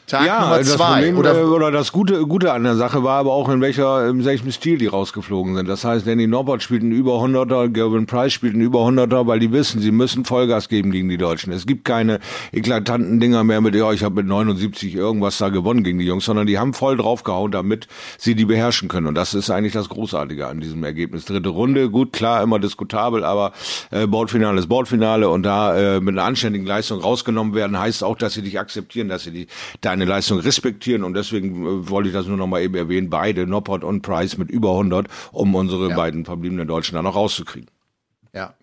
Tag 0.08 0.26
ja, 0.26 0.40
Nummer 0.40 0.58
das 0.58 0.72
zwei. 0.72 0.94
Problem 0.94 1.18
oder, 1.18 1.32
oder, 1.32 1.52
oder 1.52 1.70
das 1.70 1.92
Gute, 1.92 2.26
Gute 2.26 2.52
an 2.52 2.64
der 2.64 2.76
Sache 2.76 3.04
war 3.04 3.18
aber 3.18 3.32
auch, 3.32 3.48
in 3.50 3.60
welcher, 3.60 4.08
in 4.08 4.24
welchem 4.24 4.50
Stil 4.50 4.78
die 4.78 4.86
rausgeflogen 4.86 5.54
sind. 5.54 5.68
Das 5.68 5.84
heißt, 5.84 6.06
Danny 6.06 6.26
Norbert 6.26 6.62
spielt 6.62 6.82
einen 6.82 6.92
über 6.92 7.16
100er, 7.16 7.68
Gervin 7.68 8.06
Price 8.06 8.32
spielt 8.32 8.54
einen 8.54 8.62
über 8.62 8.80
100er, 8.80 9.26
weil 9.26 9.38
die 9.38 9.52
wissen, 9.52 9.80
sie 9.80 9.90
müssen 9.90 10.24
Vollgas 10.24 10.68
geben 10.68 10.90
gegen 10.90 11.08
die 11.08 11.18
Deutschen. 11.18 11.52
Es 11.52 11.66
gibt 11.66 11.84
keine 11.84 12.20
eklatanten 12.52 13.20
Dinger 13.20 13.44
mehr 13.44 13.60
mit, 13.60 13.74
ja, 13.74 13.92
ich 13.92 14.02
habe 14.02 14.16
mit 14.16 14.26
79 14.26 14.94
irgendwas 14.94 15.38
da 15.38 15.50
gewonnen 15.50 15.84
gegen 15.84 15.98
die 15.98 16.06
Jungs, 16.06 16.24
sondern 16.24 16.46
die 16.46 16.58
haben 16.58 16.72
voll 16.72 16.96
draufgehauen, 16.96 17.52
damit 17.52 17.86
sie 18.16 18.34
die 18.34 18.46
beherrschen 18.46 18.88
können. 18.88 19.06
Und 19.06 19.14
das 19.14 19.34
ist 19.34 19.50
eigentlich 19.50 19.74
das 19.74 19.90
Großartige 19.90 20.46
an 20.46 20.60
diesem 20.60 20.82
Ergebnis. 20.84 21.26
Dritte 21.26 21.50
Runde, 21.50 21.90
gut, 21.90 22.14
klar, 22.14 22.42
immer 22.42 22.58
diskutabel, 22.58 23.24
aber 23.24 23.52
äh, 23.90 24.06
Bordfinale 24.06 24.58
ist 24.58 24.68
Bordfinale 24.68 25.28
und 25.28 25.42
da 25.42 25.96
äh, 25.96 26.00
mit 26.00 26.14
einer 26.14 26.24
anständigen 26.24 26.66
Leistung 26.66 27.00
rausgenommen 27.00 27.54
werden, 27.54 27.78
heißt 27.78 28.02
auch, 28.02 28.16
dass 28.16 28.32
sie 28.32 28.42
dich 28.42 28.58
akzeptieren, 28.58 29.08
dass 29.08 29.24
sie 29.24 29.32
die, 29.32 29.46
deine 29.82 29.97
Leistung 30.04 30.38
respektieren 30.38 31.04
und 31.04 31.14
deswegen 31.14 31.66
äh, 31.66 31.88
wollte 31.88 32.08
ich 32.08 32.14
das 32.14 32.26
nur 32.26 32.36
noch 32.36 32.46
mal 32.46 32.62
eben 32.62 32.74
erwähnen, 32.74 33.10
beide, 33.10 33.46
Noppert 33.46 33.84
und 33.84 34.02
Price 34.02 34.38
mit 34.38 34.50
über 34.50 34.70
100, 34.70 35.08
um 35.32 35.54
unsere 35.54 35.94
beiden 35.94 36.24
verbliebenen 36.24 36.68
Deutschen 36.68 36.94
da 36.94 37.02
noch 37.02 37.14
rauszukriegen. 37.14 37.68
Ja. 38.34 38.54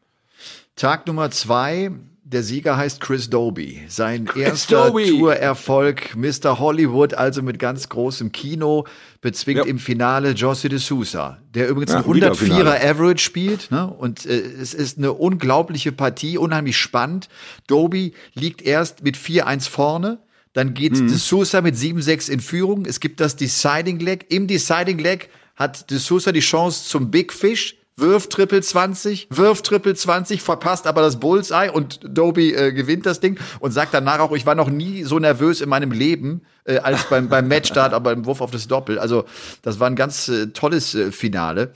Tag 0.76 1.08
Nummer 1.08 1.32
zwei 1.32 1.92
Der 2.24 2.44
Sieger 2.44 2.76
heißt 2.76 3.00
Chris 3.00 3.30
Doby. 3.30 3.84
Sein 3.88 4.28
erster 4.36 4.92
Tourerfolg, 4.92 6.16
Mr. 6.16 6.60
Hollywood, 6.60 7.14
also 7.14 7.42
mit 7.42 7.60
ganz 7.60 7.88
großem 7.88 8.32
Kino, 8.32 8.86
bezwingt 9.22 9.60
ja. 9.60 9.66
im 9.66 9.80
Finale 9.80 10.32
Josie 10.32 10.70
de 10.70 10.80
Sousa, 10.80 11.38
der 11.54 11.70
übrigens 11.70 11.94
ja, 11.94 12.00
ein 12.00 12.04
104er 12.04 12.90
Average 12.90 13.20
spielt. 13.20 13.72
Ne? 13.72 13.88
Und 13.88 14.26
äh, 14.26 14.40
es 14.40 14.74
ist 14.74 14.98
eine 14.98 15.14
unglaubliche 15.14 15.92
Partie, 15.92 16.38
unheimlich 16.38 16.78
spannend. 16.78 17.30
Doby 17.68 18.14
liegt 18.34 18.62
erst 18.62 19.04
mit 19.04 19.18
4-1 19.18 19.70
vorne. 19.70 20.20
Dann 20.56 20.74
geht 20.74 20.94
mhm. 20.94 21.10
de 21.10 21.18
Sousa 21.18 21.62
mit 21.62 21.76
7-6 21.76 22.32
in 22.32 22.40
Führung. 22.40 22.86
Es 22.86 23.00
gibt 23.00 23.20
das 23.20 23.36
Deciding 23.36 24.00
Leg. 24.00 24.26
Im 24.30 24.48
Deciding 24.48 24.98
Leg 24.98 25.30
hat 25.56 25.92
de 25.92 25.98
Sousa 26.00 26.32
die 26.32 26.40
Chance 26.40 26.90
zum 26.90 27.12
Big 27.12 27.32
Fish 27.34 27.76
wirft 27.98 28.32
Triple 28.32 28.62
20, 28.62 29.28
wirft 29.30 29.66
Triple 29.66 29.96
20, 29.96 30.42
verpasst 30.42 30.86
aber 30.86 31.02
das 31.02 31.20
Bullseye 31.20 31.72
und 31.72 32.00
Doby 32.04 32.54
äh, 32.54 32.74
gewinnt 32.74 33.06
das 33.06 33.20
Ding 33.20 33.40
und 33.60 33.72
sagt 33.72 33.94
danach 33.94 34.20
auch, 34.20 34.34
ich 34.34 34.46
war 34.46 34.56
noch 34.56 34.70
nie 34.70 35.04
so 35.04 35.18
nervös 35.18 35.62
in 35.62 35.70
meinem 35.70 35.92
Leben 35.92 36.42
äh, 36.66 36.80
als 36.80 37.06
beim, 37.06 37.30
beim 37.30 37.48
Matchstart, 37.48 37.94
aber 37.94 38.14
beim 38.14 38.26
Wurf 38.26 38.42
auf 38.42 38.52
das 38.52 38.68
Doppel. 38.68 39.00
Also 39.00 39.26
das 39.62 39.80
war 39.80 39.88
ein 39.88 39.96
ganz 39.96 40.28
äh, 40.28 40.48
tolles 40.48 40.94
äh, 40.94 41.12
Finale. 41.12 41.72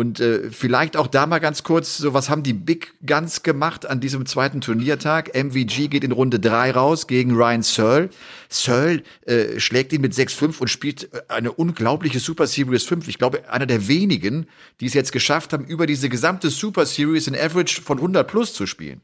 Und 0.00 0.18
äh, 0.18 0.50
vielleicht 0.50 0.96
auch 0.96 1.08
da 1.08 1.26
mal 1.26 1.40
ganz 1.40 1.62
kurz, 1.62 1.98
so 1.98 2.14
was 2.14 2.30
haben 2.30 2.42
die 2.42 2.54
Big 2.54 2.94
Guns 3.06 3.42
gemacht 3.42 3.84
an 3.84 4.00
diesem 4.00 4.24
zweiten 4.24 4.62
Turniertag? 4.62 5.34
MVG 5.34 5.88
geht 5.88 6.04
in 6.04 6.12
Runde 6.12 6.40
drei 6.40 6.70
raus 6.70 7.06
gegen 7.06 7.34
Ryan 7.34 7.62
Searle. 7.62 8.08
Searle 8.48 9.02
äh, 9.26 9.60
schlägt 9.60 9.92
ihn 9.92 10.00
mit 10.00 10.14
6-5 10.14 10.58
und 10.58 10.68
spielt 10.68 11.12
äh, 11.12 11.20
eine 11.28 11.52
unglaubliche 11.52 12.18
Super 12.18 12.46
Series 12.46 12.84
5. 12.84 13.08
Ich 13.08 13.18
glaube, 13.18 13.50
einer 13.50 13.66
der 13.66 13.88
wenigen, 13.88 14.46
die 14.80 14.86
es 14.86 14.94
jetzt 14.94 15.12
geschafft 15.12 15.52
haben, 15.52 15.66
über 15.66 15.86
diese 15.86 16.08
gesamte 16.08 16.48
Super 16.48 16.86
Series 16.86 17.26
in 17.26 17.36
Average 17.36 17.82
von 17.82 17.98
100 17.98 18.26
plus 18.26 18.54
zu 18.54 18.64
spielen. 18.64 19.02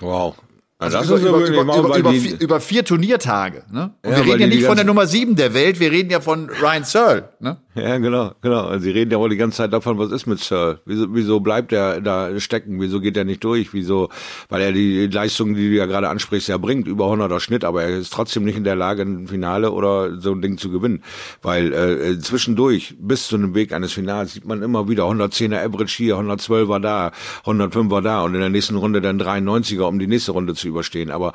Wow, 0.00 0.34
also, 0.80 0.98
also 0.98 1.16
über, 1.16 1.38
über, 1.38 1.48
über, 1.48 1.76
über, 1.76 1.98
über, 1.98 2.12
vier, 2.12 2.40
über, 2.40 2.60
vier, 2.60 2.84
Turniertage. 2.84 3.64
Ne? 3.72 3.90
Und 4.04 4.12
ja, 4.12 4.16
wir 4.18 4.34
reden 4.34 4.42
ja 4.42 4.46
nicht 4.46 4.64
von 4.64 4.76
der 4.76 4.84
Nummer 4.84 5.08
sieben 5.08 5.34
der 5.34 5.52
Welt, 5.52 5.80
wir 5.80 5.90
reden 5.90 6.08
ja 6.10 6.20
von 6.20 6.48
Ryan 6.50 6.84
Searle. 6.84 7.30
Ne? 7.40 7.56
Ja, 7.74 7.98
genau, 7.98 8.32
genau. 8.42 8.66
Also 8.66 8.84
sie 8.84 8.92
reden 8.92 9.10
ja 9.10 9.18
auch 9.18 9.26
die 9.26 9.36
ganze 9.36 9.56
Zeit 9.56 9.72
davon, 9.72 9.98
was 9.98 10.12
ist 10.12 10.26
mit 10.26 10.38
Searle? 10.38 10.80
Wieso, 10.84 11.12
wieso 11.12 11.40
bleibt 11.40 11.72
er 11.72 12.00
da 12.00 12.38
stecken? 12.38 12.80
Wieso 12.80 13.00
geht 13.00 13.16
er 13.16 13.24
nicht 13.24 13.42
durch? 13.42 13.72
Wieso? 13.72 14.08
Weil 14.48 14.62
er 14.62 14.70
die 14.70 15.08
Leistung, 15.08 15.54
die 15.54 15.68
du 15.68 15.74
ja 15.74 15.86
gerade 15.86 16.08
ansprichst, 16.10 16.48
ja 16.48 16.58
bringt, 16.58 16.86
über 16.86 17.06
100er 17.06 17.40
Schnitt, 17.40 17.64
aber 17.64 17.82
er 17.82 17.98
ist 17.98 18.12
trotzdem 18.12 18.44
nicht 18.44 18.56
in 18.56 18.62
der 18.62 18.76
Lage, 18.76 19.02
ein 19.02 19.26
Finale 19.26 19.72
oder 19.72 20.20
so 20.20 20.30
ein 20.30 20.42
Ding 20.42 20.58
zu 20.58 20.70
gewinnen. 20.70 21.02
Weil 21.42 21.72
äh, 21.72 22.18
zwischendurch, 22.20 22.94
bis 23.00 23.26
zu 23.26 23.34
einem 23.34 23.56
Weg 23.56 23.72
eines 23.72 23.94
Finals, 23.94 24.32
sieht 24.32 24.44
man 24.44 24.62
immer 24.62 24.88
wieder 24.88 25.06
110er 25.06 25.58
Average 25.64 25.96
hier, 25.96 26.16
112er 26.18 26.78
da, 26.78 27.10
105er 27.44 28.00
da 28.00 28.22
und 28.22 28.34
in 28.34 28.40
der 28.40 28.48
nächsten 28.48 28.76
Runde 28.76 29.00
dann 29.00 29.20
93er, 29.20 29.82
um 29.82 29.98
die 29.98 30.06
nächste 30.06 30.30
Runde 30.30 30.54
zu 30.54 30.67
überstehen. 30.68 31.10
Aber 31.10 31.32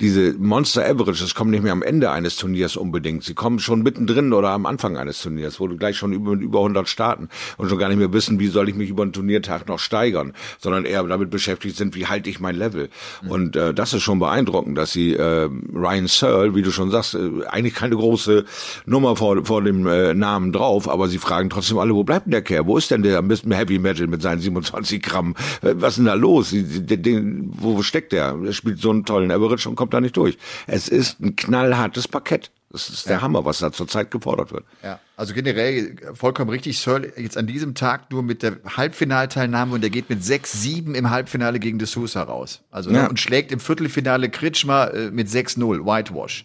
diese 0.00 0.34
Monster 0.38 0.88
Averages 0.88 1.34
kommen 1.34 1.50
nicht 1.50 1.62
mehr 1.62 1.72
am 1.72 1.82
Ende 1.82 2.10
eines 2.10 2.36
Turniers 2.36 2.76
unbedingt. 2.76 3.24
Sie 3.24 3.34
kommen 3.34 3.58
schon 3.58 3.82
mittendrin 3.82 4.32
oder 4.32 4.50
am 4.50 4.64
Anfang 4.64 4.96
eines 4.96 5.20
Turniers, 5.20 5.58
wo 5.58 5.66
du 5.66 5.76
gleich 5.76 5.96
schon 5.96 6.12
über, 6.12 6.32
über 6.32 6.60
100 6.60 6.88
starten 6.88 7.28
und 7.56 7.68
schon 7.68 7.78
gar 7.78 7.88
nicht 7.88 7.98
mehr 7.98 8.12
wissen, 8.12 8.38
wie 8.38 8.46
soll 8.46 8.68
ich 8.68 8.76
mich 8.76 8.90
über 8.90 9.02
einen 9.02 9.12
Turniertag 9.12 9.66
noch 9.66 9.80
steigern, 9.80 10.34
sondern 10.58 10.84
eher 10.84 11.02
damit 11.02 11.30
beschäftigt 11.30 11.76
sind, 11.76 11.96
wie 11.96 12.06
halte 12.06 12.30
ich 12.30 12.38
mein 12.38 12.54
Level. 12.54 12.90
Mhm. 13.22 13.30
Und 13.30 13.56
äh, 13.56 13.74
das 13.74 13.92
ist 13.92 14.02
schon 14.02 14.20
beeindruckend, 14.20 14.78
dass 14.78 14.92
sie 14.92 15.14
äh, 15.14 15.48
Ryan 15.74 16.06
Searle, 16.06 16.54
wie 16.54 16.62
du 16.62 16.70
schon 16.70 16.90
sagst, 16.90 17.14
äh, 17.14 17.46
eigentlich 17.48 17.74
keine 17.74 17.96
große 17.96 18.44
Nummer 18.86 19.16
vor, 19.16 19.44
vor 19.44 19.62
dem 19.62 19.86
äh, 19.86 20.14
Namen 20.14 20.52
drauf, 20.52 20.88
aber 20.88 21.08
sie 21.08 21.18
fragen 21.18 21.50
trotzdem 21.50 21.78
alle, 21.78 21.94
wo 21.94 22.04
bleibt 22.04 22.26
denn 22.26 22.32
der 22.32 22.42
Kerl? 22.42 22.66
Wo 22.66 22.76
ist 22.76 22.92
denn 22.92 23.02
der 23.02 23.20
Mr. 23.20 23.56
Heavy 23.56 23.80
Metal 23.80 24.06
mit 24.06 24.22
seinen 24.22 24.40
27 24.40 25.02
Gramm? 25.02 25.34
Äh, 25.62 25.74
was 25.76 25.94
ist 25.94 25.98
denn 25.98 26.06
da 26.06 26.14
los? 26.14 26.50
Den, 26.50 27.02
den, 27.02 27.50
wo 27.58 27.82
steckt 27.82 28.12
der? 28.12 28.36
Er 28.44 28.52
spielt 28.52 28.78
so 28.78 28.90
einen 28.90 29.04
tollen 29.04 29.32
Average 29.32 29.68
und 29.68 29.74
kommt 29.74 29.87
kommt 29.88 29.94
da 29.94 30.00
nicht 30.00 30.16
durch. 30.16 30.36
Es 30.66 30.88
ist 30.88 31.20
ein 31.20 31.34
knallhartes 31.36 32.08
Parkett. 32.08 32.50
Das 32.70 32.90
ist 32.90 33.06
der 33.06 33.16
ja. 33.16 33.22
Hammer, 33.22 33.46
was 33.46 33.60
da 33.60 33.72
zurzeit 33.72 34.10
gefordert 34.10 34.52
wird. 34.52 34.64
Ja, 34.82 35.00
also 35.16 35.32
generell 35.32 35.96
vollkommen 36.12 36.50
richtig. 36.50 36.78
Searle 36.78 37.10
jetzt 37.16 37.38
an 37.38 37.46
diesem 37.46 37.74
Tag 37.74 38.10
nur 38.12 38.22
mit 38.22 38.42
der 38.42 38.58
Halbfinalteilnahme 38.76 39.74
und 39.74 39.80
der 39.80 39.88
geht 39.88 40.10
mit 40.10 40.20
6-7 40.20 40.92
im 40.92 41.08
Halbfinale 41.08 41.60
gegen 41.60 41.78
De 41.78 41.88
Sousa 41.88 42.22
raus. 42.22 42.60
Also 42.70 42.90
ne, 42.90 42.98
ja. 42.98 43.06
und 43.06 43.18
schlägt 43.18 43.52
im 43.52 43.60
Viertelfinale 43.60 44.28
Kritschmer 44.28 44.92
äh, 44.92 45.10
mit 45.10 45.28
6-0, 45.28 45.86
Whitewash. 45.86 46.44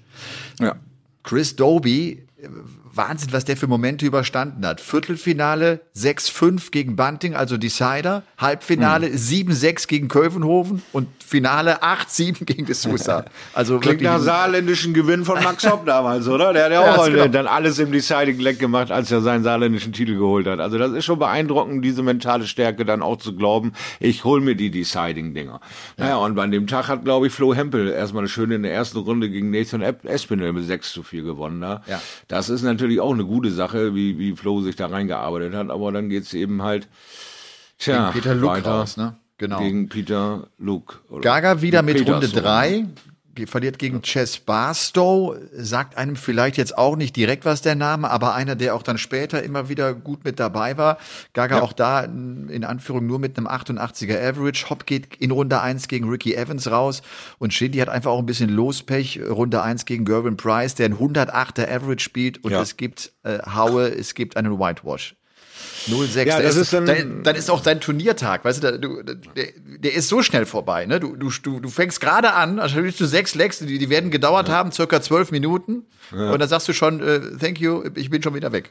Ja. 0.62 0.78
Chris 1.24 1.58
Doby 1.58 2.26
Wahnsinn, 2.96 3.34
was 3.34 3.46
der 3.46 3.58
für 3.58 3.68
Momente 3.68 4.06
überstanden 4.06 4.66
hat. 4.66 4.80
Viertelfinale 4.80 5.82
6-5 5.98 6.72
gegen 6.72 6.96
Bunting, 6.96 7.34
also 7.34 7.58
Decider. 7.58 8.24
Halbfinale 8.38 9.08
hm. 9.08 9.16
7-6 9.16 9.88
gegen 9.88 10.08
Kövenhofen 10.08 10.84
und 10.92 11.08
Finale 11.26 11.82
8-7 11.82 12.46
gegen 12.46 12.66
De 12.66 12.76
Sousa. 12.76 13.26
Also 13.54 13.80
Klingt 13.80 14.02
nach 14.02 14.20
saarländischen 14.20 14.94
Gewinn 14.94 15.26
von 15.26 15.42
Max 15.44 15.68
Hopp 15.68 15.86
damals, 15.88 16.28
oder? 16.28 16.54
Der 16.54 16.66
hat 16.66 16.72
ja 16.72 16.96
auch 16.96 17.06
genau. 17.08 17.28
dann 17.28 17.48
alles 17.48 17.80
im 17.80 17.92
Deciding 17.92 18.40
Leg 18.40 18.60
gemacht, 18.60 18.92
als 18.92 19.12
er 19.12 19.22
seinen 19.22 19.44
saarländischen 19.44 19.94
Titel 19.94 20.16
geholt 20.16 20.46
hat. 20.46 20.60
Also 20.60 20.78
das 20.78 20.92
ist 20.92 21.06
schon 21.06 21.18
beeindruckend, 21.18 21.84
diese 21.84 22.04
mentale 22.04 22.46
Stärke 22.46 22.86
dann 22.86 23.02
auch 23.02 23.18
zu 23.18 23.36
glauben, 23.36 23.74
ich 24.00 24.24
hol 24.24 24.42
mir 24.42 24.56
die 24.56 24.70
Deciding-Dinger. 24.70 25.60
Ja. 25.98 26.04
Naja, 26.04 26.18
und 26.18 26.36
bei 26.36 26.46
dem 26.46 26.68
Tag 26.68 26.88
hat, 26.88 27.04
glaube 27.04 27.28
ich, 27.28 27.34
Flo 27.34 27.56
Hempel 27.56 27.88
erstmal 27.90 28.22
eine 28.22 28.30
schöne 28.30 28.56
in 28.56 28.64
der 28.64 28.74
ersten 28.74 29.00
Runde 29.00 29.30
gegen 29.30 29.50
Nathan 29.50 29.82
Espinel 29.82 30.54
mit 30.54 30.66
6 30.66 30.92
zu 30.94 31.02
4 31.02 31.24
gewonnen. 31.24 31.62
Da. 31.62 31.82
Ja. 31.88 32.00
Das 32.28 32.50
ist 32.50 32.62
natürlich 32.62 32.83
natürlich 32.84 33.00
auch 33.02 33.14
eine 33.14 33.26
gute 33.26 33.50
Sache, 33.50 33.96
wie, 33.96 34.20
wie 34.20 34.36
Flo 34.36 34.62
sich 34.62 34.76
da 34.76 34.88
reingearbeitet 34.88 35.56
hat, 35.56 35.70
aber 35.70 35.92
dann 35.92 36.10
geht's 36.10 36.34
eben 36.34 36.62
halt 36.62 36.90
tja, 37.78 38.12
gegen 38.12 38.14
Peter 38.14 38.36
Luke 38.36 38.54
weiter 38.54 38.72
raus, 38.72 38.98
ne? 38.98 39.16
Genau. 39.38 39.60
Gegen 39.60 39.90
Peter 39.90 40.48
Luke. 40.58 40.98
Gaga 41.22 41.62
wieder 41.62 41.82
mit 41.82 41.98
Peter 41.98 42.14
Runde 42.14 42.28
3 42.28 42.86
verliert 43.46 43.80
gegen 43.80 44.02
Chess 44.02 44.40
Barstow, 44.40 45.36
sagt 45.54 45.98
einem 45.98 46.16
vielleicht 46.16 46.58
jetzt 46.58 46.78
auch 46.78 46.96
nicht 46.96 47.16
direkt 47.16 47.46
was 47.46 47.62
der 47.62 47.76
Name, 47.76 48.10
aber 48.10 48.34
einer, 48.34 48.56
der 48.56 48.76
auch 48.76 48.84
dann 48.84 48.98
später 48.98 49.44
immer 49.44 49.70
wieder 49.70 49.94
gut 49.94 50.24
mit 50.24 50.40
dabei 50.40 50.78
war. 50.78 50.98
Gaga 51.34 51.58
ja. 51.58 51.62
auch 51.62 51.74
da 51.74 52.02
in 52.02 52.64
Anführung 52.64 53.06
nur 53.08 53.20
mit 53.20 53.38
einem 53.38 53.48
88er 53.48 54.20
Average. 54.20 54.70
Hopp 54.70 54.86
geht 54.86 55.16
in 55.18 55.32
Runde 55.32 55.62
1 55.62 55.88
gegen 55.88 56.10
Ricky 56.10 56.36
Evans 56.36 56.70
raus 56.70 57.02
und 57.40 57.54
Shindy 57.54 57.80
hat 57.80 57.90
einfach 57.90 58.12
auch 58.12 58.20
ein 58.20 58.26
bisschen 58.26 58.50
Lospech. 58.50 59.22
Runde 59.28 59.62
1 59.62 59.86
gegen 59.86 60.06
Gervin 60.06 60.38
Price, 60.38 60.76
der 60.76 60.88
ein 60.88 60.98
108er 60.98 61.70
Average 61.70 62.04
spielt 62.04 62.44
und 62.44 62.52
ja. 62.52 62.62
es 62.62 62.78
gibt 62.78 63.14
äh, 63.24 63.40
Haue, 63.40 63.88
es 63.88 64.14
gibt 64.14 64.38
einen 64.38 64.60
Whitewash. 64.60 65.16
06. 65.88 66.26
Ja, 66.26 66.42
das 66.42 66.56
ist, 66.56 66.72
dann, 66.74 66.86
dann, 66.86 67.24
dann, 67.24 67.36
ist 67.36 67.50
auch 67.50 67.62
dein 67.62 67.82
Turniertag, 67.82 68.46
weißt 68.46 68.64
du, 68.64 68.80
du 68.80 69.04
der, 69.04 69.48
der, 69.66 69.94
ist 69.94 70.08
so 70.08 70.22
schnell 70.22 70.46
vorbei, 70.46 70.86
ne? 70.86 71.00
Du, 71.00 71.16
du, 71.16 71.60
du 71.60 71.70
fängst 71.70 72.00
gerade 72.00 72.34
an, 72.34 72.60
also 72.60 72.82
du 72.82 73.06
sechs 73.06 73.36
Legs, 73.36 73.60
die, 73.60 73.78
die 73.78 73.90
werden 73.90 74.12
gedauert 74.12 74.48
ja. 74.48 74.56
haben, 74.56 74.72
circa 74.72 75.02
zwölf 75.02 75.32
Minuten. 75.32 75.86
Ja. 76.12 76.32
Und 76.32 76.40
dann 76.40 76.50
sagst 76.50 76.68
du 76.68 76.74
schon, 76.74 77.02
äh, 77.02 77.20
thank 77.40 77.60
you, 77.60 77.84
ich 77.96 78.10
bin 78.10 78.24
schon 78.24 78.34
wieder 78.34 78.52
weg. 78.52 78.70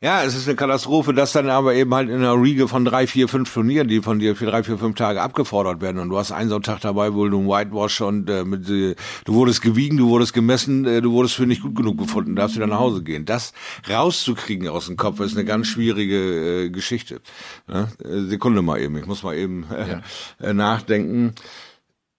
Ja, 0.00 0.22
es 0.22 0.36
ist 0.36 0.46
eine 0.46 0.54
Katastrophe, 0.54 1.12
dass 1.12 1.32
dann 1.32 1.50
aber 1.50 1.74
eben 1.74 1.92
halt 1.92 2.08
in 2.08 2.18
einer 2.18 2.40
Riege 2.40 2.68
von 2.68 2.84
drei, 2.84 3.08
vier, 3.08 3.26
fünf 3.26 3.52
Turnieren, 3.52 3.88
die 3.88 4.00
von 4.00 4.20
dir 4.20 4.36
für 4.36 4.46
drei, 4.46 4.62
vier, 4.62 4.78
fünf 4.78 4.94
Tage 4.94 5.20
abgefordert 5.20 5.80
werden 5.80 5.98
und 5.98 6.08
du 6.08 6.16
hast 6.16 6.30
einen 6.30 6.48
so 6.48 6.54
einen 6.54 6.62
Tag 6.62 6.82
dabei, 6.82 7.14
wo 7.14 7.26
du 7.26 7.40
ein 7.40 7.48
Whitewash 7.48 8.02
und 8.02 8.30
äh, 8.30 8.44
mit, 8.44 8.70
äh, 8.70 8.94
du 9.24 9.34
wurdest 9.34 9.60
gewiegen, 9.60 9.96
du 9.96 10.08
wurdest 10.08 10.34
gemessen, 10.34 10.84
äh, 10.86 11.02
du 11.02 11.10
wurdest 11.10 11.34
für 11.34 11.46
nicht 11.46 11.62
gut 11.62 11.74
genug 11.74 11.96
befunden, 11.96 12.36
darfst 12.36 12.54
wieder 12.54 12.68
nach 12.68 12.78
Hause 12.78 13.02
gehen. 13.02 13.24
Das 13.24 13.52
rauszukriegen 13.90 14.68
aus 14.68 14.86
dem 14.86 14.96
Kopf 14.96 15.18
ist 15.18 15.36
eine 15.36 15.44
ganz 15.44 15.66
schwierige 15.66 16.66
äh, 16.66 16.70
Geschichte. 16.70 17.20
Ne? 17.66 17.88
Sekunde 18.28 18.62
mal 18.62 18.80
eben, 18.80 18.96
ich 18.98 19.06
muss 19.06 19.24
mal 19.24 19.36
eben 19.36 19.66
äh, 19.68 19.88
ja. 19.88 20.02
äh, 20.40 20.54
nachdenken 20.54 21.34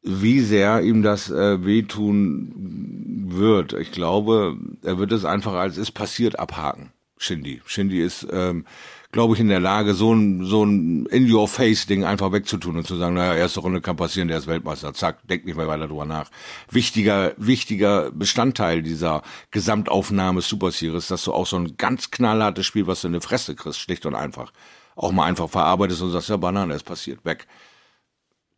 wie 0.01 0.41
sehr 0.41 0.81
ihm 0.81 1.01
das 1.01 1.29
äh, 1.29 1.65
wehtun 1.65 3.27
wird. 3.27 3.73
Ich 3.73 3.91
glaube, 3.91 4.57
er 4.83 4.97
wird 4.97 5.11
es 5.13 5.23
einfach 5.23 5.53
als 5.53 5.77
ist 5.77 5.91
passiert 5.91 6.39
abhaken. 6.39 6.91
Shindy. 7.19 7.61
Shindy 7.65 8.01
ist, 8.01 8.25
ähm, 8.31 8.65
glaube 9.11 9.33
ich, 9.33 9.39
in 9.39 9.49
der 9.49 9.59
Lage, 9.59 9.93
so 9.93 10.13
ein, 10.13 10.45
so 10.45 10.63
ein 10.63 11.05
In-Your-Face-Ding 11.07 12.05
einfach 12.05 12.31
wegzutun 12.31 12.77
und 12.77 12.87
zu 12.87 12.95
sagen, 12.95 13.15
naja, 13.15 13.35
erste 13.35 13.59
Runde 13.59 13.81
kann 13.81 13.97
passieren, 13.97 14.29
der 14.29 14.37
ist 14.37 14.47
Weltmeister. 14.47 14.93
Zack, 14.93 15.27
denk 15.27 15.45
nicht 15.45 15.57
mehr 15.57 15.67
weiter 15.67 15.87
drüber 15.87 16.05
nach. 16.05 16.29
Wichtiger, 16.71 17.33
wichtiger 17.37 18.11
Bestandteil 18.11 18.81
dieser 18.81 19.21
Gesamtaufnahme 19.51 20.41
Super 20.41 20.71
Series, 20.71 21.07
dass 21.07 21.25
du 21.25 21.33
auch 21.33 21.45
so 21.45 21.57
ein 21.57 21.75
ganz 21.77 22.09
knallhartes 22.09 22.65
Spiel, 22.65 22.87
was 22.87 23.01
du 23.01 23.07
in 23.07 23.13
die 23.13 23.21
Fresse 23.21 23.53
kriegst, 23.53 23.79
schlicht 23.79 24.05
und 24.05 24.15
einfach, 24.15 24.53
auch 24.95 25.11
mal 25.11 25.25
einfach 25.25 25.49
verarbeitest 25.49 26.01
und 26.01 26.11
sagst, 26.11 26.29
ja, 26.29 26.37
Banane, 26.37 26.73
es 26.73 26.83
passiert, 26.83 27.25
weg. 27.25 27.47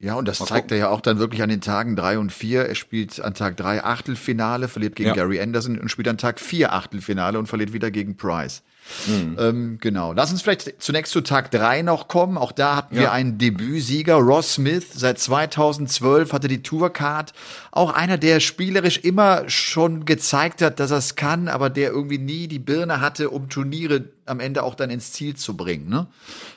Ja, 0.01 0.15
und 0.15 0.27
das 0.27 0.39
Mal 0.39 0.47
zeigt 0.47 0.69
gucken. 0.69 0.77
er 0.77 0.79
ja 0.79 0.89
auch 0.89 0.99
dann 0.99 1.19
wirklich 1.19 1.43
an 1.43 1.49
den 1.49 1.61
Tagen 1.61 1.95
drei 1.95 2.17
und 2.17 2.31
vier. 2.31 2.65
Er 2.65 2.73
spielt 2.73 3.21
an 3.21 3.35
Tag 3.35 3.55
drei 3.55 3.83
Achtelfinale, 3.83 4.67
verliert 4.67 4.95
gegen 4.95 5.09
ja. 5.09 5.15
Gary 5.15 5.39
Anderson 5.39 5.77
und 5.77 5.89
spielt 5.89 6.07
an 6.07 6.17
Tag 6.17 6.39
vier 6.39 6.73
Achtelfinale 6.73 7.37
und 7.37 7.45
verliert 7.45 7.71
wieder 7.71 7.91
gegen 7.91 8.17
Price. 8.17 8.63
Mhm. 9.07 9.37
Ähm, 9.39 9.77
genau. 9.79 10.13
Lass 10.13 10.31
uns 10.31 10.41
vielleicht 10.41 10.81
zunächst 10.81 11.13
zu 11.13 11.21
Tag 11.21 11.51
drei 11.51 11.81
noch 11.81 12.07
kommen. 12.07 12.37
Auch 12.37 12.51
da 12.51 12.75
hatten 12.75 12.95
ja. 12.95 13.01
wir 13.01 13.11
einen 13.11 13.37
Debütsieger, 13.37 14.15
Ross 14.15 14.55
Smith. 14.55 14.87
Seit 14.93 15.19
2012 15.19 16.33
hatte 16.33 16.47
die 16.47 16.61
Tourcard. 16.61 17.33
Auch 17.71 17.93
einer, 17.93 18.17
der 18.17 18.39
spielerisch 18.39 18.99
immer 18.99 19.49
schon 19.49 20.05
gezeigt 20.05 20.61
hat, 20.61 20.79
dass 20.79 20.91
er 20.91 20.97
es 20.97 21.15
kann, 21.15 21.47
aber 21.47 21.69
der 21.69 21.91
irgendwie 21.91 22.17
nie 22.17 22.47
die 22.47 22.59
Birne 22.59 23.01
hatte, 23.01 23.29
um 23.29 23.49
Turniere 23.49 24.05
am 24.25 24.39
Ende 24.39 24.63
auch 24.63 24.75
dann 24.75 24.89
ins 24.89 25.11
Ziel 25.13 25.35
zu 25.35 25.55
bringen. 25.55 25.89
Ne? 25.89 26.07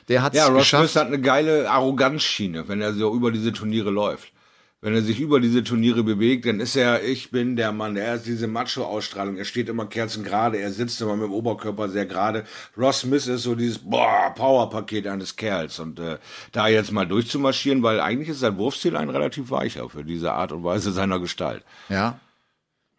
Der 0.07 0.21
hat 0.21 0.35
ja, 0.35 0.47
Ross 0.47 0.59
geschafft. 0.59 0.91
Smith 0.91 1.01
hat 1.01 1.07
eine 1.07 1.21
geile 1.21 1.69
Arroganzschiene, 1.69 2.67
wenn 2.67 2.81
er 2.81 2.93
so 2.93 3.13
über 3.13 3.31
diese 3.31 3.53
Turniere 3.53 3.89
läuft. 3.89 4.31
Wenn 4.81 4.93
er 4.93 5.01
sich 5.01 5.19
über 5.19 5.39
diese 5.39 5.63
Turniere 5.63 6.03
bewegt, 6.03 6.45
dann 6.45 6.59
ist 6.59 6.75
er, 6.75 7.03
ich 7.03 7.31
bin 7.31 7.55
der 7.55 7.71
Mann, 7.71 7.95
er 7.95 8.15
ist 8.15 8.27
diese 8.27 8.47
Macho-Ausstrahlung, 8.47 9.37
er 9.37 9.45
steht 9.45 9.67
immer 9.67 9.87
kerzengerade, 9.87 10.59
er 10.59 10.71
sitzt 10.71 11.01
immer 11.01 11.15
mit 11.15 11.25
dem 11.25 11.33
Oberkörper 11.33 11.89
sehr 11.89 12.05
gerade. 12.05 12.43
Ross 12.77 13.01
Smith 13.01 13.27
ist 13.27 13.43
so 13.43 13.55
dieses 13.55 13.79
boah, 13.79 14.33
Power-Paket 14.35 15.07
eines 15.07 15.35
Kerls 15.35 15.79
und 15.79 15.99
äh, 15.99 16.17
da 16.51 16.67
jetzt 16.67 16.91
mal 16.91 17.07
durchzumarschieren, 17.07 17.81
weil 17.81 17.99
eigentlich 17.99 18.29
ist 18.29 18.41
sein 18.41 18.57
Wurfstil 18.57 18.95
ein 18.95 19.09
relativ 19.09 19.49
weicher 19.49 19.89
für 19.89 20.03
diese 20.03 20.33
Art 20.33 20.51
und 20.51 20.63
Weise 20.63 20.91
seiner 20.91 21.19
Gestalt. 21.19 21.63
Ja. 21.89 22.19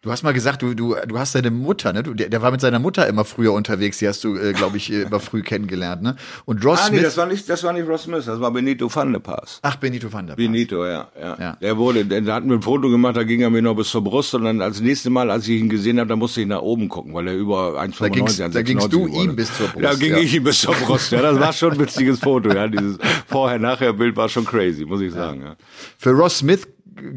Du 0.07 0.11
hast 0.13 0.23
mal 0.23 0.31
gesagt, 0.31 0.61
du, 0.61 0.73
du, 0.73 0.95
du 1.05 1.19
hast 1.19 1.35
deine 1.35 1.51
Mutter, 1.51 1.91
ne? 1.91 2.01
Du, 2.01 2.13
der, 2.13 2.29
der 2.29 2.41
war 2.41 2.49
mit 2.51 2.61
seiner 2.61 2.79
Mutter 2.79 3.05
immer 3.07 3.25
früher 3.25 3.51
unterwegs, 3.51 3.97
die 3.97 4.07
hast 4.07 4.23
du, 4.23 4.37
äh, 4.37 4.53
glaube 4.53 4.77
ich, 4.77 4.89
äh, 4.89 5.01
immer 5.01 5.19
früh 5.19 5.41
kennengelernt, 5.41 6.01
ne? 6.01 6.15
Und 6.45 6.63
Ross 6.63 6.79
Ah, 6.79 6.83
nee, 6.89 6.99
Smith. 6.99 7.03
das 7.03 7.17
war 7.17 7.25
nicht, 7.25 7.49
das 7.49 7.61
war 7.65 7.73
nicht 7.73 7.89
Ross 7.89 8.03
Smith, 8.03 8.23
das 8.25 8.39
war 8.39 8.49
Benito 8.51 8.89
van 8.95 9.11
de 9.11 9.19
Paas. 9.21 9.59
ach, 9.63 9.75
Benito 9.75 10.07
van 10.13 10.25
der 10.27 10.35
Paas. 10.35 10.45
Benito, 10.45 10.85
ja, 10.85 11.09
ja, 11.19 11.37
Ja. 11.37 11.57
Der 11.61 11.75
wurde, 11.77 12.05
der, 12.05 12.21
der 12.21 12.33
hat 12.35 12.45
mir 12.45 12.53
ein 12.53 12.61
Foto 12.61 12.89
gemacht, 12.89 13.17
da 13.17 13.23
ging 13.23 13.41
er 13.41 13.49
mir 13.49 13.61
noch 13.61 13.75
bis 13.75 13.89
zur 13.89 14.01
Brust 14.01 14.33
und 14.33 14.45
dann 14.45 14.61
als 14.61 14.79
nächste 14.79 15.09
Mal, 15.09 15.29
als 15.29 15.45
ich 15.49 15.59
ihn 15.59 15.67
gesehen 15.67 15.99
habe, 15.99 16.07
da 16.07 16.15
musste 16.15 16.39
ich 16.39 16.47
nach 16.47 16.61
oben 16.61 16.87
gucken, 16.87 17.13
weil 17.13 17.27
er 17.27 17.33
über 17.35 17.77
1,95 17.77 18.11
ging's- 18.13 18.41
an 18.41 18.51
da 18.53 18.61
gingst 18.61 18.93
du 18.93 18.99
96 18.99 19.11
geworden 19.11 19.29
ihm 19.31 19.35
bis 19.35 19.57
zur 19.57 19.67
Brust, 19.67 19.83
Da 19.83 19.93
ging 19.95 20.11
ja. 20.11 20.17
ich 20.19 20.33
ihm 20.35 20.43
bis 20.45 20.61
zur 20.61 20.73
Brust, 20.75 21.11
ja. 21.11 21.21
Das 21.21 21.37
war 21.37 21.51
schon 21.51 21.73
ein 21.73 21.79
witziges 21.79 22.19
Foto, 22.19 22.49
ja. 22.53 22.69
Dieses 22.69 22.97
Vorher-Nachher-Bild 23.27 24.15
war 24.15 24.29
schon 24.29 24.45
crazy, 24.45 24.85
muss 24.85 25.01
ich 25.01 25.11
sagen, 25.11 25.41
ja. 25.41 25.55
Für 25.97 26.11
Ross 26.11 26.37
Smith 26.37 26.65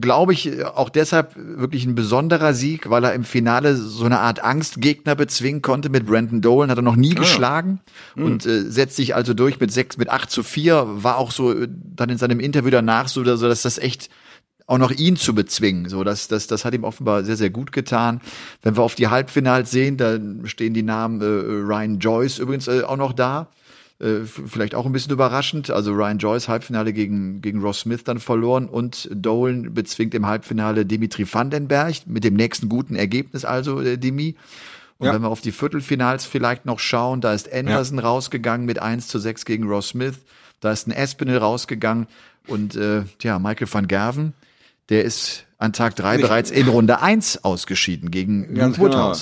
glaube 0.01 0.33
ich 0.33 0.65
auch 0.65 0.89
deshalb 0.89 1.35
wirklich 1.37 1.85
ein 1.85 1.95
besonderer 1.95 2.55
Sieg, 2.55 2.91
weil 2.91 3.05
er 3.05 3.15
im 3.15 3.25
Finale 3.25 3.77
so 3.77 4.05
eine 4.05 4.21
Art 4.21 4.43
Angstgegner 4.43 5.15
bezwingen 5.15 5.63
konnte 5.63 5.89
mit 5.89 6.07
Brandon 6.07 6.41
Dolan, 6.41 6.71
hat 6.71 6.79
er 6.79 6.83
noch 6.83 6.97
nie 6.97 7.15
geschlagen 7.15 7.81
und 8.17 8.47
äh, 8.47 8.71
setzt 8.71 8.97
sich 8.97 9.15
also 9.15 9.35
durch 9.35 9.61
mit 9.61 9.73
sechs, 9.73 9.97
mit 9.97 10.09
acht 10.09 10.31
zu 10.31 10.43
vier, 10.43 10.87
war 10.89 11.19
auch 11.19 11.31
so 11.31 11.53
äh, 11.53 11.69
dann 11.69 12.11
in 12.11 12.19
seinem 12.19 12.41
Interview 12.41 12.71
danach 12.71 13.09
so, 13.09 13.23
dass 13.23 13.41
das 13.41 13.79
echt 13.79 14.11
auch 14.67 14.79
noch 14.79 14.93
ihn 14.93 15.17
zu 15.17 15.35
bezwingen. 15.35 15.89
So, 15.89 16.05
das, 16.05 16.29
das, 16.29 16.47
das 16.47 16.65
hat 16.65 16.75
ihm 16.75 16.85
offenbar 16.85 17.25
sehr, 17.25 17.37
sehr 17.37 17.51
gut 17.51 17.73
getan. 17.73 18.21
Wenn 18.63 18.77
wir 18.77 18.83
auf 18.83 18.95
die 18.95 19.09
Halbfinals 19.09 19.73
sehen, 19.73 19.97
da 19.97 20.17
stehen 20.45 20.75
die 20.75 20.85
Namen 20.85 21.21
äh, 21.21 21.25
Ryan 21.25 21.99
Joyce 21.99 22.39
übrigens 22.39 22.69
äh, 22.69 22.83
auch 22.83 22.97
noch 22.97 23.13
da. 23.13 23.49
Äh, 24.01 24.25
vielleicht 24.25 24.75
auch 24.75 24.87
ein 24.87 24.93
bisschen 24.93 25.13
überraschend. 25.13 25.71
Also 25.71 25.93
Ryan 25.93 26.19
Joyce 26.19 26.49
Halbfinale 26.49 26.93
gegen, 26.93 27.43
gegen 27.43 27.61
Ross 27.61 27.81
Smith 27.81 28.03
dann 28.05 28.19
verloren 28.19 28.67
und 28.67 29.09
Dolan 29.13 29.75
bezwingt 29.75 30.15
im 30.15 30.27
Halbfinale 30.27 30.87
Dimitri 30.87 31.27
Vandenberg 31.31 32.07
mit 32.07 32.25
dem 32.25 32.35
nächsten 32.35 32.69
guten 32.71 32.97
Ergebnis, 32.97 33.45
also 33.45 33.81
äh, 33.81 33.99
Dimi. 33.99 34.37
Und 34.99 35.07
Ja. 35.07 35.15
wenn 35.15 35.23
wir 35.23 35.29
auf 35.29 35.41
die 35.43 35.53
Viertelfinals 35.53 36.25
vielleicht 36.25 36.67
noch 36.67 36.79
schauen, 36.79 37.21
da 37.21 37.33
ist 37.35 37.53
Anderson 37.53 37.99
rausgegangen 37.99 38.67
mit 38.67 38.79
1 38.79 39.09
zu 39.09 39.19
6 39.19 39.45
gegen 39.45 39.65
Ross 39.69 39.89
Smith. 39.89 40.17
Da 40.61 40.73
ist 40.73 40.87
ein 40.87 40.93
Espinel 40.93 41.39
rausgegangen 41.39 42.07
und 42.47 42.77
äh, 42.77 43.03
tja, 43.19 43.39
Michael 43.39 43.69
van 43.71 43.87
Gerven, 43.89 44.35
der 44.89 45.05
ist 45.05 45.45
an 45.59 45.73
Tag 45.73 45.95
drei 45.97 46.17
bereits 46.19 46.51
in 46.51 46.69
Runde 46.69 47.01
1 47.01 47.45
ausgeschieden 47.45 48.11
gegen 48.11 48.55
Luke 48.55 48.79
genau. 48.81 49.15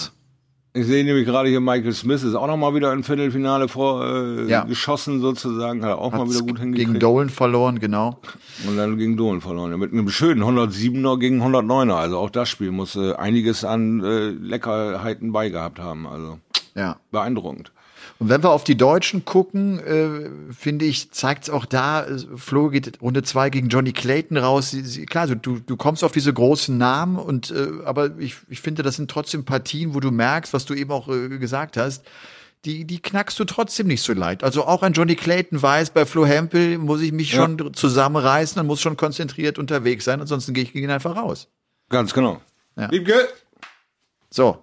Ich 0.75 0.87
sehe 0.87 1.03
nämlich 1.03 1.25
gerade 1.27 1.49
hier 1.49 1.61
Michael 1.61 1.93
Smith 1.93 2.23
ist 2.23 2.35
auch 2.35 2.47
noch 2.47 2.57
mal 2.57 2.75
wieder 2.75 2.93
im 2.93 3.03
Viertelfinale 3.03 3.69
vor 3.69 4.05
äh, 4.05 4.49
Ja. 4.49 4.65
geschossen 4.65 5.21
sozusagen, 5.21 5.83
hat 5.83 5.91
er 5.91 5.99
auch 5.99 6.13
mal 6.13 6.21
Hat's 6.21 6.35
wieder 6.35 6.41
gut 6.47 6.57
gegen 6.61 6.73
hingekriegt. 6.75 7.03
Dolan 7.03 7.31
verloren, 7.31 7.81
genau. 7.81 8.21
Und 8.69 8.77
dann 8.77 8.97
gegen 8.99 9.17
Dolan 9.17 9.41
verloren. 9.41 9.77
Mit 9.79 9.93
einem 9.93 10.09
schönen 10.11 10.43
107er 10.43 11.19
gegen 11.19 11.43
109er. 11.43 11.95
Also 11.95 12.19
auch 12.19 12.31
das 12.31 12.49
Spiel 12.51 12.71
muss 12.71 12.97
äh, 12.97 13.15
einiges 13.15 13.65
an 13.65 14.05
äh, 14.05 14.29
Leckerheiten 14.29 15.33
beigehabt 15.33 15.79
haben. 15.81 16.07
Also 16.07 16.39
Ja. 16.77 16.97
beeindruckend. 17.11 17.73
Und 18.19 18.29
wenn 18.29 18.43
wir 18.43 18.51
auf 18.51 18.65
die 18.65 18.77
Deutschen 18.77 19.25
gucken, 19.25 19.79
äh, 19.79 20.53
finde 20.53 20.85
ich, 20.87 21.13
zeigt 21.13 21.45
es 21.45 21.51
auch 21.51 21.65
da, 21.65 22.05
äh, 22.05 22.19
Flo 22.37 22.69
geht 22.69 23.01
Runde 23.01 23.23
zwei 23.23 23.49
gegen 23.49 23.69
Johnny 23.69 23.93
Clayton 23.93 24.37
raus. 24.37 24.71
Sie, 24.71 24.83
sie, 24.83 25.07
klar, 25.07 25.29
du, 25.29 25.37
du, 25.37 25.61
du 25.61 25.77
kommst 25.77 26.03
auf 26.03 26.11
diese 26.11 26.33
großen 26.33 26.77
Namen 26.77 27.17
und 27.17 27.53
äh, 27.53 27.69
aber 27.85 28.19
ich, 28.19 28.37
ich 28.49 28.61
finde, 28.61 28.83
das 28.83 28.97
sind 28.97 29.09
trotzdem 29.11 29.45
Partien, 29.45 29.95
wo 29.95 30.01
du 30.01 30.11
merkst, 30.11 30.53
was 30.53 30.65
du 30.65 30.75
eben 30.75 30.91
auch 30.91 31.09
äh, 31.09 31.39
gesagt 31.39 31.77
hast, 31.77 32.05
die, 32.65 32.85
die 32.85 33.01
knackst 33.01 33.39
du 33.39 33.45
trotzdem 33.45 33.87
nicht 33.87 34.03
so 34.03 34.13
leicht. 34.13 34.43
Also 34.43 34.65
auch 34.65 34.83
ein 34.83 34.93
Johnny 34.93 35.15
Clayton 35.15 35.63
weiß, 35.63 35.91
bei 35.91 36.05
Flo 36.05 36.27
Hempel 36.27 36.79
muss 36.79 37.01
ich 37.01 37.13
mich 37.13 37.31
schon 37.31 37.73
zusammenreißen 37.73 38.61
und 38.61 38.67
muss 38.67 38.81
schon 38.81 38.97
konzentriert 38.97 39.59
unterwegs 39.59 40.05
sein, 40.05 40.21
ansonsten 40.21 40.55
gehe 40.55 40.65
ich 40.65 40.73
gegen 40.73 40.87
ihn 40.87 40.91
einfach 40.91 41.15
raus. 41.15 41.49
Ganz 41.89 42.13
genau. 42.13 42.43
Ja. 42.77 42.89
Liebke, 42.91 43.29
So, 44.31 44.63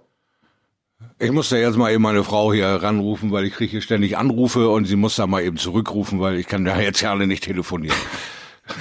ich 1.18 1.32
muss 1.32 1.48
da 1.48 1.56
jetzt 1.56 1.76
mal 1.76 1.92
eben 1.92 2.02
meine 2.02 2.24
Frau 2.24 2.52
hier 2.52 2.66
ranrufen, 2.66 3.30
weil 3.32 3.44
ich 3.44 3.52
kriege 3.54 3.70
hier 3.70 3.80
ständig 3.80 4.16
Anrufe 4.16 4.68
und 4.68 4.86
sie 4.86 4.96
muss 4.96 5.16
da 5.16 5.26
mal 5.26 5.42
eben 5.42 5.56
zurückrufen, 5.56 6.20
weil 6.20 6.36
ich 6.36 6.46
kann 6.46 6.64
da 6.64 6.78
jetzt 6.80 7.00
ja 7.00 7.10
alle 7.10 7.26
nicht 7.26 7.44
telefonieren. 7.44 7.96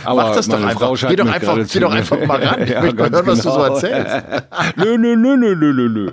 Aber 0.04 0.24
Mach 0.24 0.36
das 0.36 0.48
doch 0.48 0.64
einfach. 0.64 0.94
Geh 1.10 1.16
doch 1.16 1.30
einfach- 1.32 1.58
geh 1.72 1.80
doch 1.80 1.94
einfach 1.94 2.26
mal 2.26 2.44
ran. 2.44 2.62
Ich 2.64 2.70
Ja, 2.72 2.82
möchte 2.82 2.96
mal 2.98 3.12
hören, 3.12 3.28
was 3.28 3.38
du 3.42 3.50
so 3.50 3.56
genau. 3.58 3.74
erzählst. 3.76 4.26
nö, 4.78 4.98
nö, 4.98 5.16
nö, 5.16 5.38
nö, 5.38 5.56
nö, 5.56 5.74
nö, 5.74 5.90
nö. 5.90 6.12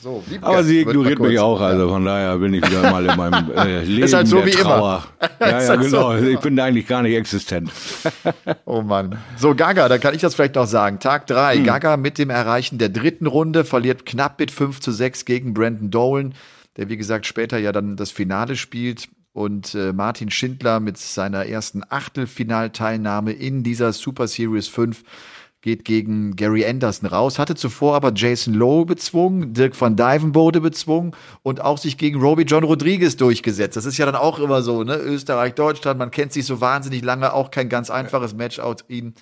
so 0.00 0.22
Aber 0.40 0.64
sie 0.64 0.80
ignoriert 0.80 1.18
mich 1.20 1.38
auch, 1.38 1.60
also 1.60 1.88
von 1.88 2.04
daher 2.04 2.36
bin 2.38 2.54
ich 2.54 2.66
wieder 2.68 2.90
mal 2.90 3.04
in 3.06 3.16
meinem 3.16 3.50
äh, 3.56 3.80
Leben 3.84 4.02
Ist 4.04 4.14
halt 4.14 4.26
so 4.26 4.36
der 4.38 4.46
wie 4.46 4.50
immer. 4.50 4.62
Trauer. 4.62 5.04
Ja, 5.40 5.58
Ist 5.58 5.64
ja, 5.64 5.68
halt 5.76 5.84
so. 5.84 6.08
genau. 6.08 6.14
Ich 6.16 6.38
bin 6.40 6.58
eigentlich 6.60 6.86
gar 6.86 7.02
nicht 7.02 7.16
existent. 7.16 7.70
Oh 8.64 8.82
Mann. 8.82 9.18
So, 9.36 9.54
Gaga, 9.54 9.88
da 9.88 9.98
kann 9.98 10.14
ich 10.14 10.20
das 10.20 10.34
vielleicht 10.34 10.54
noch 10.54 10.66
sagen. 10.66 10.98
Tag 10.98 11.26
drei. 11.26 11.56
Hm. 11.56 11.64
Gaga 11.64 11.96
mit 11.96 12.18
dem 12.18 12.30
Erreichen 12.30 12.78
der 12.78 12.88
dritten 12.90 13.26
Runde 13.26 13.64
verliert 13.64 14.06
knapp 14.06 14.38
mit 14.38 14.50
5 14.50 14.80
zu 14.80 14.92
6 14.92 15.24
gegen 15.24 15.52
Brandon 15.54 15.90
Dolan, 15.90 16.34
der 16.76 16.88
wie 16.88 16.96
gesagt 16.96 17.26
später 17.26 17.58
ja 17.58 17.72
dann 17.72 17.96
das 17.96 18.10
Finale 18.10 18.56
spielt. 18.56 19.08
Und 19.32 19.74
äh, 19.74 19.92
Martin 19.92 20.30
Schindler 20.30 20.78
mit 20.80 20.98
seiner 20.98 21.46
ersten 21.46 21.82
Achtelfinalteilnahme 21.88 23.32
in 23.32 23.62
dieser 23.62 23.92
Super 23.92 24.26
Series 24.28 24.68
5 24.68 25.02
geht 25.62 25.84
gegen 25.84 26.34
Gary 26.34 26.66
Anderson 26.66 27.08
raus, 27.08 27.38
hatte 27.38 27.54
zuvor 27.54 27.94
aber 27.94 28.12
Jason 28.14 28.52
Lowe 28.52 28.84
bezwungen, 28.84 29.54
Dirk 29.54 29.80
van 29.80 29.96
Dijvenbode 29.96 30.60
bezwungen 30.60 31.12
und 31.44 31.60
auch 31.60 31.78
sich 31.78 31.96
gegen 31.96 32.20
Roby 32.20 32.42
John 32.42 32.64
Rodriguez 32.64 33.16
durchgesetzt. 33.16 33.76
Das 33.76 33.84
ist 33.86 33.96
ja 33.96 34.04
dann 34.04 34.16
auch 34.16 34.40
immer 34.40 34.62
so, 34.62 34.82
ne? 34.82 34.96
Österreich, 34.96 35.54
Deutschland, 35.54 36.00
man 36.00 36.10
kennt 36.10 36.32
sich 36.32 36.44
so 36.46 36.60
wahnsinnig 36.60 37.04
lange, 37.04 37.32
auch 37.32 37.52
kein 37.52 37.68
ganz 37.68 37.90
einfaches 37.90 38.34
Matchout. 38.34 38.78
Ihn 38.88 39.14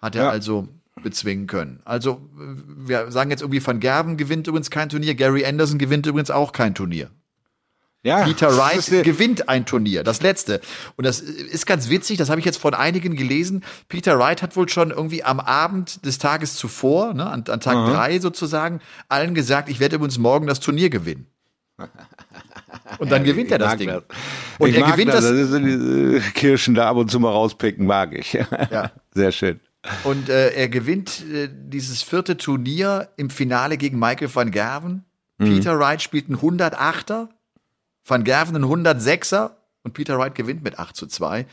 hat 0.00 0.14
er 0.14 0.24
Ja. 0.24 0.30
also 0.30 0.68
bezwingen 1.02 1.46
können. 1.46 1.80
Also, 1.84 2.20
wir 2.36 3.10
sagen 3.10 3.30
jetzt 3.30 3.40
irgendwie, 3.40 3.66
Van 3.66 3.80
Gerven 3.80 4.16
gewinnt 4.16 4.46
übrigens 4.46 4.68
kein 4.70 4.88
Turnier, 4.90 5.14
Gary 5.14 5.46
Anderson 5.46 5.78
gewinnt 5.78 6.06
übrigens 6.06 6.30
auch 6.30 6.52
kein 6.52 6.74
Turnier. 6.74 7.10
Ja, 8.04 8.24
Peter 8.24 8.56
Wright 8.56 8.90
der- 8.92 9.02
gewinnt 9.02 9.48
ein 9.48 9.66
Turnier, 9.66 10.04
das 10.04 10.22
letzte. 10.22 10.60
Und 10.96 11.04
das 11.04 11.20
ist 11.20 11.66
ganz 11.66 11.88
witzig, 11.90 12.16
das 12.16 12.30
habe 12.30 12.38
ich 12.38 12.46
jetzt 12.46 12.58
von 12.58 12.72
einigen 12.74 13.16
gelesen. 13.16 13.64
Peter 13.88 14.18
Wright 14.18 14.40
hat 14.40 14.54
wohl 14.56 14.68
schon 14.68 14.90
irgendwie 14.90 15.24
am 15.24 15.40
Abend 15.40 16.04
des 16.06 16.18
Tages 16.18 16.54
zuvor, 16.54 17.12
ne, 17.12 17.26
an, 17.26 17.44
an 17.48 17.60
Tag 17.60 17.74
drei 17.92 18.18
sozusagen, 18.20 18.80
allen 19.08 19.34
gesagt, 19.34 19.68
ich 19.68 19.80
werde 19.80 19.96
übrigens 19.96 20.16
morgen 20.18 20.46
das 20.46 20.60
Turnier 20.60 20.90
gewinnen. 20.90 21.26
Und 22.98 23.10
dann 23.12 23.24
gewinnt 23.24 23.50
er 23.50 23.58
das 23.58 23.76
Ding. 23.76 23.88
Das. 23.88 24.02
Und 24.58 24.70
ich 24.70 24.76
er 24.76 24.90
gewinnt 24.92 25.12
das. 25.12 25.22
das- 25.24 25.36
Das 25.38 25.48
sind 25.50 25.64
diese 25.66 26.20
Kirschen 26.32 26.74
da 26.74 26.88
ab 26.90 26.96
und 26.96 27.10
zu 27.10 27.20
mal 27.20 27.30
rauspicken, 27.30 27.86
mag 27.86 28.12
ich. 28.14 28.32
Ja. 28.70 28.90
Sehr 29.14 29.32
schön. 29.32 29.60
Und 30.04 30.28
äh, 30.28 30.50
er 30.54 30.68
gewinnt 30.68 31.22
äh, 31.32 31.48
dieses 31.52 32.02
vierte 32.02 32.36
Turnier 32.36 33.08
im 33.16 33.30
Finale 33.30 33.76
gegen 33.76 33.98
Michael 33.98 34.34
van 34.34 34.50
Gerven. 34.50 35.04
Peter 35.38 35.78
Wright 35.78 36.02
spielt 36.02 36.26
einen 36.28 36.38
108er, 36.38 37.28
Van 38.08 38.24
Gerven 38.24 38.56
einen 38.56 38.64
106er 38.64 39.52
und 39.84 39.94
Peter 39.94 40.18
Wright 40.18 40.34
gewinnt 40.34 40.62
mit 40.62 40.78
8 40.78 40.96
zu 40.96 41.06
2. 41.06 41.46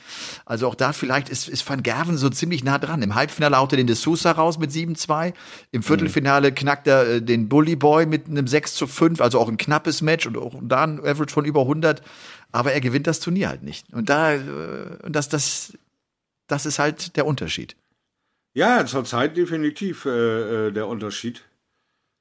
Also 0.45 0.67
auch 0.67 0.75
da 0.75 0.93
vielleicht 0.93 1.29
ist, 1.29 1.47
ist 1.47 1.67
Van 1.67 1.83
Gerven 1.83 2.17
so 2.17 2.29
ziemlich 2.29 2.63
nah 2.63 2.77
dran. 2.77 3.01
Im 3.01 3.15
Halbfinale 3.15 3.57
haut 3.57 3.73
er 3.73 3.77
den 3.77 3.87
De 3.87 3.95
Sousa 3.95 4.31
raus 4.31 4.57
mit 4.57 4.71
7-2. 4.71 5.33
Im 5.71 5.83
Viertelfinale 5.83 6.51
knackt 6.51 6.87
er 6.87 7.07
äh, 7.07 7.21
den 7.21 7.49
Bully 7.49 7.75
Boy 7.75 8.05
mit 8.05 8.27
einem 8.27 8.47
6 8.47 8.75
zu 8.75 8.87
5, 8.87 9.21
also 9.21 9.39
auch 9.39 9.47
ein 9.47 9.57
knappes 9.57 10.01
Match 10.01 10.25
und 10.27 10.37
auch 10.37 10.55
da 10.61 10.83
ein 10.83 10.99
Average 10.99 11.33
von 11.33 11.45
über 11.45 11.61
100. 11.61 12.01
Aber 12.51 12.73
er 12.73 12.81
gewinnt 12.81 13.07
das 13.07 13.19
Turnier 13.19 13.49
halt 13.49 13.63
nicht. 13.63 13.93
Und 13.93 14.09
da, 14.09 14.33
äh, 14.33 14.97
und 15.03 15.15
das, 15.15 15.29
das, 15.29 15.77
das 16.47 16.65
ist 16.65 16.79
halt 16.79 17.15
der 17.17 17.25
Unterschied. 17.25 17.75
Ja, 18.53 18.85
zurzeit 18.85 19.35
definitiv 19.35 20.05
äh, 20.05 20.67
äh, 20.67 20.71
der 20.71 20.87
Unterschied, 20.87 21.43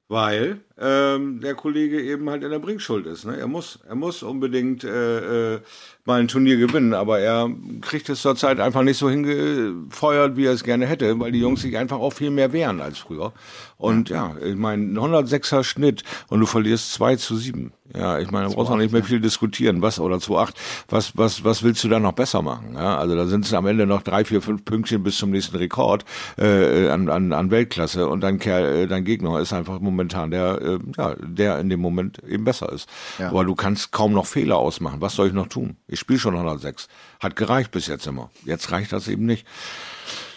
weil 0.09 0.59
ähm, 0.77 1.39
der 1.39 1.55
Kollege 1.55 2.01
eben 2.01 2.29
halt 2.29 2.43
in 2.43 2.51
der 2.51 2.59
Bringschuld 2.59 3.05
ist. 3.05 3.25
Ne? 3.25 3.37
Er 3.37 3.47
muss, 3.47 3.79
er 3.87 3.95
muss 3.95 4.23
unbedingt 4.23 4.83
äh, 4.83 5.55
äh, 5.55 5.59
mal 6.03 6.19
ein 6.19 6.27
Turnier 6.27 6.57
gewinnen, 6.57 6.93
aber 6.93 7.19
er 7.19 7.49
kriegt 7.81 8.09
es 8.09 8.21
zurzeit 8.21 8.59
einfach 8.59 8.83
nicht 8.83 8.97
so 8.97 9.09
hingefeuert, 9.09 10.35
wie 10.35 10.45
er 10.45 10.53
es 10.53 10.63
gerne 10.63 10.85
hätte, 10.85 11.19
weil 11.19 11.31
die 11.31 11.39
Jungs 11.39 11.61
sich 11.61 11.77
einfach 11.77 11.99
auch 11.99 12.11
viel 12.11 12.29
mehr 12.29 12.51
wehren 12.51 12.81
als 12.81 12.97
früher. 12.97 13.31
Und 13.77 14.09
ja, 14.09 14.35
ich 14.43 14.55
meine, 14.55 14.83
ein 14.83 14.97
106er 14.97 15.63
Schnitt 15.63 16.03
und 16.29 16.39
du 16.39 16.45
verlierst 16.45 16.93
2 16.93 17.15
zu 17.17 17.35
7. 17.35 17.71
Ja, 17.93 18.19
ich 18.19 18.31
meine, 18.31 18.47
da 18.47 18.53
brauchst 18.53 18.69
du 18.69 18.73
auch 18.73 18.77
nicht 18.77 18.91
mehr 18.91 19.03
viel 19.03 19.19
diskutieren, 19.19 19.81
was 19.81 19.99
oder 19.99 20.15
2-8. 20.15 20.53
Was, 20.89 21.17
was, 21.17 21.43
was 21.43 21.61
willst 21.61 21.83
du 21.83 21.89
da 21.89 21.99
noch 21.99 22.13
besser 22.13 22.41
machen? 22.41 22.73
Ja, 22.73 22.97
also 22.97 23.15
da 23.15 23.27
sind 23.27 23.45
es 23.45 23.53
am 23.53 23.67
Ende 23.67 23.85
noch 23.85 24.01
drei, 24.01 24.25
vier, 24.25 24.41
fünf 24.41 24.65
Pünktchen 24.65 25.03
bis 25.03 25.17
zum 25.17 25.31
nächsten 25.31 25.57
Rekord 25.57 26.03
äh, 26.37 26.89
an, 26.89 27.09
an, 27.09 27.31
an 27.31 27.51
Weltklasse 27.51 28.07
und 28.07 28.21
dein 28.21 28.39
Kerl, 28.39 28.83
äh, 28.83 28.87
dein 28.87 29.03
Gegner 29.03 29.39
ist 29.39 29.53
einfach 29.53 29.79
momentan 29.79 30.31
der, 30.31 30.61
äh, 30.65 30.79
ja, 30.97 31.15
der 31.19 31.59
in 31.59 31.69
dem 31.69 31.79
Moment 31.79 32.19
eben 32.23 32.43
besser 32.43 32.71
ist. 32.71 32.89
Ja. 33.19 33.29
Aber 33.29 33.45
du 33.45 33.55
kannst 33.55 33.91
kaum 33.91 34.13
noch 34.13 34.25
Fehler 34.25 34.57
ausmachen. 34.57 35.01
Was 35.01 35.15
soll 35.15 35.27
ich 35.27 35.33
noch 35.33 35.47
tun? 35.47 35.77
Ich 35.87 35.99
spiele 35.99 36.19
schon 36.19 36.33
106. 36.35 36.87
Hat 37.19 37.35
gereicht 37.35 37.71
bis 37.71 37.87
jetzt 37.87 38.07
immer. 38.07 38.29
Jetzt 38.45 38.71
reicht 38.71 38.91
das 38.91 39.07
eben 39.07 39.25
nicht. 39.25 39.45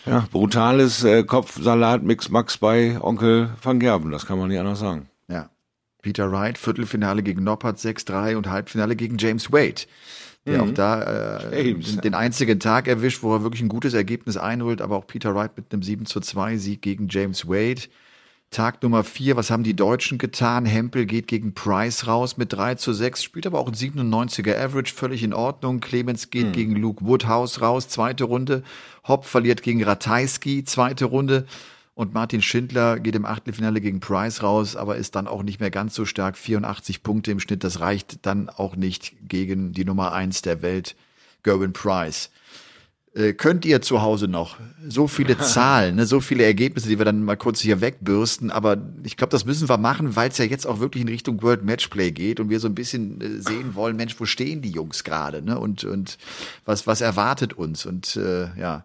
Ja, 0.07 0.27
brutales 0.31 1.05
äh, 1.05 1.23
Kopfsalat-Mix 1.23 2.31
Max 2.31 2.57
bei 2.59 2.99
Onkel 3.01 3.51
van 3.63 3.79
Gerben, 3.79 4.11
das 4.11 4.27
kann 4.27 4.39
man 4.39 4.49
nicht 4.49 4.59
anders 4.59 4.79
sagen. 4.79 5.09
Ja. 5.29 5.51
Peter 6.01 6.31
Wright, 6.33 6.57
Viertelfinale 6.57 7.23
gegen 7.23 7.45
Noppert 7.45 7.79
6-3 7.79 8.37
und 8.37 8.49
Halbfinale 8.49 8.97
gegen 8.97 9.19
James 9.19 9.53
Wade. 9.53 9.83
Der 10.47 10.63
auch 10.63 10.71
da 10.73 11.03
äh, 11.51 11.73
James. 11.73 11.97
den, 11.99 12.15
einzigen 12.15 12.59
Tag 12.59 12.89
erwischt, 12.89 13.23
wo 13.23 13.35
er 13.35 13.43
wirklich 13.43 13.61
ein 13.61 13.69
gutes 13.69 13.93
Ergebnis 13.93 14.37
einholt, 14.37 14.81
aber 14.81 14.97
auch 14.97 15.07
Peter 15.07 15.35
Wright 15.35 15.57
mit 15.57 15.73
einem 15.73 15.83
7 15.83 16.07
zu 16.07 16.21
2 16.21 16.57
Sieg 16.57 16.81
gegen 16.81 17.09
James 17.09 17.47
Wade. 17.47 17.83
Tag 18.51 18.83
Nummer 18.83 19.05
4, 19.05 19.37
was 19.37 19.51
haben 19.51 19.63
die 19.63 19.77
Deutschen 19.77 20.17
getan? 20.17 20.65
Hempel 20.65 21.05
geht 21.05 21.27
gegen 21.27 21.53
Price 21.53 22.07
raus 22.07 22.39
mit 22.39 22.55
3 22.55 22.77
zu 22.77 22.95
6, 22.95 23.23
spielt 23.23 23.47
aber 23.47 23.59
auch 23.59 23.69
ein 23.69 23.75
97er 23.75 24.59
Average, 24.59 24.95
völlig 24.95 25.23
in 25.23 25.35
Ordnung. 25.35 25.81
Clemens 25.81 26.31
geht 26.31 26.55
gegen 26.55 26.75
Luke 26.75 27.05
Woodhouse 27.05 27.61
raus, 27.61 27.89
zweite 27.89 28.25
Runde. 28.25 28.63
Hopp 29.07 29.27
verliert 29.27 29.63
gegen 29.63 29.85
Ratajski, 29.85 30.65
zweite 30.65 31.05
Runde. 31.05 31.47
Und 31.95 32.15
Martin 32.15 32.41
Schindler 32.41 32.99
geht 32.99 33.17
im 33.17 33.27
Achtelfinale 33.27 33.83
gegen 33.83 34.01
Price 34.01 34.43
raus, 34.43 34.77
aber 34.77 34.97
ist 34.97 35.15
dann 35.15 35.29
auch 35.29 35.43
nicht 35.43 35.61
mehr 35.61 35.71
ganz 35.71 35.95
so 35.95 36.07
stark. 36.07 36.39
84 36.39 37.03
Punkte 37.03 37.31
im 37.33 37.41
Schnitt, 37.41 37.65
das 37.65 37.81
reicht 37.81 38.25
dann 38.25 38.49
auch 38.49 38.77
nicht 38.77 39.15
gegen 39.29 39.73
die 39.73 39.85
Nummer 39.85 40.13
1 40.13 40.41
der 40.43 40.63
Welt, 40.63 40.97
Gerwin 41.43 41.75
Price. 41.75 42.31
Äh, 43.19 43.33
könnt 43.33 43.65
ihr 43.65 43.83
zu 43.83 44.01
Hause 44.01 44.29
noch? 44.29 44.59
So 44.87 45.09
viele 45.09 45.37
Zahlen, 45.41 45.97
ne, 45.97 46.07
so 46.07 46.21
viele 46.21 46.45
Ergebnisse, 46.45 46.89
die 46.89 46.99
wir 46.99 47.05
dann 47.05 47.25
mal 47.25 47.37
kurz 47.37 47.61
hier 47.61 47.81
wegbürsten, 47.81 48.53
aber 48.53 48.77
ich 49.03 49.17
glaube, 49.17 49.33
das 49.33 49.45
müssen 49.45 49.69
wir 49.69 49.77
machen, 49.77 50.15
weil 50.15 50.31
es 50.31 50.39
ja 50.39 50.45
jetzt 50.45 50.67
auch 50.67 50.79
wirklich 50.79 51.03
in 51.03 51.09
Richtung 51.09 51.43
World 51.43 51.65
Matchplay 51.65 52.13
geht 52.13 52.39
und 52.39 52.49
wir 52.49 52.61
so 52.61 52.69
ein 52.69 52.77
bisschen 52.77 53.21
äh, 53.21 53.43
sehen 53.43 53.75
wollen, 53.75 53.97
Mensch, 53.97 54.19
wo 54.21 54.25
stehen 54.25 54.63
die 54.63 54.71
Jungs 54.71 55.03
gerade, 55.03 55.43
ne? 55.43 55.59
Und 55.59 55.83
und 55.85 56.17
was 56.65 56.87
was 56.87 57.01
erwartet 57.01 57.55
uns? 57.55 57.87
Und 57.87 58.15
äh, 58.17 58.49
ja, 58.59 58.85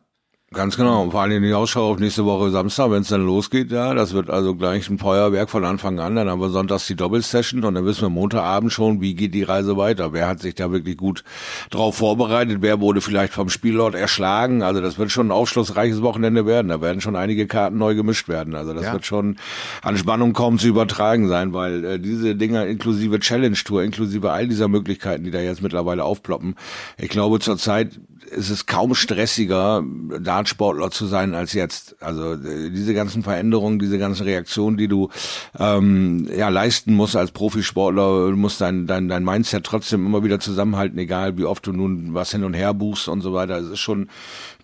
Ganz 0.54 0.78
genau. 0.78 1.02
Und 1.02 1.12
vor 1.12 1.22
allem 1.22 1.42
die 1.42 1.54
Ausschau 1.54 1.90
auf 1.92 2.00
nächste 2.00 2.26
Woche 2.26 2.52
Samstag, 2.52 2.92
wenn 2.92 3.02
es 3.02 3.08
dann 3.08 3.26
losgeht, 3.26 3.72
ja. 3.72 3.94
Das 3.94 4.14
wird 4.14 4.30
also 4.30 4.56
gleich 4.56 4.88
ein 4.90 5.00
Feuerwerk 5.00 5.50
von 5.50 5.66
Anfang 5.66 6.00
an. 6.00 6.16
Dann 6.16 6.30
haben 6.30 6.40
wir 6.40 6.50
sonntags 6.50 6.86
die 6.86 6.96
Doppelsession 6.96 7.64
und 7.64 7.74
dann 7.74 7.86
wissen 7.86 8.04
wir 8.04 8.10
Montagabend 8.10 8.72
schon, 8.72 9.02
wie 9.02 9.16
geht 9.16 9.34
die 9.34 9.44
Reise 9.44 9.78
weiter. 9.78 10.14
Wer 10.14 10.28
hat 10.28 10.42
sich 10.42 10.54
da 10.56 10.72
wirklich 10.72 10.98
gut 10.98 11.24
drauf 11.72 11.98
vorbereitet? 11.98 12.60
Wer 12.62 12.80
wurde 12.82 13.02
vielleicht 13.02 13.34
vom 13.34 13.50
Spielort 13.50 13.96
erschlagen? 13.96 14.62
Also 14.62 14.80
das 14.80 14.98
wird 15.00 15.12
schon 15.12 15.28
ein 15.28 15.32
aufschlussreiches 15.32 16.02
Wochenende 16.02 16.46
werden. 16.46 16.68
Da 16.68 16.82
werden 16.82 17.02
schon 17.02 17.16
einige 17.16 17.48
Karten 17.48 17.78
neu 17.78 17.96
gemischt 17.96 18.28
werden. 18.28 18.56
Also 18.56 18.74
das 18.74 18.84
Ja. 18.84 18.94
wird 18.94 19.06
schon 19.06 19.38
an 19.82 19.98
Spannung 19.98 20.34
kaum 20.34 20.60
zu 20.60 20.68
übertragen 20.68 21.28
sein, 21.28 21.54
weil 21.54 21.84
äh, 21.84 22.00
diese 22.00 22.36
Dinger 22.36 22.68
inklusive 22.68 23.20
Challenge 23.20 23.58
Tour, 23.66 23.82
inklusive 23.84 24.32
all 24.32 24.48
dieser 24.48 24.68
Möglichkeiten, 24.68 25.24
die 25.24 25.32
da 25.32 25.40
jetzt 25.40 25.64
mittlerweile 25.64 26.04
aufploppen, 26.04 26.56
ich 27.00 27.10
glaube 27.10 27.40
zurzeit 27.40 28.00
ist 28.36 28.50
es 28.50 28.66
kaum 28.66 28.96
stressiger, 28.96 29.84
Dartsportler 30.20 30.92
zu 30.92 31.06
sein 31.06 31.34
als 31.36 31.54
jetzt. 31.54 31.96
Also 32.02 32.34
äh, 32.34 32.70
diese 32.70 32.94
ganzen 32.94 33.24
Veränderungen, 33.24 33.80
diese 33.80 33.98
ganzen 33.98 34.24
Reaktionen, 34.24 34.78
die 34.78 34.88
du 34.88 35.10
ähm, 35.58 36.28
ja 36.36 36.50
leisten 36.50 36.94
musst 36.94 37.16
als 37.16 37.32
Profisportler, 37.32 38.30
du 38.30 38.36
musst 38.36 38.62
dein, 38.62 38.88
dein, 38.88 39.08
dein 39.08 39.24
Mindset 39.24 39.64
trotzdem 39.64 40.06
immer 40.06 40.24
wieder 40.24 40.40
zusammenhalten, 40.40 40.98
egal 41.00 41.38
wie 41.38 41.46
oft 41.46 41.66
du 41.66 41.72
nun 41.72 42.14
was 42.14 42.32
hin 42.32 42.44
und 42.44 42.54
her 42.54 42.74
buchst 42.74 43.08
und 43.08 43.22
so 43.22 43.34
weiter. 43.34 43.58
Es 43.58 43.70
ist 43.70 43.80
schon 43.80 44.10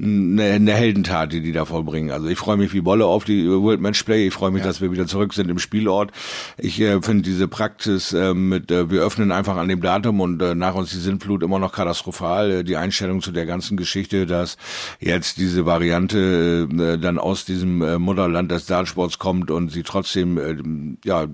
eine, 0.01 0.43
eine 0.43 0.73
Heldentat, 0.73 1.33
die 1.33 1.41
die 1.41 1.51
da 1.51 1.65
vollbringen. 1.65 2.11
Also 2.11 2.27
ich 2.27 2.37
freue 2.37 2.57
mich 2.57 2.73
wie 2.73 2.81
Bolle 2.81 3.05
auf 3.05 3.25
die 3.25 3.49
World 3.49 3.81
Match 3.81 4.03
Play. 4.03 4.27
Ich 4.27 4.33
freue 4.33 4.51
mich, 4.51 4.63
dass 4.63 4.81
wir 4.81 4.91
wieder 4.91 5.07
zurück 5.07 5.33
sind 5.33 5.49
im 5.49 5.59
Spielort. 5.59 6.11
Ich 6.57 6.79
äh, 6.79 7.01
finde 7.01 7.23
diese 7.23 7.47
Praxis 7.47 8.13
äh, 8.13 8.33
mit, 8.33 8.71
äh, 8.71 8.89
wir 8.89 9.01
öffnen 9.01 9.31
einfach 9.31 9.57
an 9.57 9.67
dem 9.67 9.81
Datum 9.81 10.21
und 10.21 10.41
äh, 10.41 10.55
nach 10.55 10.75
uns 10.75 10.91
die 10.91 10.97
Sintflut 10.97 11.43
immer 11.43 11.59
noch 11.59 11.73
katastrophal. 11.73 12.51
Äh, 12.51 12.63
die 12.63 12.77
Einstellung 12.77 13.21
zu 13.21 13.31
der 13.31 13.45
ganzen 13.45 13.75
Geschichte, 13.75 14.25
dass 14.25 14.57
jetzt 14.99 15.37
diese 15.37 15.65
Variante 15.65 16.67
äh, 16.71 16.97
dann 16.97 17.17
aus 17.17 17.43
diesem 17.43 17.81
äh, 17.81 17.99
Mutterland 17.99 18.51
des 18.51 18.65
Dartsports 18.65 19.19
kommt 19.19 19.51
und 19.51 19.69
sie 19.71 19.83
trotzdem 19.83 20.37
äh, 20.37 21.07
ja 21.07 21.27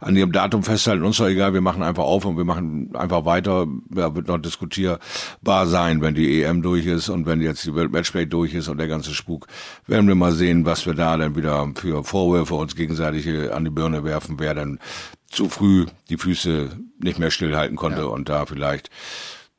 an 0.00 0.16
ihrem 0.16 0.32
Datum 0.32 0.62
festhalten. 0.62 1.04
Uns 1.04 1.16
doch 1.16 1.28
egal, 1.28 1.54
wir 1.54 1.62
machen 1.62 1.82
einfach 1.82 2.04
auf 2.04 2.26
und 2.26 2.36
wir 2.36 2.44
machen 2.44 2.94
einfach 2.94 3.24
weiter. 3.24 3.66
Ja, 3.94 4.14
wird 4.14 4.28
noch 4.28 4.38
diskutierbar 4.38 5.66
sein, 5.66 6.02
wenn 6.02 6.14
die 6.14 6.42
EM 6.42 6.60
durch 6.60 6.86
ist 6.86 7.08
und 7.08 7.24
wenn 7.24 7.40
jetzt 7.40 7.64
die 7.64 7.74
World 7.74 7.85
Matchplay 7.92 8.26
durch 8.26 8.54
ist 8.54 8.68
und 8.68 8.78
der 8.78 8.88
ganze 8.88 9.14
Spuk. 9.14 9.46
Werden 9.86 10.08
wir 10.08 10.14
mal 10.14 10.32
sehen, 10.32 10.64
was 10.64 10.86
wir 10.86 10.94
da 10.94 11.16
dann 11.16 11.36
wieder 11.36 11.70
für 11.74 12.04
Vorwürfe 12.04 12.54
uns 12.54 12.76
gegenseitig 12.76 13.26
äh, 13.26 13.50
an 13.50 13.64
die 13.64 13.70
Birne 13.70 14.04
werfen, 14.04 14.36
wer 14.38 14.54
dann 14.54 14.78
zu 15.28 15.48
früh 15.48 15.86
die 16.08 16.16
Füße 16.18 16.70
nicht 17.00 17.18
mehr 17.18 17.30
stillhalten 17.30 17.76
konnte 17.76 18.08
und 18.08 18.28
da 18.28 18.46
vielleicht 18.46 18.90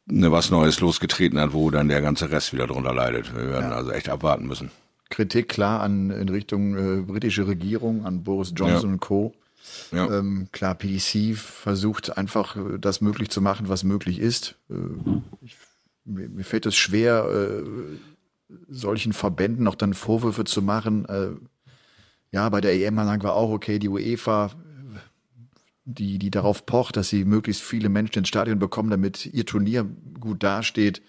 ne, 0.05 0.32
was 0.32 0.49
Neues 0.51 0.80
losgetreten 0.80 1.39
hat, 1.39 1.53
wo 1.53 1.69
dann 1.71 1.88
der 1.89 2.01
ganze 2.01 2.32
Rest 2.32 2.53
wieder 2.53 2.67
drunter 2.67 2.93
leidet. 2.93 3.36
Wir 3.36 3.49
werden 3.49 3.71
also 3.71 3.91
echt 3.91 4.09
abwarten 4.09 4.47
müssen. 4.47 4.71
Kritik 5.09 5.47
klar 5.49 5.82
an 5.82 6.09
in 6.09 6.30
Richtung 6.30 6.75
äh, 6.75 7.01
britische 7.01 7.47
Regierung, 7.47 8.05
an 8.05 8.23
Boris 8.23 8.53
Johnson 8.55 8.89
Ja. 8.89 8.93
und 8.93 8.99
Co. 8.99 9.34
Ja. 9.91 10.19
Ähm, 10.19 10.47
klar, 10.51 10.75
PDC 10.75 11.38
versucht 11.38 12.17
einfach 12.17 12.55
äh, 12.55 12.78
das 12.80 13.01
möglich 13.01 13.30
zu 13.30 13.41
machen, 13.41 13.69
was 13.69 13.84
möglich 13.84 14.19
ist. 14.19 14.55
Äh, 14.69 14.73
ich, 15.41 15.55
mir, 16.05 16.30
mir 16.30 16.43
fällt 16.43 16.65
es 16.65 16.75
schwer, 16.75 17.25
äh, 17.30 17.63
solchen 18.67 19.13
Verbänden 19.13 19.63
noch 19.63 19.75
dann 19.75 19.93
Vorwürfe 19.93 20.43
zu 20.43 20.61
machen. 20.61 21.05
Äh, 21.05 21.31
ja, 22.31 22.47
bei 22.49 22.61
der 22.61 22.73
EM 22.73 22.95
sagen 22.95 23.23
wir 23.23 23.33
auch, 23.33 23.51
okay, 23.51 23.79
die 23.79 23.89
UEFA, 23.89 24.51
die, 25.85 26.19
die 26.19 26.31
darauf 26.31 26.65
pocht, 26.65 26.97
dass 26.97 27.09
sie 27.09 27.25
möglichst 27.25 27.61
viele 27.61 27.89
Menschen 27.89 28.19
ins 28.19 28.27
Stadion 28.27 28.59
bekommen, 28.59 28.89
damit 28.89 29.25
ihr 29.25 29.45
Turnier 29.45 29.85
gut 30.19 30.43
dasteht. 30.43 31.01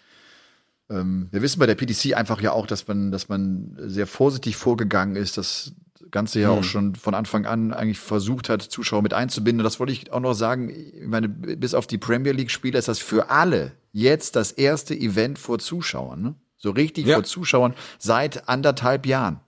Ähm, 0.91 1.28
wir 1.30 1.43
wissen 1.43 1.59
bei 1.59 1.66
der 1.66 1.74
PDC 1.74 2.14
einfach 2.14 2.41
ja 2.41 2.53
auch, 2.53 2.66
dass 2.66 2.86
man, 2.86 3.11
dass 3.11 3.28
man 3.28 3.76
sehr 3.80 4.07
vorsichtig 4.07 4.57
vorgegangen 4.57 5.16
ist, 5.16 5.36
das 5.36 5.74
Ganze 6.11 6.41
ja 6.41 6.51
auch 6.51 6.64
schon 6.64 6.95
von 6.95 7.14
Anfang 7.14 7.45
an 7.45 7.74
eigentlich 7.74 7.99
versucht 7.99 8.49
hat, 8.49 8.62
Zuschauer 8.62 9.03
mit 9.03 9.12
einzubinden. 9.12 9.61
Und 9.61 9.64
das 9.64 9.78
wollte 9.78 9.93
ich 9.93 10.11
auch 10.11 10.20
noch 10.20 10.32
sagen. 10.32 10.70
Ich 10.70 11.07
meine, 11.07 11.28
bis 11.28 11.74
auf 11.74 11.86
die 11.86 11.99
Premier 11.99 12.32
League-Spiele 12.32 12.78
ist 12.78 12.89
das 12.89 12.99
für 12.99 13.30
alle 13.30 13.72
jetzt 13.93 14.36
das 14.36 14.53
erste 14.53 14.95
Event 14.95 15.39
vor 15.39 15.59
Zuschauern. 15.59 16.22
Ne? 16.22 16.34
So 16.59 16.71
richtig 16.71 17.07
Ja. 17.07 17.15
vor 17.15 17.25
Zuschauern 17.25 17.75
seit 17.99 18.49
anderthalb 18.49 19.07
Jahren. 19.07 19.41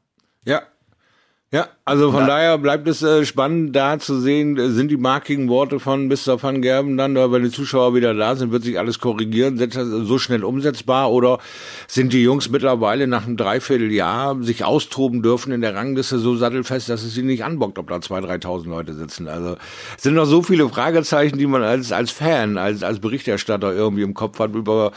Ja. 0.44 0.62
Ja, 1.52 1.68
also 1.90 2.12
von 2.12 2.24
daher 2.24 2.56
bleibt 2.56 2.86
es 2.86 3.02
äh, 3.02 3.24
spannend, 3.24 3.74
da 3.74 3.98
zu 3.98 4.20
sehen, 4.20 4.56
äh, 4.56 4.70
sind 4.70 4.92
die 4.92 4.96
markigen 4.96 5.48
Worte 5.48 5.80
von 5.80 6.06
Mr. 6.06 6.40
Van 6.40 6.62
Gerben 6.62 6.96
dann, 6.96 7.16
oder 7.16 7.32
wenn 7.32 7.42
die 7.42 7.50
Zuschauer 7.50 7.96
wieder 7.96 8.14
da 8.14 8.36
sind, 8.36 8.52
wird 8.52 8.62
sich 8.62 8.78
alles 8.78 9.00
korrigieren, 9.00 9.58
sind 9.58 9.74
das 9.74 9.88
so 9.88 10.18
schnell 10.20 10.44
umsetzbar 10.44 11.10
oder 11.10 11.40
sind 11.88 12.12
die 12.12 12.22
Jungs 12.22 12.48
mittlerweile 12.48 13.08
nach 13.08 13.26
einem 13.26 13.36
Dreivierteljahr 13.36 14.40
sich 14.40 14.64
austoben 14.64 15.20
dürfen 15.20 15.50
in 15.50 15.62
der 15.62 15.74
Rangliste 15.74 16.20
so 16.20 16.36
sattelfest, 16.36 16.88
dass 16.88 17.02
es 17.02 17.12
sie 17.12 17.24
nicht 17.24 17.42
anbockt, 17.42 17.76
ob 17.80 17.88
da 17.88 17.96
2.000, 17.96 18.40
3.000 18.40 18.68
Leute 18.68 18.94
sitzen. 18.94 19.26
Also 19.26 19.56
es 19.96 20.04
sind 20.04 20.14
noch 20.14 20.26
so 20.26 20.42
viele 20.42 20.68
Fragezeichen, 20.68 21.38
die 21.38 21.48
man 21.48 21.64
als, 21.64 21.90
als 21.90 22.12
Fan, 22.12 22.56
als, 22.56 22.84
als 22.84 23.00
Berichterstatter 23.00 23.74
irgendwie 23.74 24.02
im 24.02 24.14
Kopf 24.14 24.38
hat, 24.38 24.54
über 24.54 24.92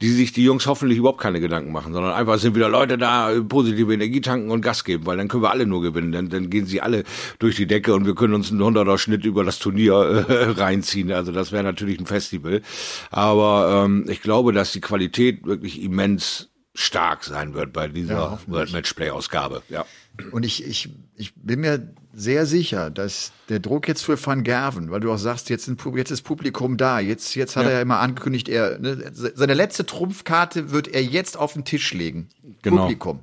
die 0.00 0.08
sich 0.08 0.32
die 0.32 0.44
Jungs 0.44 0.66
hoffentlich 0.66 0.96
überhaupt 0.96 1.20
keine 1.20 1.40
Gedanken 1.40 1.72
machen, 1.72 1.92
sondern 1.92 2.14
einfach 2.14 2.38
sind 2.38 2.54
wieder 2.54 2.70
Leute 2.70 2.96
da, 2.96 3.32
äh, 3.32 3.42
positive 3.42 3.92
Energie 3.92 4.22
tanken 4.22 4.50
und 4.50 4.62
Gas 4.62 4.84
geben, 4.84 5.04
weil 5.04 5.18
dann 5.18 5.28
können 5.28 5.42
wir 5.42 5.50
alle 5.50 5.66
nur 5.66 5.82
gewinnen. 5.82 6.12
Dann, 6.12 6.37
dann 6.38 6.50
gehen 6.50 6.66
sie 6.66 6.80
alle 6.80 7.04
durch 7.38 7.56
die 7.56 7.66
Decke 7.66 7.94
und 7.94 8.06
wir 8.06 8.14
können 8.14 8.34
uns 8.34 8.50
einen 8.50 8.60
100er 8.60 8.98
Schnitt 8.98 9.24
über 9.24 9.44
das 9.44 9.58
Turnier 9.58 10.26
äh, 10.28 10.50
reinziehen. 10.60 11.12
Also 11.12 11.32
das 11.32 11.52
wäre 11.52 11.64
natürlich 11.64 11.98
ein 12.00 12.06
Festival. 12.06 12.62
Aber 13.10 13.84
ähm, 13.84 14.04
ich 14.08 14.22
glaube, 14.22 14.52
dass 14.52 14.72
die 14.72 14.80
Qualität 14.80 15.44
wirklich 15.46 15.82
immens 15.82 16.48
stark 16.74 17.24
sein 17.24 17.54
wird 17.54 17.72
bei 17.72 17.88
dieser 17.88 18.38
World 18.46 18.72
Matchplay 18.72 19.10
Ausgabe. 19.10 19.62
Ja. 19.68 19.84
Und 20.32 20.44
ich, 20.44 20.64
ich, 20.64 20.90
ich 21.16 21.32
bin 21.34 21.60
mir 21.60 21.92
sehr 22.12 22.46
sicher, 22.46 22.90
dass 22.90 23.32
der 23.48 23.58
Druck 23.60 23.86
jetzt 23.88 24.02
für 24.04 24.24
Van 24.24 24.42
Gerven, 24.44 24.90
weil 24.90 25.00
du 25.00 25.12
auch 25.12 25.18
sagst, 25.18 25.48
jetzt, 25.50 25.68
Pub- 25.76 25.96
jetzt 25.96 26.10
ist 26.10 26.22
Publikum 26.22 26.76
da, 26.76 26.98
jetzt, 27.00 27.34
jetzt 27.36 27.56
hat 27.56 27.64
Ja. 27.64 27.70
er 27.70 27.76
ja 27.76 27.82
immer 27.82 27.98
angekündigt, 28.00 28.48
er, 28.48 28.78
ne, 28.78 29.10
seine 29.12 29.54
letzte 29.54 29.86
Trumpfkarte 29.86 30.70
wird 30.72 30.88
er 30.88 31.02
jetzt 31.02 31.36
auf 31.36 31.52
den 31.52 31.64
Tisch 31.64 31.92
legen. 31.94 32.28
Genau. 32.62 32.82
Publikum. 32.82 33.20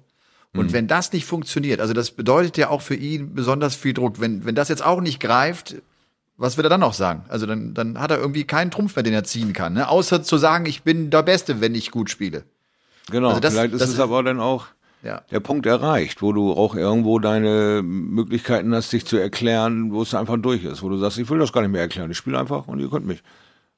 Und 0.58 0.74
wenn 0.74 0.88
das 0.88 1.12
nicht 1.14 1.26
funktioniert, 1.26 1.80
also 1.82 1.94
das 1.94 2.12
bedeutet 2.12 2.58
ja 2.58 2.70
auch 2.70 2.82
für 2.82 2.96
ihn 2.96 3.34
besonders 3.34 3.76
viel 3.76 3.94
Druck. 3.94 4.20
Wenn, 4.20 4.46
wenn 4.46 4.56
das 4.56 4.70
jetzt 4.70 4.84
auch 4.86 5.02
nicht 5.02 5.20
greift, 5.20 5.76
was 6.38 6.58
will 6.58 6.66
er 6.66 6.70
dann 6.70 6.82
noch 6.82 6.94
sagen? 6.94 7.24
Also 7.30 7.46
dann, 7.46 7.74
dann 7.74 8.00
hat 8.00 8.12
er 8.12 8.18
irgendwie 8.20 8.44
keinen 8.44 8.72
Trumpf 8.72 8.96
mehr, 8.96 9.04
den 9.04 9.14
er 9.14 9.24
ziehen 9.24 9.54
kann, 9.54 9.74
ne? 9.74 9.88
außer 9.88 10.22
zu 10.24 10.38
sagen, 10.38 10.66
ich 10.66 10.84
bin 10.84 11.10
der 11.10 11.24
Beste, 11.24 11.62
wenn 11.62 11.76
ich 11.76 11.92
gut 11.92 12.10
spiele. 12.10 12.44
Genau, 13.10 13.30
Also 13.30 13.40
das- 13.40 13.54
vielleicht 13.54 13.74
ist 13.74 13.82
das 13.82 13.90
es 13.92 14.00
aber 14.00 14.22
dann 14.24 14.40
auch 14.40 14.66
Ja. 15.04 15.22
der 15.32 15.40
Punkt 15.40 15.66
erreicht, 15.66 16.22
wo 16.22 16.34
du 16.34 16.52
auch 16.54 16.76
irgendwo 16.76 17.20
deine 17.20 17.82
Möglichkeiten 17.84 18.74
hast, 18.74 18.92
dich 18.92 19.06
zu 19.06 19.18
erklären, 19.18 19.92
wo 19.94 20.02
es 20.02 20.14
einfach 20.16 20.38
durch 20.38 20.64
ist, 20.66 20.82
wo 20.82 20.90
du 20.90 20.98
sagst, 20.98 21.18
ich 21.20 21.30
will 21.30 21.40
das 21.40 21.54
gar 21.54 21.62
nicht 21.62 21.72
mehr 21.72 21.82
erklären, 21.82 22.10
ich 22.12 22.18
spiele 22.18 22.40
einfach 22.40 22.68
und 22.68 22.80
ihr 22.80 22.90
könnt 22.90 23.06
mich. 23.06 23.22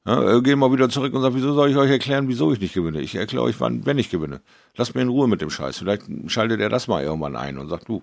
Ja, 0.07 0.37
äh, 0.37 0.41
geh 0.41 0.55
mal 0.55 0.71
wieder 0.71 0.87
zurück 0.87 1.13
und 1.13 1.21
sag, 1.21 1.33
wieso 1.33 1.53
soll 1.53 1.69
ich 1.69 1.75
euch 1.75 1.91
erklären, 1.91 2.29
wieso 2.29 2.53
ich 2.53 2.61
nicht 2.61 2.73
gewinne? 2.73 3.01
Ich 3.01 3.15
erkläre 3.15 3.43
euch, 3.43 3.59
wann, 3.59 3.85
wenn 3.85 3.97
ich 3.97 4.09
gewinne. 4.09 4.39
Lasst 4.77 4.95
mir 4.95 5.01
in 5.01 5.09
Ruhe 5.09 5.27
mit 5.27 5.41
dem 5.41 5.49
Scheiß. 5.49 5.79
Vielleicht 5.79 6.03
schaltet 6.27 6.61
er 6.61 6.69
das 6.69 6.87
mal 6.87 7.03
irgendwann 7.03 7.35
ein 7.35 7.57
und 7.57 7.67
sagt, 7.67 7.89
du, 7.89 8.01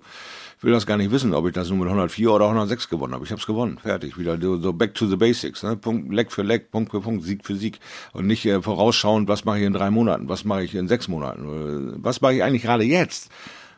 ich 0.59 0.63
will 0.63 0.73
das 0.73 0.85
gar 0.85 0.99
nicht 0.99 1.13
wissen, 1.13 1.33
ob 1.33 1.47
ich 1.47 1.55
das 1.55 1.71
nur 1.71 1.79
mit 1.79 1.87
104 1.89 2.31
oder 2.31 2.45
106 2.45 2.91
gewonnen 2.91 3.15
habe. 3.15 3.25
Ich 3.25 3.31
habe 3.31 3.41
es 3.41 3.47
gewonnen. 3.47 3.79
Fertig. 3.79 4.19
Wieder 4.19 4.39
so 4.39 4.59
so 4.59 4.75
back 4.75 4.95
to 4.95 5.07
the 5.07 5.17
basics. 5.17 5.63
Ne? 5.63 5.79
Punkt, 5.79 6.13
Leck 6.13 6.31
für 6.31 6.43
Leck, 6.43 6.71
Punkt 6.71 6.91
für 6.91 7.01
Punkt, 7.01 7.25
Sieg 7.25 7.43
für 7.43 7.57
Sieg. 7.57 7.81
Und 8.13 8.27
nicht 8.27 8.45
äh, 8.45 8.61
vorausschauend, 8.61 9.27
was 9.27 9.47
mache 9.47 9.61
ich 9.61 9.65
in 9.65 9.73
drei 9.73 9.91
Monaten, 9.91 10.29
was 10.29 10.45
mache 10.45 10.63
ich 10.63 10.75
in 10.75 10.89
sechs 10.89 11.09
Monaten, 11.09 11.95
äh, 11.95 11.99
was 12.03 12.21
mache 12.21 12.35
ich 12.35 12.43
eigentlich 12.43 12.65
gerade 12.65 12.85
jetzt? 12.85 13.31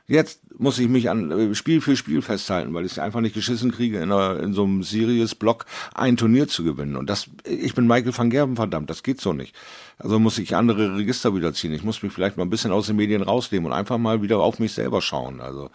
Jetzt 0.09 0.59
muss 0.61 0.79
ich 0.79 0.89
mich 0.89 1.11
an 1.11 1.31
äh, 1.33 1.55
Spiel 1.57 1.81
für 1.81 1.97
Spiel 1.97 2.23
festhalten, 2.23 2.73
weil 2.75 2.85
ich 2.87 2.93
es 2.93 2.99
einfach 3.01 3.21
nicht 3.21 3.35
geschissen 3.35 3.73
kriege, 3.73 3.97
in, 3.99 4.13
einer, 4.13 4.39
in 4.41 4.53
so 4.53 4.63
einem 4.65 4.83
Series-Block 4.85 5.67
ein 5.95 6.17
Turnier 6.17 6.47
zu 6.47 6.63
gewinnen. 6.63 6.95
Und 6.97 7.11
das, 7.11 7.27
ich 7.45 7.75
bin 7.75 7.87
Michael 7.89 8.17
van 8.17 8.31
Gerben, 8.31 8.55
verdammt, 8.57 8.89
das 8.89 9.03
geht 9.03 9.21
so 9.21 9.33
nicht. 9.33 9.55
Also 9.99 10.19
muss 10.21 10.39
ich 10.39 10.55
andere 10.55 10.97
Register 10.97 11.35
wieder 11.35 11.53
ziehen. 11.55 11.73
Ich 11.73 11.83
muss 11.83 12.03
mich 12.03 12.13
vielleicht 12.13 12.37
mal 12.37 12.45
ein 12.45 12.51
bisschen 12.51 12.71
aus 12.71 12.87
den 12.87 12.97
Medien 12.97 13.23
rausnehmen 13.23 13.67
und 13.67 13.77
einfach 13.77 13.99
mal 13.99 14.23
wieder 14.23 14.39
auf 14.39 14.59
mich 14.61 14.73
selber 14.75 15.03
schauen. 15.03 15.41
Also 15.41 15.71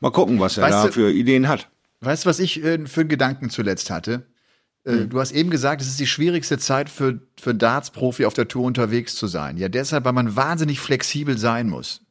mal 0.00 0.10
gucken, 0.10 0.40
was 0.40 0.56
er 0.56 0.64
Weißt 0.64 0.74
da 0.74 0.86
du- 0.86 0.92
für 0.92 1.10
Ideen 1.12 1.46
hat. 1.48 1.68
Weißt 2.00 2.24
du, 2.24 2.28
was 2.30 2.38
ich 2.38 2.62
äh, 2.64 2.86
für 2.86 3.00
einen 3.00 3.08
Gedanken 3.10 3.50
zuletzt 3.50 3.90
hatte? 3.90 4.26
Äh, 4.84 5.06
Du 5.06 5.18
hast 5.20 5.32
eben 5.32 5.50
gesagt, 5.50 5.82
es 5.82 5.88
ist 5.88 5.98
die 6.00 6.06
schwierigste 6.06 6.56
Zeit 6.58 6.88
für, 6.88 7.20
für 7.38 7.54
Darts-Profi 7.54 8.24
auf 8.24 8.34
der 8.34 8.48
Tour 8.48 8.64
unterwegs 8.64 9.16
zu 9.16 9.26
sein. 9.26 9.56
Ja, 9.58 9.68
deshalb, 9.68 10.04
weil 10.04 10.12
man 10.12 10.34
wahnsinnig 10.36 10.78
flexibel 10.80 11.36
sein 11.36 11.68
muss. 11.68 12.02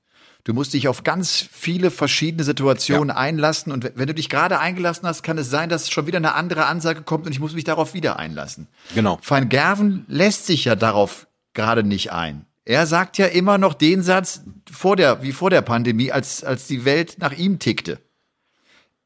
Du 0.46 0.54
musst 0.54 0.74
dich 0.74 0.88
auf 0.88 1.04
ganz 1.04 1.50
viele 1.52 1.90
verschiedene 1.90 2.44
Situationen 2.44 3.10
einlassen 3.10 3.72
und 3.74 3.92
wenn 3.96 4.06
du 4.08 4.14
dich 4.14 4.30
gerade 4.30 4.60
eingelassen 4.60 5.08
hast, 5.08 5.24
kann 5.24 5.40
es 5.40 5.50
sein, 5.50 5.70
dass 5.70 5.90
schon 5.90 6.06
wieder 6.06 6.20
eine 6.20 6.36
andere 6.36 6.68
Ansage 6.68 7.02
kommt 7.02 7.26
und 7.26 7.32
ich 7.32 7.40
muss 7.40 7.54
mich 7.56 7.64
darauf 7.64 7.96
wieder 7.96 8.20
einlassen. 8.20 8.68
Genau. 8.94 9.20
Van 9.28 9.50
Gerven 9.50 10.06
lässt 10.08 10.46
sich 10.46 10.66
ja 10.66 10.76
darauf 10.76 11.26
gerade 11.54 11.84
nicht 11.84 12.12
ein. 12.12 12.46
Er 12.64 12.86
sagt 12.86 13.18
ja 13.18 13.26
immer 13.26 13.58
noch 13.58 13.74
den 13.74 14.04
Satz 14.04 14.42
vor 14.72 14.96
der, 14.96 15.24
wie 15.24 15.32
vor 15.32 15.50
der 15.50 15.64
Pandemie, 15.64 16.12
als, 16.12 16.44
als 16.44 16.68
die 16.68 16.86
Welt 16.86 17.18
nach 17.18 17.34
ihm 17.34 17.58
tickte. 17.58 18.00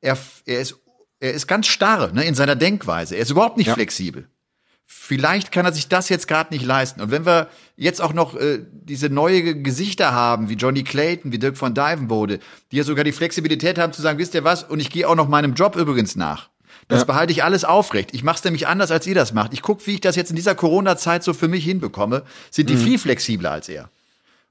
Er, 0.01 0.17
er 0.45 0.59
ist, 0.59 0.75
er 1.21 1.33
ist 1.33 1.47
ganz 1.47 1.67
starr, 1.67 2.11
ne, 2.11 2.25
in 2.25 2.35
seiner 2.35 2.55
Denkweise. 2.57 3.15
Er 3.15 3.21
ist 3.21 3.31
überhaupt 3.31 3.55
nicht 3.55 3.67
Ja. 3.67 3.75
flexibel. 3.75 4.27
Vielleicht 4.91 5.51
kann 5.51 5.67
er 5.67 5.71
sich 5.71 5.87
das 5.87 6.09
jetzt 6.09 6.27
gerade 6.27 6.51
nicht 6.51 6.65
leisten. 6.65 6.99
Und 6.99 7.11
wenn 7.11 7.23
wir 7.23 7.47
jetzt 7.77 8.01
auch 8.01 8.11
noch 8.11 8.35
äh, 8.35 8.65
diese 8.71 9.09
neue 9.09 9.61
Gesichter 9.61 10.13
haben, 10.13 10.49
wie 10.49 10.55
Johnny 10.55 10.83
Clayton, 10.83 11.31
wie 11.31 11.37
Dirk 11.37 11.57
von 11.57 11.75
Dijvenbode, 11.75 12.39
die 12.71 12.77
ja 12.77 12.83
sogar 12.83 13.03
die 13.03 13.11
Flexibilität 13.11 13.77
haben 13.77 13.93
zu 13.93 14.01
sagen, 14.01 14.17
wisst 14.17 14.33
ihr 14.33 14.43
was, 14.43 14.63
und 14.63 14.79
ich 14.79 14.89
gehe 14.89 15.07
auch 15.07 15.13
noch 15.13 15.27
meinem 15.27 15.53
Job 15.53 15.75
übrigens 15.75 16.15
nach. 16.15 16.49
Das 16.87 17.05
behalte 17.05 17.31
ich 17.31 17.43
alles 17.43 17.65
aufrecht. 17.65 18.15
Ich 18.15 18.23
mache 18.23 18.37
es 18.37 18.43
nämlich 18.43 18.65
anders, 18.65 18.89
als 18.89 19.05
ihr 19.05 19.13
das 19.13 19.31
macht. 19.31 19.53
Ich 19.53 19.61
gucke, 19.61 19.85
wie 19.85 19.93
ich 19.93 20.01
das 20.01 20.15
jetzt 20.15 20.31
in 20.31 20.35
dieser 20.35 20.55
Corona-Zeit 20.55 21.23
so 21.23 21.35
für 21.35 21.47
mich 21.47 21.63
hinbekomme. 21.63 22.23
Sind 22.49 22.71
die 22.71 22.75
viel 22.75 22.97
flexibler 22.97 23.51
als 23.51 23.69
er. 23.69 23.91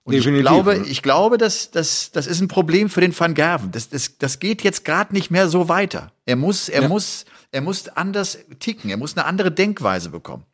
Und 0.08 0.14
Definitiv, 0.14 0.40
ich 0.40 0.48
glaube, 0.48 0.78
ne? 0.78 0.86
ich 0.86 1.02
glaube, 1.02 1.36
dass 1.36 1.70
das, 1.70 2.10
das 2.12 2.26
ist 2.26 2.40
ein 2.40 2.48
Problem 2.48 2.88
für 2.88 3.02
den 3.02 3.18
Van 3.18 3.34
Gerven. 3.34 3.72
Das, 3.72 3.90
das, 3.90 4.16
das 4.16 4.38
geht 4.38 4.62
jetzt 4.62 4.86
gerade 4.86 5.12
nicht 5.12 5.30
mehr 5.30 5.48
so 5.50 5.68
weiter. 5.68 6.12
Er 6.24 6.36
muss, 6.36 6.70
er 6.70 6.88
muss, 6.88 7.26
er 7.52 7.60
muss 7.60 7.88
anders 7.88 8.38
ticken. 8.58 8.88
Er 8.88 8.96
muss 8.96 9.18
eine 9.18 9.26
andere 9.26 9.52
Denkweise 9.52 10.08
bekommen. 10.08 10.44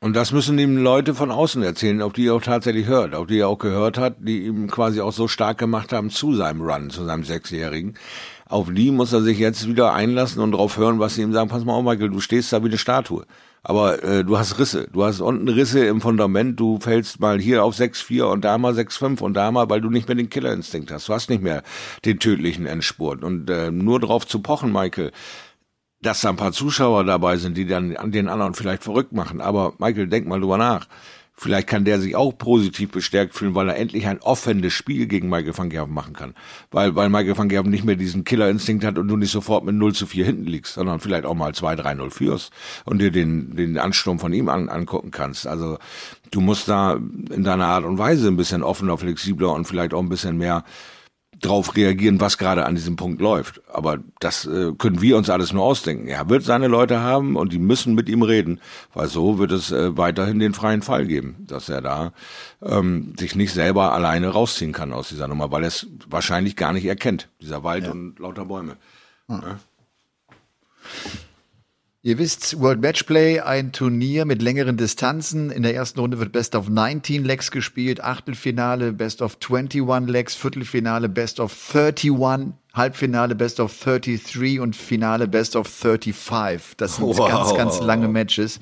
Und 0.00 0.16
das 0.16 0.32
müssen 0.32 0.58
ihm 0.58 0.78
Leute 0.78 1.14
von 1.14 1.30
außen 1.30 1.62
erzählen, 1.62 2.02
auf 2.02 2.12
die 2.12 2.26
er 2.26 2.34
auch 2.34 2.42
tatsächlich 2.42 2.88
hört, 2.88 3.14
auf 3.14 3.28
die 3.28 3.38
er 3.38 3.46
auch 3.46 3.58
gehört 3.58 3.98
hat, 3.98 4.16
die 4.18 4.46
ihm 4.46 4.68
quasi 4.68 5.00
auch 5.00 5.12
so 5.12 5.28
stark 5.28 5.58
gemacht 5.58 5.92
haben 5.92 6.10
zu 6.10 6.34
seinem 6.34 6.60
Run, 6.60 6.90
zu 6.90 7.04
seinem 7.04 7.22
Sechsjährigen. 7.22 7.94
Auf 8.48 8.66
die 8.74 8.90
muss 8.90 9.12
er 9.12 9.22
sich 9.22 9.38
jetzt 9.38 9.68
wieder 9.68 9.94
einlassen 9.94 10.42
und 10.42 10.50
drauf 10.50 10.76
hören, 10.76 10.98
was 10.98 11.14
sie 11.14 11.22
ihm 11.22 11.32
sagen, 11.32 11.48
pass 11.48 11.64
mal 11.64 11.74
auf, 11.74 11.84
Michael, 11.84 12.10
du 12.10 12.18
stehst 12.18 12.52
da 12.52 12.64
wie 12.64 12.66
eine 12.66 12.78
Statue. 12.78 13.26
Aber 13.64 14.02
äh, 14.02 14.24
du 14.24 14.36
hast 14.36 14.58
Risse, 14.58 14.88
du 14.92 15.04
hast 15.04 15.20
unten 15.20 15.48
Risse 15.48 15.84
im 15.86 16.00
Fundament, 16.00 16.58
du 16.58 16.80
fällst 16.80 17.20
mal 17.20 17.40
hier 17.40 17.62
auf 17.62 17.76
6-4 17.76 18.24
und 18.24 18.44
da 18.44 18.58
mal 18.58 18.72
6-5 18.72 19.20
und 19.20 19.34
da 19.34 19.52
mal, 19.52 19.70
weil 19.70 19.80
du 19.80 19.88
nicht 19.88 20.08
mehr 20.08 20.16
den 20.16 20.30
Killerinstinkt 20.30 20.90
hast. 20.90 21.08
Du 21.08 21.14
hast 21.14 21.30
nicht 21.30 21.42
mehr 21.42 21.62
den 22.04 22.18
tödlichen 22.18 22.66
Endspurt. 22.66 23.22
Und 23.22 23.48
äh, 23.50 23.70
nur 23.70 24.00
drauf 24.00 24.26
zu 24.26 24.40
pochen, 24.40 24.72
Michael, 24.72 25.12
dass 26.00 26.20
da 26.22 26.30
ein 26.30 26.36
paar 26.36 26.52
Zuschauer 26.52 27.04
dabei 27.04 27.36
sind, 27.36 27.56
die 27.56 27.66
dann 27.66 27.96
an 27.96 28.10
den 28.10 28.28
anderen 28.28 28.54
vielleicht 28.54 28.82
verrückt 28.82 29.12
machen. 29.12 29.40
Aber 29.40 29.74
Michael, 29.78 30.08
denk 30.08 30.26
mal 30.26 30.40
drüber 30.40 30.58
nach. 30.58 30.88
Vielleicht 31.42 31.66
kann 31.66 31.84
der 31.84 32.00
sich 32.00 32.14
auch 32.14 32.30
positiv 32.30 32.92
bestärkt 32.92 33.34
fühlen, 33.34 33.56
weil 33.56 33.68
er 33.68 33.76
endlich 33.76 34.06
ein 34.06 34.20
offenes 34.20 34.72
Spiel 34.72 35.06
gegen 35.06 35.28
Michael 35.28 35.58
van 35.58 35.70
Gerven 35.70 35.92
machen 35.92 36.12
kann. 36.12 36.34
Weil, 36.70 36.94
weil 36.94 37.08
Michael 37.08 37.36
van 37.36 37.48
Gerven 37.48 37.72
nicht 37.72 37.82
mehr 37.82 37.96
diesen 37.96 38.22
Killerinstinkt 38.22 38.84
hat 38.84 38.96
und 38.96 39.08
du 39.08 39.16
nicht 39.16 39.32
sofort 39.32 39.64
mit 39.64 39.74
0 39.74 39.92
zu 39.92 40.06
4 40.06 40.24
hinten 40.24 40.44
liegst, 40.44 40.74
sondern 40.74 41.00
vielleicht 41.00 41.24
auch 41.24 41.34
mal 41.34 41.50
2-3-0 41.50 42.10
führst 42.10 42.52
und 42.84 43.00
dir 43.00 43.10
den, 43.10 43.56
den 43.56 43.76
Ansturm 43.76 44.20
von 44.20 44.32
ihm 44.32 44.48
an, 44.48 44.68
angucken 44.68 45.10
kannst. 45.10 45.48
Also 45.48 45.78
du 46.30 46.40
musst 46.40 46.68
da 46.68 47.00
in 47.30 47.42
deiner 47.42 47.66
Art 47.66 47.84
und 47.84 47.98
Weise 47.98 48.28
ein 48.28 48.36
bisschen 48.36 48.62
offener, 48.62 48.96
flexibler 48.96 49.52
und 49.52 49.64
vielleicht 49.64 49.94
auch 49.94 50.00
ein 50.00 50.08
bisschen 50.08 50.38
mehr 50.38 50.62
drauf 51.40 51.74
reagieren, 51.76 52.20
was 52.20 52.38
gerade 52.38 52.64
an 52.66 52.74
diesem 52.74 52.96
Punkt 52.96 53.20
läuft. 53.20 53.60
Aber 53.72 53.98
das 54.20 54.46
äh, 54.46 54.72
können 54.78 55.00
wir 55.00 55.16
uns 55.16 55.28
alles 55.30 55.52
nur 55.52 55.64
ausdenken. 55.64 56.08
Er 56.08 56.28
wird 56.28 56.44
seine 56.44 56.68
Leute 56.68 57.00
haben 57.00 57.36
und 57.36 57.52
die 57.52 57.58
müssen 57.58 57.94
mit 57.94 58.08
ihm 58.08 58.22
reden, 58.22 58.60
weil 58.94 59.08
so 59.08 59.38
wird 59.38 59.50
es 59.50 59.72
äh, 59.72 59.96
weiterhin 59.96 60.38
den 60.38 60.54
freien 60.54 60.82
Fall 60.82 61.06
geben, 61.06 61.44
dass 61.46 61.68
er 61.68 61.80
da 61.80 62.12
ähm, 62.62 63.14
sich 63.18 63.34
nicht 63.34 63.52
selber 63.52 63.92
alleine 63.92 64.28
rausziehen 64.28 64.72
kann 64.72 64.92
aus 64.92 65.08
dieser 65.08 65.28
Nummer, 65.28 65.50
weil 65.50 65.62
er 65.62 65.68
es 65.68 65.86
wahrscheinlich 66.08 66.54
gar 66.56 66.72
nicht 66.72 66.84
erkennt, 66.84 67.28
dieser 67.40 67.64
Wald 67.64 67.88
und 67.88 68.18
lauter 68.18 68.44
Bäume. 68.44 68.76
Ihr 72.04 72.18
wisst, 72.18 72.58
World 72.60 72.80
Matchplay, 72.80 73.38
ein 73.38 73.70
Turnier 73.70 74.24
mit 74.24 74.42
längeren 74.42 74.76
Distanzen. 74.76 75.52
In 75.52 75.62
der 75.62 75.76
ersten 75.76 76.00
Runde 76.00 76.18
wird 76.18 76.32
Best 76.32 76.56
of 76.56 76.68
19 76.68 77.24
Legs 77.24 77.52
gespielt, 77.52 78.02
Achtelfinale 78.02 78.92
Best 78.92 79.22
of 79.22 79.38
21 79.40 80.10
Legs, 80.10 80.34
Viertelfinale 80.34 81.08
Best 81.08 81.38
of 81.38 81.56
31, 81.72 82.54
Halbfinale 82.74 83.36
Best 83.36 83.60
of 83.60 83.72
33 83.78 84.58
und 84.58 84.74
Finale 84.74 85.28
Best 85.28 85.54
of 85.54 85.68
35. 85.68 86.76
Das 86.76 86.96
sind 86.96 87.06
Wow. 87.06 87.28
ganz, 87.28 87.54
ganz 87.54 87.80
lange 87.80 88.08
Matches. 88.08 88.58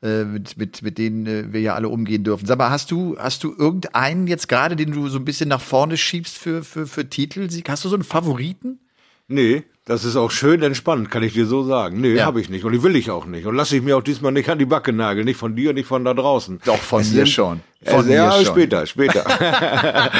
äh, 0.00 0.22
Mit, 0.24 0.56
mit, 0.56 0.80
mit 0.82 0.96
denen 0.96 1.26
äh, 1.26 1.52
wir 1.52 1.60
ja 1.60 1.74
alle 1.74 1.88
umgehen 1.88 2.22
dürfen. 2.22 2.46
Sag 2.46 2.56
mal, 2.58 2.70
hast 2.70 2.92
du, 2.92 3.16
hast 3.18 3.42
du 3.42 3.52
irgendeinen 3.52 4.28
jetzt 4.28 4.48
gerade, 4.48 4.76
den 4.76 4.92
du 4.92 5.08
so 5.08 5.18
ein 5.18 5.24
bisschen 5.24 5.48
nach 5.48 5.60
vorne 5.60 5.96
schiebst 5.96 6.38
für, 6.38 6.62
für, 6.62 6.86
für 6.86 7.10
Titelsieg? 7.10 7.68
Hast 7.68 7.84
du 7.84 7.88
so 7.88 7.96
einen 7.96 8.04
Favoriten? 8.04 8.78
Nee, 9.26 9.64
das 9.90 10.04
ist 10.04 10.14
auch 10.14 10.30
schön 10.30 10.62
entspannt, 10.62 11.10
kann 11.10 11.24
ich 11.24 11.32
dir 11.32 11.46
so 11.46 11.64
sagen. 11.64 12.00
Nee, 12.00 12.14
Ja. 12.14 12.24
habe 12.26 12.40
ich 12.40 12.48
nicht 12.48 12.64
und 12.64 12.70
die 12.70 12.82
will 12.84 12.94
ich 12.94 13.10
auch 13.10 13.26
nicht. 13.26 13.44
Und 13.46 13.56
lasse 13.56 13.76
ich 13.76 13.82
mir 13.82 13.96
auch 13.96 14.02
diesmal 14.04 14.30
nicht 14.30 14.48
an 14.48 14.56
die 14.60 14.64
Backe 14.64 14.92
nageln, 14.92 15.24
nicht 15.24 15.36
von 15.36 15.56
dir, 15.56 15.72
nicht 15.72 15.86
von 15.86 16.04
da 16.04 16.14
draußen. 16.14 16.60
Doch, 16.64 16.78
von 16.78 17.00
Es 17.00 17.12
mir 17.12 17.26
schon. 17.26 17.58
Von 17.82 18.06
mir 18.06 18.14
ja, 18.14 18.32
schon. 18.32 18.44
später, 18.46 18.86
später. 18.86 19.24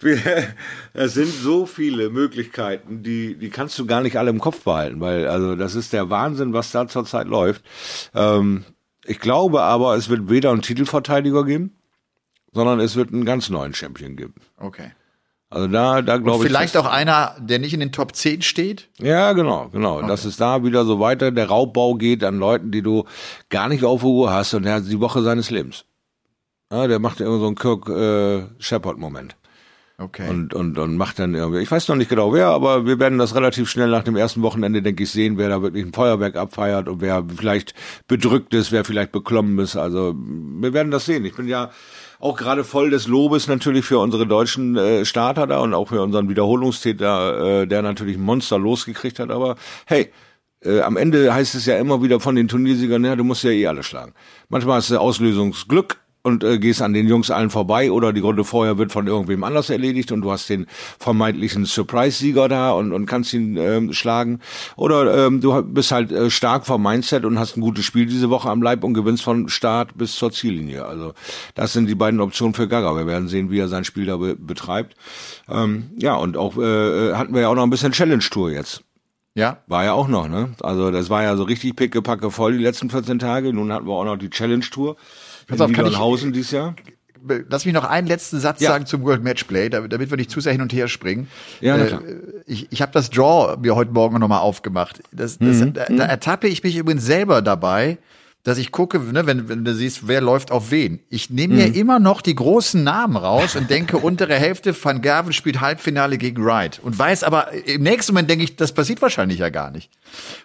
Es 0.94 1.14
sind 1.14 1.28
so 1.32 1.66
viele 1.66 2.08
Möglichkeiten, 2.08 3.02
die, 3.02 3.34
die 3.36 3.50
kannst 3.50 3.78
du 3.78 3.84
gar 3.84 4.00
nicht 4.00 4.16
alle 4.16 4.30
im 4.30 4.40
Kopf 4.40 4.64
behalten, 4.64 5.00
weil 5.00 5.26
also 5.28 5.54
das 5.54 5.74
ist 5.74 5.92
der 5.92 6.08
Wahnsinn, 6.08 6.54
was 6.54 6.70
da 6.72 6.88
zurzeit 6.88 7.26
läuft. 7.26 7.62
Ähm, 8.14 8.64
ich 9.04 9.20
glaube 9.20 9.60
aber, 9.62 9.96
es 9.96 10.08
wird 10.08 10.30
weder 10.30 10.50
einen 10.50 10.62
Titelverteidiger 10.62 11.44
geben, 11.44 11.76
sondern 12.52 12.80
es 12.80 12.96
wird 12.96 13.12
einen 13.12 13.26
ganz 13.26 13.50
neuen 13.50 13.74
Champion 13.74 14.16
geben. 14.16 14.34
Okay. 14.56 14.92
Also 15.50 15.66
da, 15.66 16.02
da 16.02 16.18
glaube 16.18 16.44
ich. 16.44 16.50
Vielleicht 16.50 16.76
auch 16.76 16.86
einer, 16.86 17.34
der 17.38 17.58
nicht 17.58 17.72
in 17.72 17.80
den 17.80 17.92
Top 17.92 18.14
10 18.14 18.42
steht? 18.42 18.88
Ja, 18.98 19.32
genau, 19.32 19.68
genau. 19.72 20.02
Dass 20.02 20.24
es 20.24 20.36
da 20.36 20.62
wieder 20.62 20.84
so 20.84 21.00
weiter 21.00 21.30
der 21.30 21.48
Raubbau 21.48 21.94
geht 21.94 22.22
an 22.22 22.38
Leuten, 22.38 22.70
die 22.70 22.82
du 22.82 23.04
gar 23.48 23.68
nicht 23.68 23.84
auf 23.84 24.00
der 24.00 24.10
Uhr 24.10 24.32
hast 24.32 24.52
und 24.54 24.64
der 24.64 24.74
hat 24.74 24.86
die 24.86 25.00
Woche 25.00 25.22
seines 25.22 25.50
Lebens. 25.50 25.84
Ja, 26.70 26.86
der 26.86 26.98
macht 26.98 27.20
immer 27.20 27.38
so 27.38 27.46
einen 27.46 27.56
Kirk 27.56 27.88
äh, 27.88 28.46
Shepard-Moment. 28.58 29.36
Okay. 30.00 30.28
Und, 30.28 30.54
und, 30.54 30.78
und 30.78 30.96
macht 30.96 31.18
dann 31.18 31.34
irgendwie, 31.34 31.60
ich 31.60 31.70
weiß 31.70 31.88
noch 31.88 31.96
nicht 31.96 32.10
genau 32.10 32.32
wer, 32.32 32.48
aber 32.48 32.86
wir 32.86 33.00
werden 33.00 33.18
das 33.18 33.34
relativ 33.34 33.68
schnell 33.68 33.88
nach 33.88 34.04
dem 34.04 34.14
ersten 34.14 34.42
Wochenende, 34.42 34.80
denke 34.80 35.02
ich, 35.02 35.10
sehen, 35.10 35.38
wer 35.38 35.48
da 35.48 35.60
wirklich 35.60 35.84
ein 35.84 35.92
Feuerwerk 35.92 36.36
abfeiert 36.36 36.88
und 36.88 37.00
wer 37.00 37.24
vielleicht 37.36 37.74
bedrückt 38.06 38.54
ist, 38.54 38.70
wer 38.70 38.84
vielleicht 38.84 39.10
beklommen 39.10 39.58
ist. 39.58 39.76
Also 39.76 40.14
wir 40.16 40.72
werden 40.72 40.92
das 40.92 41.06
sehen. 41.06 41.24
Ich 41.24 41.34
bin 41.34 41.48
ja 41.48 41.70
auch 42.20 42.36
gerade 42.36 42.64
voll 42.64 42.90
des 42.90 43.06
Lobes 43.06 43.46
natürlich 43.46 43.84
für 43.84 43.98
unsere 43.98 44.26
deutschen 44.26 44.76
äh, 44.76 45.04
Starter 45.04 45.46
da 45.46 45.60
und 45.60 45.74
auch 45.74 45.88
für 45.88 46.02
unseren 46.02 46.28
Wiederholungstäter, 46.28 47.62
äh, 47.62 47.66
der 47.66 47.82
natürlich 47.82 48.18
Monster 48.18 48.58
losgekriegt 48.58 49.18
hat. 49.18 49.30
Aber 49.30 49.56
hey, 49.86 50.10
äh, 50.60 50.80
am 50.80 50.96
Ende 50.96 51.32
heißt 51.32 51.54
es 51.54 51.66
ja 51.66 51.78
immer 51.78 52.02
wieder 52.02 52.20
von 52.20 52.34
den 52.34 52.48
Turniersiegern, 52.48 53.04
ja, 53.04 53.16
du 53.16 53.24
musst 53.24 53.44
ja 53.44 53.50
eh 53.50 53.66
alle 53.66 53.82
schlagen. 53.82 54.14
Manchmal 54.48 54.78
hast 54.78 54.90
du 54.90 54.98
Auslösungsglück 54.98 56.00
und 56.28 56.44
äh, 56.44 56.58
gehst 56.58 56.80
an 56.80 56.92
den 56.92 57.08
Jungs 57.08 57.30
allen 57.30 57.50
vorbei 57.50 57.90
oder 57.90 58.12
die 58.12 58.20
Runde 58.20 58.44
vorher 58.44 58.78
wird 58.78 58.92
von 58.92 59.06
irgendwem 59.08 59.42
anders 59.42 59.70
erledigt 59.70 60.12
und 60.12 60.20
du 60.20 60.30
hast 60.30 60.48
den 60.48 60.66
vermeintlichen 60.98 61.64
Surprise-Sieger 61.64 62.48
da 62.48 62.70
und, 62.70 62.92
und 62.92 63.06
kannst 63.06 63.32
ihn 63.32 63.56
ähm, 63.56 63.92
schlagen. 63.92 64.40
Oder 64.76 65.26
ähm, 65.26 65.40
du 65.40 65.60
bist 65.62 65.90
halt 65.90 66.12
äh, 66.12 66.30
stark 66.30 66.66
vom 66.66 66.82
Mindset 66.82 67.24
und 67.24 67.38
hast 67.38 67.56
ein 67.56 67.60
gutes 67.62 67.84
Spiel 67.84 68.06
diese 68.06 68.30
Woche 68.30 68.48
am 68.50 68.62
Leib 68.62 68.84
und 68.84 68.94
gewinnst 68.94 69.24
von 69.24 69.48
Start 69.48 69.98
bis 69.98 70.14
zur 70.14 70.30
Ziellinie. 70.30 70.84
Also 70.84 71.14
das 71.54 71.72
sind 71.72 71.88
die 71.88 71.94
beiden 71.96 72.20
Optionen 72.20 72.54
für 72.54 72.68
Gaga. 72.68 72.94
Wir 72.96 73.06
werden 73.06 73.28
sehen, 73.28 73.50
wie 73.50 73.58
er 73.58 73.68
sein 73.68 73.84
Spiel 73.84 74.06
da 74.06 74.16
be 74.18 74.36
betreibt. 74.36 74.94
Ähm, 75.48 75.90
ja, 75.98 76.14
und 76.14 76.36
auch 76.36 76.56
äh, 76.58 77.14
hatten 77.14 77.34
wir 77.34 77.40
ja 77.40 77.48
auch 77.48 77.54
noch 77.54 77.62
ein 77.64 77.70
bisschen 77.70 77.92
Challenge-Tour 77.92 78.50
jetzt. 78.50 78.82
ja. 79.34 79.58
War 79.66 79.84
ja 79.84 79.92
auch 79.94 80.08
noch, 80.08 80.28
ne? 80.28 80.50
Also 80.60 80.90
das 80.90 81.10
war 81.10 81.22
ja 81.22 81.36
so 81.36 81.44
richtig 81.44 81.76
pickepacke 81.76 82.30
voll 82.30 82.58
die 82.58 82.64
letzten 82.64 82.90
14 82.90 83.18
Tage. 83.18 83.52
Nun 83.52 83.72
hatten 83.72 83.86
wir 83.86 83.94
auch 83.94 84.04
noch 84.04 84.16
die 84.16 84.30
Challenge-Tour 84.30 84.96
Pass 85.48 85.60
auf, 85.60 85.72
kann 85.72 85.86
ich- 85.86 86.32
dieses 86.32 86.50
Jahr. 86.52 86.74
Lass 87.48 87.64
mich 87.64 87.74
noch 87.74 87.84
einen 87.84 88.06
letzten 88.06 88.38
Satz 88.38 88.60
Ja. 88.60 88.70
sagen 88.70 88.86
zum 88.86 89.02
World 89.02 89.24
Matchplay, 89.24 89.68
damit, 89.68 89.92
damit 89.92 90.08
wir 90.10 90.16
nicht 90.16 90.30
zu 90.30 90.40
sehr 90.40 90.52
hin 90.52 90.62
und 90.62 90.72
her 90.72 90.86
springen. 90.86 91.26
Ja, 91.60 91.76
na 91.76 91.84
Äh, 91.84 91.88
klar. 91.88 92.02
ich 92.46 92.68
ich 92.70 92.80
habe 92.80 92.92
das 92.92 93.10
Draw 93.10 93.56
mir 93.60 93.74
heute 93.74 93.90
Morgen 93.90 94.18
nochmal 94.20 94.38
aufgemacht. 94.40 95.02
Das, 95.10 95.36
das, 95.38 95.56
Mhm. 95.56 95.72
da, 95.72 95.86
da 95.86 96.04
ertappe 96.04 96.46
ich 96.46 96.62
mich 96.62 96.76
übrigens 96.76 97.04
selber 97.04 97.42
dabei, 97.42 97.98
dass 98.48 98.58
ich 98.58 98.72
gucke, 98.72 98.98
ne, 98.98 99.26
wenn, 99.26 99.48
wenn 99.48 99.64
du 99.64 99.74
siehst, 99.74 100.08
wer 100.08 100.20
läuft 100.20 100.50
auf 100.50 100.70
wen. 100.70 101.00
Ich 101.10 101.30
nehme 101.30 101.54
mir 101.54 101.74
immer 101.74 101.98
noch 101.98 102.22
die 102.22 102.34
großen 102.34 102.82
Namen 102.82 103.16
raus 103.16 103.56
und 103.56 103.68
denke, 103.68 103.96
untere 103.98 104.34
Hälfte, 104.34 104.74
Van 104.82 105.02
Gerven 105.02 105.32
spielt 105.32 105.60
Halbfinale 105.60 106.18
gegen 106.18 106.44
Wright. 106.44 106.80
Und 106.82 106.98
weiß 106.98 107.24
aber, 107.24 107.52
im 107.52 107.82
nächsten 107.82 108.12
Moment 108.12 108.30
denke 108.30 108.44
ich, 108.44 108.56
das 108.56 108.72
passiert 108.72 109.02
wahrscheinlich 109.02 109.38
ja 109.38 109.50
gar 109.50 109.70
nicht. 109.70 109.90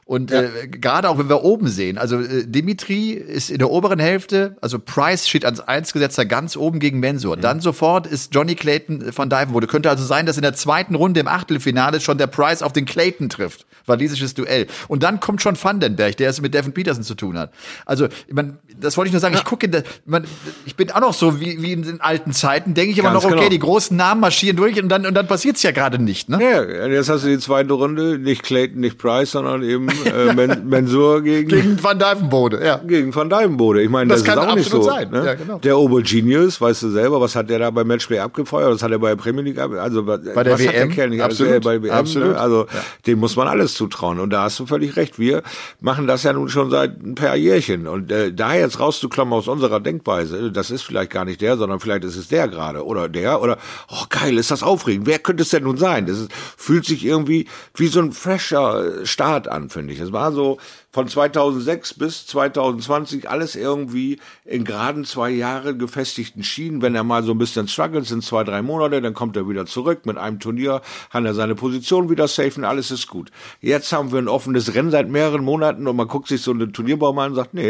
Und 0.06 0.32
äh, 0.32 0.68
gerade 0.68 1.10
auch, 1.10 1.18
wenn 1.18 1.30
wir 1.30 1.43
oben 1.43 1.68
sehen, 1.68 1.97
also 1.97 2.20
äh, 2.20 2.45
Dimitri 2.45 3.12
ist 3.12 3.49
in 3.49 3.60
der 3.60 3.70
oberen 3.70 3.99
Hälfte, 3.99 4.58
also 4.60 4.80
Price 4.80 5.30
steht 5.30 5.45
als 5.45 5.62
Eingesetzter 5.62 6.26
ganz 6.26 6.58
oben 6.58 6.80
gegen 6.80 6.99
Mensur. 6.99 7.38
Dann 7.38 7.62
sofort 7.62 8.06
ist 8.06 8.36
Johnny 8.36 8.56
Clayton 8.56 9.14
von 9.14 9.30
Divenbode. 9.30 9.68
Könnte 9.68 9.89
also 9.89 10.04
sein, 10.04 10.26
dass 10.26 10.36
in 10.36 10.41
der 10.41 10.54
zweiten 10.54 10.95
Runde 10.95 11.22
im 11.22 11.28
Achtelfinale 11.28 12.01
schon 12.01 12.18
der 12.18 12.28
Price 12.28 12.62
auf 12.62 12.74
den 12.74 12.86
Clayton 12.86 13.30
trifft. 13.30 13.66
Walisisches 13.86 14.34
Duell. 14.34 14.68
Und 14.88 15.04
dann 15.04 15.20
kommt 15.20 15.41
schon 15.41 15.62
Vandenberg, 15.62 16.18
der 16.18 16.30
es 16.30 16.41
mit 16.41 16.54
Devin 16.54 16.74
Peterson 16.74 17.04
zu 17.04 17.16
tun 17.16 17.38
hat. 17.38 17.54
Also, 17.86 17.93
man, 18.32 18.58
das 18.80 18.98
wollte 18.98 19.08
ich 19.08 19.14
nur 19.14 19.20
sagen. 19.20 19.36
Ich 19.36 19.44
gucke, 19.44 19.66
in 19.68 19.72
der- 19.72 19.84
man, 20.06 20.26
ich 20.66 20.76
bin 20.76 20.91
auch 20.91 21.00
noch 21.02 21.14
so 21.14 21.39
wie, 21.39 21.62
wie 21.62 21.74
in 21.74 21.84
den 21.84 22.02
alten 22.02 22.32
Zeiten, 22.34 22.74
denke 22.74 22.91
ich 22.91 22.98
immer 22.98 23.12
Ganz 23.12 23.24
noch, 23.24 23.32
okay, 23.32 23.39
genau. 23.39 23.50
die 23.50 23.60
großen 23.60 23.96
Namen 23.96 24.22
marschieren 24.22 24.58
durch 24.58 24.82
und 24.82 24.89
dann, 24.89 25.06
und 25.06 25.14
dann 25.14 25.28
passiert's 25.28 25.64
ja 25.64 25.72
gerade 25.72 26.02
nicht, 26.02 26.30
ne? 26.30 26.39
Ja, 26.41 26.88
jetzt 26.88 27.10
hast 27.10 27.24
du 27.24 27.30
die 27.30 27.39
zweite 27.39 27.74
Runde, 27.74 28.18
nicht 28.20 28.44
Clayton, 28.44 28.80
nicht 28.82 28.98
Price, 28.98 29.32
sondern 29.32 29.64
eben 29.64 29.88
äh, 29.89 30.34
Men 30.36 30.68
Mensur 30.68 31.22
gegen, 31.22 31.48
gegen 31.48 31.62
Gegen 31.64 31.84
Van 31.84 32.00
Dijvenbode, 32.00 32.64
ja. 32.66 32.82
Van 32.84 33.30
Dijvenbode. 33.30 33.82
Ich 33.82 33.89
meine, 33.89 34.10
Das 34.10 34.24
das, 34.24 34.28
kann 34.36 34.44
ist 34.44 34.50
auch 34.52 34.56
nicht 34.56 34.66
absolut 34.66 34.86
so. 34.86 34.89
sein. 34.91 35.10
Ne? 35.12 35.26
Ja, 35.26 35.34
genau. 35.36 35.58
Der 35.60 35.78
Obergenius, 35.78 36.60
weißt 36.60 36.84
du 36.84 36.89
selber, 36.89 37.22
was 37.22 37.36
hat 37.36 37.50
der 37.50 37.60
da 37.60 37.72
beim 37.72 37.88
Matchplay 37.88 38.20
abgefeuert? 38.20 38.74
Was 38.74 38.84
hat 38.84 38.91
er 38.91 39.00
bei 39.00 39.10
der 39.10 39.16
Premier 39.16 39.41
League 39.44 39.60
ab? 39.60 39.72
Also 39.74 40.04
bei 40.04 40.18
der 40.18 40.60
WM? 40.60 40.96
der 40.96 41.08
nicht 41.10 41.22
alles 41.22 41.39
Absolut. 41.39 41.54
äh, 41.54 41.60
bei 41.60 41.82
WM? 41.84 41.91
Absolut. 41.94 42.30
Ne? 42.30 42.38
Also 42.39 42.66
dem 43.08 43.20
muss 43.20 43.36
man 43.36 43.48
alles 43.48 43.74
zutrauen. 43.76 44.20
Und 44.20 44.30
da 44.32 44.44
hast 44.44 44.60
du 44.60 44.66
völlig 44.66 44.96
recht. 44.96 45.20
Wir 45.20 45.44
machen 45.82 46.08
das 46.08 46.24
ja 46.24 46.34
nun 46.34 46.50
schon 46.50 46.70
seit 46.70 47.02
ein 47.04 47.16
paar 47.16 47.36
Jährchen. 47.36 47.83
Und 47.88 48.12
äh, 48.12 48.34
da 48.34 48.56
jetzt 48.56 48.80
rauszuklammern 48.80 49.40
aus 49.40 49.48
unserer 49.48 49.80
Denkweise, 49.80 50.52
das 50.52 50.72
ist 50.72 50.84
vielleicht 50.84 51.12
gar 51.12 51.26
nicht 51.26 51.42
der, 51.42 51.58
sondern 51.58 51.80
vielleicht 51.80 52.04
ist 52.04 52.16
es 52.16 52.28
der 52.28 52.48
gerade 52.48 52.86
oder 52.86 53.10
der 53.10 53.42
oder 53.42 53.58
oh 53.90 54.06
geil, 54.10 54.38
ist 54.38 54.52
das 54.52 54.64
aufregend. 54.64 55.08
Wer 55.08 55.20
könnte 55.20 55.44
es 55.44 55.50
denn 55.50 55.64
nun 55.64 55.78
sein? 55.78 56.06
Das 56.06 56.20
ist, 56.20 56.32
fühlt 56.34 56.86
sich 56.86 57.06
irgendwie 57.06 57.48
wie 57.76 57.88
so 57.88 58.00
ein 58.00 58.12
fresher 58.12 59.06
Start 59.06 59.48
an, 59.48 59.70
finde 59.70 59.94
ich. 59.94 60.00
Es 60.00 60.12
war 60.12 60.32
so 60.32 60.58
von 60.94 61.08
2006 61.08 61.96
bis 61.96 62.28
2020 62.28 63.28
alles 63.28 63.56
irgendwie 63.56 64.20
in 64.46 64.64
geraden 64.64 65.06
zwei 65.06 65.32
Jahre 65.32 65.76
gefestigten 65.76 66.44
Schienen. 66.44 66.84
Wenn 66.84 66.94
er 66.94 67.04
mal 67.04 67.24
so 67.24 67.32
ein 67.32 67.40
bisschen 67.40 67.68
struggelt, 67.68 68.06
sind 68.06 68.24
zwei, 68.24 68.44
drei 68.44 68.62
Monate, 68.62 69.02
dann 69.02 69.16
kommt 69.16 69.36
er 69.36 69.50
wieder 69.50 69.66
zurück. 69.66 70.06
Mit 70.06 70.18
einem 70.18 70.40
Turnier 70.40 70.84
kann 71.12 71.26
er 71.26 71.34
seine 71.34 71.56
Position 71.56 72.12
wieder 72.12 72.28
safen, 72.28 72.64
alles 72.64 72.92
ist 72.92 73.08
gut. 73.08 73.32
Jetzt 73.60 73.92
haben 73.92 74.12
wir 74.12 74.20
ein 74.20 74.28
offenes 74.28 74.76
Rennen 74.76 74.92
seit 74.92 75.10
mehreren 75.10 75.44
Monaten 75.44 75.88
und 75.88 75.96
man 75.96 76.08
guckt 76.08 76.28
sich 76.28 76.42
so 76.42 76.52
eine 76.52 76.72
Turnierbaum 76.72 77.18
an 77.18 77.32
und 77.32 77.36
sagt, 77.36 77.56
nee, 77.56 77.62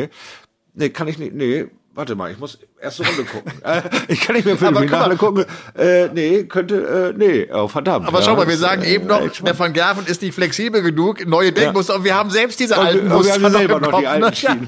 nee, 0.74 0.90
kann 0.90 1.08
ich 1.08 1.18
nicht, 1.18 1.34
nee, 1.34 1.66
warte 1.96 2.16
mal, 2.16 2.32
ich 2.32 2.40
muss 2.40 2.58
erste 2.82 3.06
Runde 3.06 3.24
gucken. 3.24 3.52
äh, 3.64 3.82
ich 4.08 4.20
kann 4.22 4.36
nicht 4.36 4.46
mehr 4.46 4.58
für 4.58 4.66
die 4.68 4.74
guck 4.74 4.82
mal. 4.82 4.88
Finale 4.88 5.16
gucken. 5.16 5.46
Äh, 5.78 6.08
nee, 6.08 6.44
könnte, 6.46 7.14
äh, 7.16 7.18
nee, 7.18 7.48
oh, 7.54 7.68
verdammt. 7.68 8.08
Aber 8.08 8.20
ja, 8.20 8.26
schau 8.26 8.36
mal, 8.36 8.48
wir 8.48 8.58
sagen 8.58 8.82
äh, 8.82 8.96
eben 8.96 9.06
noch, 9.08 9.22
der 9.30 9.58
Van 9.60 9.74
Gerven 9.74 10.06
ist 10.08 10.22
nicht 10.24 10.34
flexibel 10.34 10.82
genug, 10.82 11.26
neue 11.28 11.52
Denkmuster, 11.52 11.96
und 11.96 12.04
wir 12.04 12.16
haben 12.16 12.32
selbst 12.32 12.60
diese 12.60 12.74
Und 12.76 12.80
alten 12.88 13.12
und 13.12 13.26
wir 13.26 13.34
haben 13.34 13.52
selber 13.52 13.80
noch 13.80 13.92
Kopf, 13.92 14.00
die 14.00 14.08
alten 14.08 14.26
ne? 14.26 14.36
Schienen. 14.36 14.68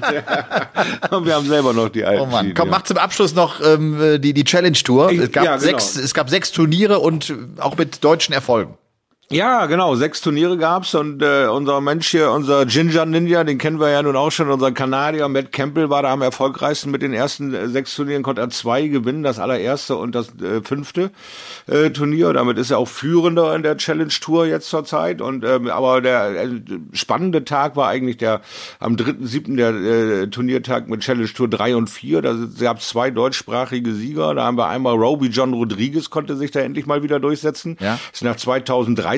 und 1.10 1.26
wir 1.26 1.34
haben 1.34 1.46
selber 1.48 1.72
noch 1.72 1.88
die 1.88 2.04
alten 2.04 2.22
Oh 2.22 2.26
Mann, 2.26 2.40
Schienen. 2.44 2.54
komm, 2.54 2.68
ja. 2.68 2.74
mach 2.76 2.82
zum 2.82 2.96
Abschluss 2.98 3.34
noch 3.34 3.60
ähm, 3.60 4.20
die, 4.20 4.32
die 4.32 4.44
Challenge 4.44 4.78
Tour. 4.78 5.10
Ich- 5.10 5.18
Es 5.18 5.32
gab, 5.32 5.44
ja, 5.44 5.56
genau. 5.56 5.66
sechs, 5.78 5.96
es 5.96 6.14
gab 6.14 6.30
sechs 6.30 6.52
Turniere 6.52 7.00
und 7.00 7.34
auch 7.58 7.76
mit 7.76 8.04
deutschen 8.04 8.34
Erfolgen. 8.34 8.74
Ja, 9.28 9.66
genau. 9.66 9.96
Sechs 9.96 10.20
Turniere 10.20 10.56
gab's 10.56 10.94
und 10.94 11.20
äh, 11.20 11.48
unser 11.48 11.80
Mensch 11.80 12.06
hier, 12.06 12.30
unser 12.30 12.64
Ginger 12.64 13.06
Ninja, 13.06 13.42
den 13.42 13.58
kennen 13.58 13.80
wir 13.80 13.90
ja 13.90 14.00
nun 14.00 14.14
auch 14.14 14.30
schon. 14.30 14.48
Unser 14.48 14.70
Kanadier 14.70 15.28
Matt 15.28 15.50
Campbell 15.50 15.90
war 15.90 16.02
da 16.02 16.12
am 16.12 16.22
erfolgreichsten 16.22 16.92
mit 16.92 17.02
den 17.02 17.12
ersten 17.12 17.52
äh, 17.52 17.66
sechs 17.66 17.96
Turnieren, 17.96 18.22
konnte 18.22 18.42
er 18.42 18.50
zwei 18.50 18.86
gewinnen, 18.86 19.24
das 19.24 19.40
allererste 19.40 19.96
und 19.96 20.14
das 20.14 20.28
äh, 20.40 20.62
fünfte 20.62 21.10
äh, 21.66 21.90
Turnier. 21.90 22.34
Damit 22.34 22.56
ist 22.56 22.70
er 22.70 22.78
auch 22.78 22.86
führender 22.86 23.52
in 23.56 23.64
der 23.64 23.76
Challenge 23.78 24.12
Tour 24.20 24.46
jetzt 24.46 24.68
zur 24.68 24.84
Zeit. 24.84 25.20
Und 25.20 25.44
ähm, 25.44 25.70
aber 25.70 26.00
der 26.00 26.44
äh, 26.44 26.60
spannende 26.92 27.44
Tag 27.44 27.74
war 27.74 27.88
eigentlich 27.88 28.18
der 28.18 28.42
am 28.78 28.96
dritten, 28.96 29.26
siebten 29.26 29.56
der 29.56 29.70
äh, 29.70 30.26
Turniertag 30.28 30.88
mit 30.88 31.00
Challenge 31.00 31.32
Tour 31.32 31.48
drei 31.48 31.74
und 31.74 31.90
vier. 31.90 32.22
Da 32.22 32.32
gab 32.60 32.78
es 32.78 32.90
zwei 32.90 33.10
deutschsprachige 33.10 33.92
Sieger. 33.92 34.36
Da 34.36 34.44
haben 34.44 34.56
wir 34.56 34.68
einmal 34.68 34.94
Roby 34.94 35.26
John 35.26 35.52
Rodriguez 35.52 36.10
konnte 36.10 36.36
sich 36.36 36.52
da 36.52 36.60
endlich 36.60 36.86
mal 36.86 37.02
wieder 37.02 37.18
durchsetzen. 37.18 37.76
Ja. 37.80 37.98
Ist 38.12 38.22
nach 38.22 38.36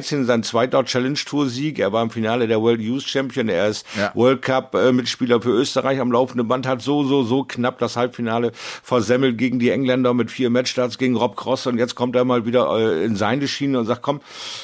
2013 0.03 0.25
sein 0.27 0.43
zweiter 0.43 0.85
Challenge 0.85 1.19
Tour 1.19 1.49
Sieg. 1.49 1.79
Er 1.79 1.93
war 1.93 2.03
im 2.03 2.11
Finale 2.11 2.47
der 2.47 2.61
World 2.61 2.81
Youth 2.81 3.03
Champion. 3.03 3.49
Er 3.49 3.69
ist 3.69 3.87
Ja. 3.97 4.13
World 4.15 4.43
Cup 4.43 4.75
äh, 4.75 4.93
Mitspieler 4.93 5.41
für 5.41 5.51
Österreich 5.51 6.01
am 6.01 6.13
laufenden 6.13 6.47
Band. 6.47 6.67
Hat 6.67 6.83
so, 6.83 7.05
so, 7.05 7.23
so 7.23 7.45
knapp 7.45 7.79
das 7.79 7.97
Halbfinale 7.97 8.53
versemmelt 8.83 9.39
gegen 9.39 9.59
die 9.59 9.71
Engländer 9.71 10.15
mit 10.15 10.31
vier 10.31 10.51
Matchstarts 10.51 10.99
gegen 10.99 11.17
Rob 11.17 11.37
Cross. 11.37 11.67
Und 11.67 11.79
jetzt 11.79 11.95
kommt 11.95 12.17
er 12.17 12.25
mal 12.25 12.47
wieder 12.47 12.69
äh, 12.79 13.05
in 13.05 13.17
seine 13.17 13.49
Schiene 13.49 13.79
und 13.79 13.87
sagt, 13.87 14.03
komm, 14.03 14.21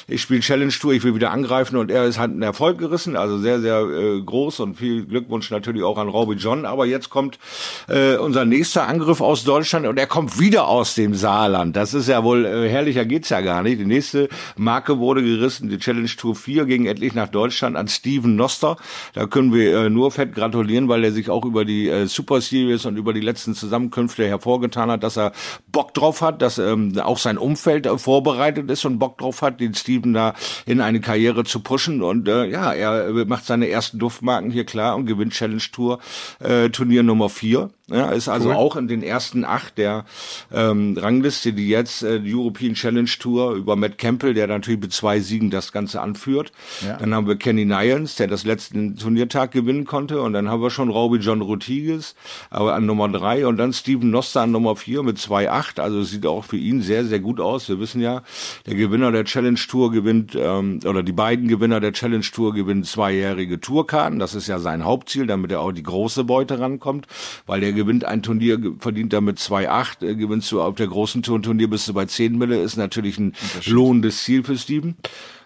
ich 0.07 0.21
spiele 0.21 0.41
Challenge 0.41 0.71
Tour, 0.71 0.93
ich 0.93 1.03
will 1.03 1.15
wieder 1.15 1.31
angreifen. 1.31 1.77
Und 1.77 1.91
er 1.91 2.05
ist 2.05 2.19
halt 2.19 2.31
einen 2.31 2.41
Erfolg 2.41 2.77
gerissen. 2.77 3.15
Also 3.15 3.37
sehr, 3.37 3.59
sehr 3.59 3.79
äh, 3.81 4.21
groß 4.21 4.59
und 4.61 4.75
viel 4.75 5.05
Glückwunsch 5.05 5.51
natürlich 5.51 5.83
auch 5.83 5.97
an 5.97 6.07
Robbie 6.07 6.35
John. 6.35 6.65
Aber 6.65 6.85
jetzt 6.85 7.09
kommt 7.09 7.39
äh, 7.87 8.15
unser 8.15 8.45
nächster 8.45 8.87
Angriff 8.87 9.21
aus 9.21 9.43
Deutschland 9.43 9.87
und 9.87 9.97
er 9.97 10.07
kommt 10.07 10.39
wieder 10.39 10.67
aus 10.67 10.95
dem 10.95 11.13
Saarland. 11.15 11.75
Das 11.75 11.93
ist 11.93 12.07
ja 12.07 12.23
wohl, 12.23 12.45
äh, 12.45 12.69
herrlicher 12.69 13.05
geht's 13.05 13.29
ja 13.29 13.41
gar 13.41 13.61
nicht. 13.63 13.79
Die 13.79 13.85
nächste 13.85 14.29
Marke 14.55 14.99
wurde 14.99 15.21
gerissen, 15.25 15.69
die 15.69 15.77
Challenge 15.77 16.07
Tour 16.07 16.35
4 16.35 16.65
ging 16.65 16.85
endlich 16.85 17.13
nach 17.13 17.29
Deutschland 17.29 17.75
an 17.75 17.87
Steven 17.87 18.35
Noster. 18.35 18.77
Da 19.13 19.25
können 19.25 19.53
wir 19.53 19.77
äh, 19.77 19.89
nur 19.89 20.11
fett 20.11 20.33
gratulieren, 20.33 20.87
weil 20.87 21.03
er 21.03 21.11
sich 21.11 21.29
auch 21.29 21.45
über 21.45 21.65
die 21.65 21.89
äh, 21.89 22.07
Super 22.07 22.41
Series 22.41 22.85
und 22.85 22.97
über 22.97 23.13
die 23.13 23.21
letzten 23.21 23.55
Zusammenkünfte 23.55 24.27
hervorgetan 24.27 24.91
hat, 24.91 25.03
dass 25.03 25.17
er 25.17 25.31
Bock 25.71 25.93
drauf 25.93 26.21
hat, 26.21 26.41
dass 26.41 26.57
ähm, 26.57 26.97
auch 26.99 27.17
sein 27.17 27.37
Umfeld 27.37 27.85
äh, 27.85 27.97
vorbereitet 27.97 28.69
ist 28.69 28.85
und 28.85 28.99
Bock 28.99 29.17
drauf 29.17 29.41
hat, 29.41 29.59
den 29.59 29.73
Steven 29.73 30.13
da 30.13 30.33
in 30.65 30.81
eine 30.81 31.01
Karriere 31.01 31.43
zu 31.43 31.59
pushen. 31.59 32.01
Und 32.01 32.27
äh, 32.27 32.45
ja, 32.45 32.73
er 32.73 33.07
äh, 33.07 33.25
macht 33.25 33.45
seine 33.45 33.69
ersten 33.69 33.99
Duftmarken 33.99 34.51
hier 34.51 34.65
klar 34.65 34.95
und 34.95 35.05
gewinnt 35.05 35.33
Challenge 35.33 35.61
Tour 35.71 35.99
äh, 36.39 36.69
Turnier 36.69 37.03
Nummer 37.03 37.29
4. 37.29 37.69
Ja, 37.87 38.09
ist 38.09 38.27
also 38.27 38.51
auch 38.51 38.75
in 38.77 38.87
den 38.87 39.03
ersten 39.03 39.45
acht 39.45 39.77
der 39.77 40.05
ähm, 40.51 40.97
Rangliste, 40.99 41.53
die 41.53 41.67
jetzt 41.67 42.01
äh, 42.01 42.19
die 42.19 42.33
European 42.33 42.73
Challenge 42.73 43.09
Tour 43.19 43.53
über 43.53 43.75
Matt 43.75 43.99
Campbell, 43.99 44.33
der 44.33 44.47
natürlich 44.47 44.81
mit 44.81 44.91
zwei 44.91 45.19
Siegen 45.19 45.51
das 45.51 45.71
Ganze 45.71 46.01
anführt. 46.01 46.51
Ja. 46.83 46.97
Dann 46.97 47.13
haben 47.13 47.27
wir 47.27 47.35
Kenny 47.35 47.63
Nyans, 47.63 48.15
der 48.15 48.25
das 48.25 48.43
letzten 48.43 48.95
Turniertag 48.95 49.51
gewinnen 49.51 49.85
konnte. 49.85 50.19
Und 50.21 50.33
dann 50.33 50.49
haben 50.49 50.63
wir 50.63 50.71
schon 50.71 50.89
Robbie 50.89 51.19
John 51.19 51.41
Rodriguez 51.41 52.15
aber 52.49 52.73
an 52.73 52.87
Nummer 52.87 53.07
drei 53.07 53.45
und 53.45 53.57
dann 53.57 53.71
Steven 53.71 54.09
Noster 54.09 54.41
an 54.41 54.51
Nummer 54.51 54.75
vier 54.75 55.03
mit 55.03 55.17
2,8. 55.17 55.79
Also 55.79 55.99
es 55.99 56.09
sieht 56.09 56.25
auch 56.25 56.43
für 56.43 56.57
ihn 56.57 56.81
sehr, 56.81 57.05
sehr 57.05 57.19
gut 57.19 57.39
aus. 57.39 57.69
Wir 57.69 57.79
wissen 57.79 58.01
ja, 58.01 58.23
der 58.65 58.73
Gewinner 58.73 59.11
der 59.11 59.25
Challenge 59.25 59.59
Tour 59.69 59.91
gewinnt, 59.91 60.35
ähm, 60.35 60.79
oder 60.85 61.03
die 61.03 61.11
beiden 61.11 61.47
Gewinner 61.47 61.79
der 61.79 61.93
Challenge 61.93 62.25
Tour 62.25 62.55
gewinnen 62.55 62.83
zweijährige 62.83 63.59
Tourkarten. 63.59 64.17
Das 64.17 64.33
ist 64.33 64.47
ja 64.47 64.57
sein 64.57 64.83
Hauptziel, 64.83 65.27
damit 65.27 65.51
er 65.51 65.61
auch 65.61 65.71
die 65.71 65.83
große 65.83 66.23
Beute 66.23 66.59
rankommt, 66.59 67.05
weil 67.45 67.61
der 67.61 67.74
gewinnt 67.75 68.05
ein 68.05 68.23
Turnier, 68.23 68.59
verdient 68.79 69.13
damit 69.13 69.37
2,8, 69.37 70.05
äh, 70.05 70.15
gewinnst 70.15 70.51
du 70.51 70.61
auf 70.61 70.75
der 70.75 70.87
großen 70.87 71.21
Tour 71.21 71.39
ein 71.39 71.43
Turnier 71.43 71.69
bist 71.69 71.87
du 71.87 71.93
bei 71.93 72.05
10 72.05 72.37
Mille, 72.37 72.61
ist 72.61 72.77
natürlich 72.77 73.17
ein 73.19 73.33
lohnendes 73.65 74.23
Ziel 74.23 74.43
für 74.43 74.57
Steven. 74.57 74.95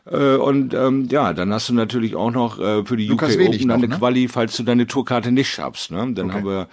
Äh, 0.05 0.35
Und 0.35 0.73
ähm, 0.73 1.07
ja, 1.11 1.33
dann 1.33 1.53
hast 1.53 1.69
du 1.69 1.73
natürlich 1.73 2.15
auch 2.15 2.31
noch 2.31 2.59
äh, 2.59 2.85
für 2.85 2.97
die 2.97 3.07
Lukas 3.07 3.35
UK 3.35 3.41
Open 3.41 3.71
eine 3.71 3.87
ne? 3.87 3.97
Quali, 3.97 4.27
falls 4.27 4.55
du 4.55 4.63
deine 4.63 4.87
Tourkarte 4.87 5.31
nicht 5.31 5.49
schaffst. 5.49 5.91
Ne? 5.91 6.13
Dann 6.13 6.33
haben 6.33 6.45
wir 6.45 6.67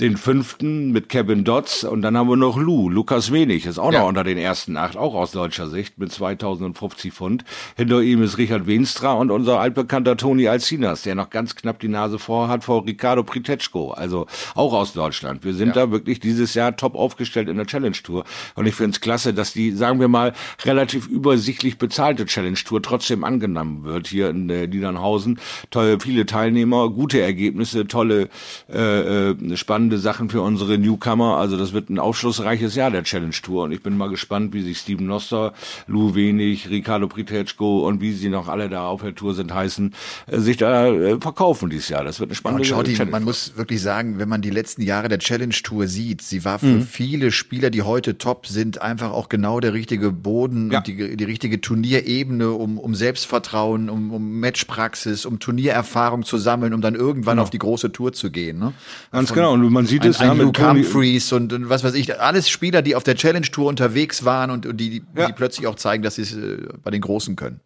den 0.00 0.16
fünften 0.16 0.92
mit 0.92 1.08
Kevin 1.10 1.44
Dodds 1.44 1.84
und 1.84 2.00
dann 2.02 2.16
haben 2.16 2.28
wir 2.28 2.36
noch 2.36 2.56
Lou, 2.58 2.88
Lukas 2.88 3.30
Wenig, 3.32 3.66
ist 3.66 3.78
auch 3.78 3.92
Ja. 3.92 4.00
noch 4.00 4.08
unter 4.08 4.24
den 4.24 4.38
ersten 4.38 4.76
acht, 4.78 4.96
auch 4.96 5.14
aus 5.14 5.32
deutscher 5.32 5.68
Sicht 5.68 5.98
mit 5.98 6.10
2050 6.10 7.12
Pfund. 7.12 7.44
Hinter 7.76 8.00
ihm 8.00 8.22
ist 8.22 8.38
Richard 8.38 8.66
Wenstra 8.66 9.12
und 9.12 9.30
unser 9.30 9.60
altbekannter 9.60 10.16
Toni 10.16 10.48
Alcinas, 10.48 11.02
der 11.02 11.14
noch 11.14 11.28
ganz 11.28 11.54
knapp 11.54 11.78
die 11.80 11.88
Nase 11.88 12.18
vor 12.18 12.48
hat 12.48 12.64
vor 12.64 12.86
Ricardo 12.86 13.22
Pritetschko, 13.22 13.90
also 13.90 14.26
auch 14.54 14.72
aus 14.72 14.94
Deutschland. 14.94 15.44
Wir 15.44 15.52
sind 15.54 15.76
da 15.76 15.90
wirklich 15.90 16.18
dieses 16.18 16.54
Jahr 16.54 16.76
top 16.76 16.94
aufgestellt 16.94 17.48
in 17.48 17.56
der 17.58 17.66
Challenge 17.66 17.96
Tour 18.02 18.24
und 18.54 18.66
ich 18.66 18.74
finde 18.74 18.92
es 18.92 19.00
klasse, 19.02 19.34
dass 19.34 19.52
die, 19.52 19.72
sagen 19.72 20.00
wir 20.00 20.08
mal, 20.08 20.32
relativ 20.64 21.08
übersichtlich 21.08 21.76
bezahlte 21.76 22.24
Challenge 22.24 22.56
Tour 22.64 22.80
trotzdem 22.82 23.22
angenommen 23.22 23.84
wird 23.84 24.06
hier 24.06 24.30
in 24.30 24.48
äh, 24.48 24.66
Niedernhausen. 24.66 25.38
Tolle, 25.70 25.98
viele 26.00 26.24
Teilnehmer, 26.24 26.88
gute 26.88 27.20
Ergebnisse, 27.20 27.86
tolle, 27.86 28.28
äh, 28.72 29.30
äh, 29.30 29.56
spannende 29.56 29.89
spannende 29.90 29.98
Sachen 29.98 30.30
für 30.30 30.40
unsere 30.42 30.78
Newcomer. 30.78 31.36
Also 31.38 31.56
das 31.56 31.72
wird 31.72 31.90
ein 31.90 31.98
aufschlussreiches 31.98 32.76
Jahr 32.76 32.90
der 32.92 33.02
Challenge 33.02 33.34
Tour 33.42 33.64
und 33.64 33.72
ich 33.72 33.82
bin 33.82 33.96
mal 33.96 34.08
gespannt, 34.08 34.52
wie 34.54 34.62
sich 34.62 34.78
Steven 34.78 35.04
Noster, 35.06 35.52
Lou 35.88 36.14
Wenig, 36.14 36.70
Ricardo 36.70 37.08
Pritetschko 37.08 37.86
und 37.88 38.00
wie 38.00 38.12
sie 38.12 38.28
noch 38.28 38.46
alle 38.48 38.68
da 38.68 38.86
auf 38.86 39.02
der 39.02 39.14
Tour 39.16 39.34
sind 39.34 39.52
heißen, 39.52 39.92
äh, 40.28 40.38
sich 40.38 40.58
da 40.58 40.86
äh, 40.86 41.18
verkaufen 41.20 41.70
dieses 41.70 41.88
Jahr. 41.88 42.04
Das 42.04 42.20
wird 42.20 42.30
eine 42.30 42.36
spannende 42.36 42.72
Und 42.74 42.86
die, 42.86 42.92
Challenge 42.94 43.10
man 43.10 43.24
muss 43.24 43.56
wirklich 43.56 43.82
sagen, 43.82 44.18
wenn 44.20 44.28
man 44.28 44.42
die 44.42 44.50
letzten 44.50 44.82
Jahre 44.82 45.08
der 45.08 45.18
Challenge 45.18 45.54
Tour 45.54 45.88
sieht, 45.88 46.22
sie 46.22 46.44
war 46.44 46.58
für 46.60 46.66
Mhm. 46.66 46.82
viele 46.82 47.32
Spieler, 47.32 47.70
die 47.70 47.82
heute 47.82 48.16
top 48.16 48.46
sind, 48.46 48.80
einfach 48.80 49.10
auch 49.10 49.28
genau 49.28 49.58
der 49.58 49.72
richtige 49.72 50.12
Boden 50.12 50.70
Ja. 50.70 50.78
und 50.78 50.86
die, 50.86 51.16
die 51.16 51.24
richtige 51.24 51.60
Turnierebene, 51.60 52.50
um, 52.52 52.78
um 52.78 52.94
Selbstvertrauen, 52.94 53.90
um, 53.90 54.12
um 54.12 54.38
Matchpraxis, 54.38 55.26
um 55.26 55.40
Turniererfahrung 55.40 56.22
zu 56.24 56.38
sammeln, 56.38 56.74
um 56.74 56.80
dann 56.80 56.94
irgendwann 56.94 57.38
auf 57.40 57.50
die 57.50 57.58
große 57.58 57.90
Tour 57.92 58.12
zu 58.12 58.30
gehen. 58.30 58.58
Ne? 58.60 58.72
Ganz 59.10 59.32
genau. 59.32 59.52
Und 59.54 59.62
man 59.80 59.86
sieht 59.86 60.02
Ein, 60.02 60.10
es 60.10 60.18
ja 60.18 60.30
ein 60.30 60.36
mit 60.36 60.46
Luke 60.46 60.68
Humphreys 60.68 61.32
und, 61.32 61.54
und 61.54 61.70
was 61.70 61.82
weiß 61.82 61.94
ich, 61.94 62.20
alles 62.20 62.50
Spieler, 62.50 62.82
die 62.82 62.94
auf 62.94 63.02
der 63.02 63.14
Challenge 63.14 63.46
Tour 63.50 63.66
unterwegs 63.66 64.26
waren 64.26 64.50
und, 64.50 64.66
und 64.66 64.76
die, 64.76 65.02
Ja. 65.16 65.26
die 65.26 65.32
plötzlich 65.32 65.66
auch 65.66 65.76
zeigen, 65.76 66.02
dass 66.02 66.16
sie 66.16 66.22
es 66.22 66.36
äh, 66.36 66.68
bei 66.82 66.90
den 66.90 67.00
Großen 67.00 67.34
können. 67.34 67.60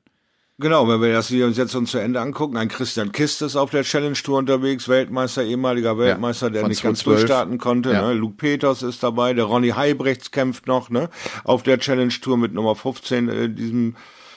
Genau, 0.61 0.87
wenn 0.87 1.03
wir 1.03 1.13
das 1.13 1.27
hier 1.27 1.47
uns 1.47 1.57
jetzt 1.57 1.75
uns 1.75 1.91
zu 1.91 1.99
Ende 1.99 2.21
angucken, 2.21 2.57
ein 2.57 2.69
Christian 2.69 3.11
Kist 3.11 3.43
ist 3.43 3.57
auf 3.57 3.71
der 3.71 3.83
Challenge 3.83 4.15
Tour 4.15 4.39
unterwegs, 4.39 4.89
Weltmeister, 4.89 5.43
ehemaliger 5.43 5.99
Weltmeister, 5.99 6.51
der 6.51 6.61
von 6.61 6.71
nicht 6.71 6.85
ganz 6.85 7.01
2012. 7.01 7.17
durchstarten 7.17 7.59
konnte. 7.59 7.93
Ja. 7.93 8.07
Ne? 8.07 8.15
Luke 8.15 8.37
Peters 8.37 8.85
ist 8.85 9.03
dabei, 9.03 9.35
der 9.35 9.47
Ronny 9.47 9.71
Heibrechts 9.71 10.31
kämpft 10.31 10.69
noch 10.69 10.91
ne? 10.91 11.11
auf 11.43 11.65
der 11.65 11.81
Challenge 11.81 12.15
Tour 12.21 12.37
mit 12.37 12.55
Nummer 12.55 12.77
15 12.77 13.29
äh, 13.29 13.51
diesem 13.51 13.97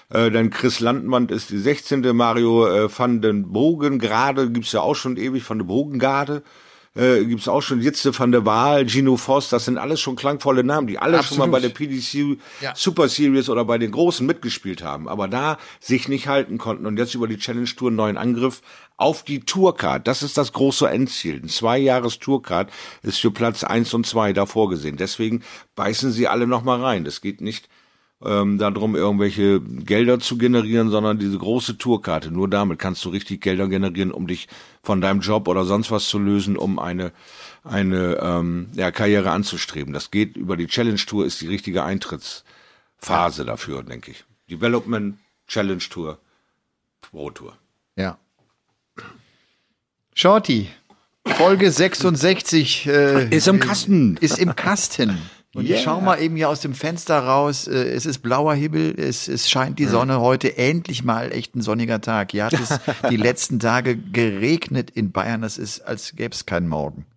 äh, 0.09 0.31
dann 0.31 0.49
Chris 0.49 0.79
Landmann 0.79 1.29
ist 1.29 1.51
die 1.51 1.59
16. 1.59 2.01
Mario 2.15 2.65
äh, 2.65 2.89
van 2.97 3.21
den 3.21 3.51
Bogen 3.51 3.99
gerade, 3.99 4.49
gibt's 4.49 4.71
ja 4.71 4.81
auch 4.81 4.95
schon 4.95 5.17
ewig, 5.17 5.47
van 5.47 5.59
den 5.59 5.67
Bogengarde. 5.67 6.37
Äh, 6.37 6.66
gibt's 7.25 7.47
auch 7.47 7.61
schon 7.61 7.81
Jitze 7.81 8.17
van 8.17 8.31
der 8.31 8.45
Waal, 8.45 8.87
Gino 8.87 9.17
Voss, 9.17 9.49
das 9.49 9.65
sind 9.65 9.77
alles 9.77 9.99
schon 10.01 10.15
klangvolle 10.15 10.63
Namen, 10.63 10.87
die 10.87 10.99
alle 10.99 11.21
schon 11.23 11.37
mal 11.37 11.45
Absolut. 11.45 11.51
bei 11.51 11.59
der 11.59 11.69
PDC 11.69 12.39
Ja. 12.61 12.73
Super 12.75 13.07
Series 13.07 13.49
oder 13.49 13.65
bei 13.65 13.77
den 13.77 13.91
Großen 13.91 14.25
mitgespielt 14.25 14.83
haben, 14.83 15.07
aber 15.07 15.27
da 15.27 15.57
sich 15.79 16.07
nicht 16.07 16.27
halten 16.27 16.57
konnten 16.57 16.85
und 16.85 16.97
jetzt 16.97 17.13
über 17.15 17.27
die 17.27 17.37
Challenge 17.37 17.67
Tour 17.67 17.89
einen 17.89 17.97
neuen 17.97 18.17
Angriff 18.17 18.61
auf 18.97 19.23
die 19.23 19.41
Tourcard. 19.41 20.07
Das 20.07 20.23
ist 20.23 20.37
das 20.37 20.53
große 20.53 20.89
Endziel. 20.89 21.39
Ein 21.43 21.49
zwei 21.49 21.77
Jahres 21.77 22.17
Tourcard 22.19 22.71
ist 23.03 23.19
für 23.19 23.31
Platz 23.31 23.63
eins 23.63 23.93
und 23.93 24.07
zwei 24.07 24.33
da 24.33 24.45
vorgesehen. 24.47 24.97
Deswegen 24.97 25.43
beißen 25.75 26.11
sie 26.11 26.27
alle 26.27 26.47
noch 26.47 26.63
mal 26.63 26.81
rein. 26.81 27.05
Es 27.05 27.21
geht 27.21 27.39
nicht 27.41 27.69
ähm, 28.23 28.57
darum, 28.57 28.95
irgendwelche 28.95 29.61
Gelder 29.61 30.19
zu 30.19 30.37
generieren, 30.37 30.89
sondern 30.89 31.19
diese 31.19 31.37
große 31.37 31.77
Tourkarte. 31.77 32.31
Nur 32.31 32.49
damit 32.49 32.79
kannst 32.79 33.05
du 33.05 33.09
richtig 33.09 33.41
Gelder 33.41 33.67
generieren, 33.67 34.11
um 34.11 34.27
dich 34.27 34.47
von 34.81 35.01
deinem 35.01 35.21
Job 35.21 35.47
oder 35.47 35.65
sonst 35.65 35.91
was 35.91 36.07
zu 36.07 36.17
lösen, 36.17 36.57
um 36.57 36.79
eine 36.79 37.11
eine 37.63 38.17
ähm, 38.21 38.69
ja, 38.73 38.91
Karriere 38.91 39.31
anzustreben. 39.31 39.93
Das 39.93 40.11
geht 40.11 40.35
über 40.35 40.57
die 40.57 40.67
Challenge 40.67 40.97
Tour, 40.97 41.25
ist 41.25 41.41
die 41.41 41.47
richtige 41.47 41.83
Eintrittsphase 41.83 43.45
dafür, 43.45 43.83
denke 43.83 44.11
ich. 44.11 44.23
Development, 44.49 45.17
Challenge 45.47 45.83
Tour, 45.89 46.17
Pro 47.01 47.29
Tour. 47.31 47.57
Ja. 47.95 48.17
Shorty, 50.13 50.69
Folge 51.25 51.71
66 51.71 52.87
äh, 52.87 53.29
Ist 53.29 53.47
im 53.47 53.59
Kasten. 53.59 54.17
Ist 54.17 54.39
im 54.39 54.55
Kasten. 54.55 55.17
Und 55.57 55.67
ich 55.67 55.81
schau 55.81 56.01
mal 56.01 56.21
eben 56.21 56.35
hier 56.35 56.49
aus 56.49 56.61
dem 56.61 56.75
Fenster 56.75 57.17
raus. 57.19 57.67
Äh, 57.67 57.89
Es 57.95 58.05
ist 58.05 58.19
blauer 58.19 58.53
Himmel, 58.53 58.93
es, 58.99 59.27
es 59.27 59.49
scheint 59.49 59.79
die 59.79 59.85
Sonne 59.85 60.21
heute. 60.21 60.55
Endlich 60.55 61.03
mal 61.03 61.31
echt 61.31 61.55
ein 61.55 61.61
sonniger 61.61 61.99
Tag. 61.99 62.31
Hier 62.31 62.45
hat 62.45 62.53
es 62.53 62.79
die 63.09 63.17
letzten 63.17 63.59
Tage 63.59 63.97
geregnet 63.97 64.91
in 64.91 65.11
Bayern. 65.11 65.41
Das 65.41 65.57
ist, 65.57 65.81
als 65.81 66.15
gäbe 66.15 66.35
es 66.35 66.45
keinen 66.45 66.67
Morgen. 66.67 67.07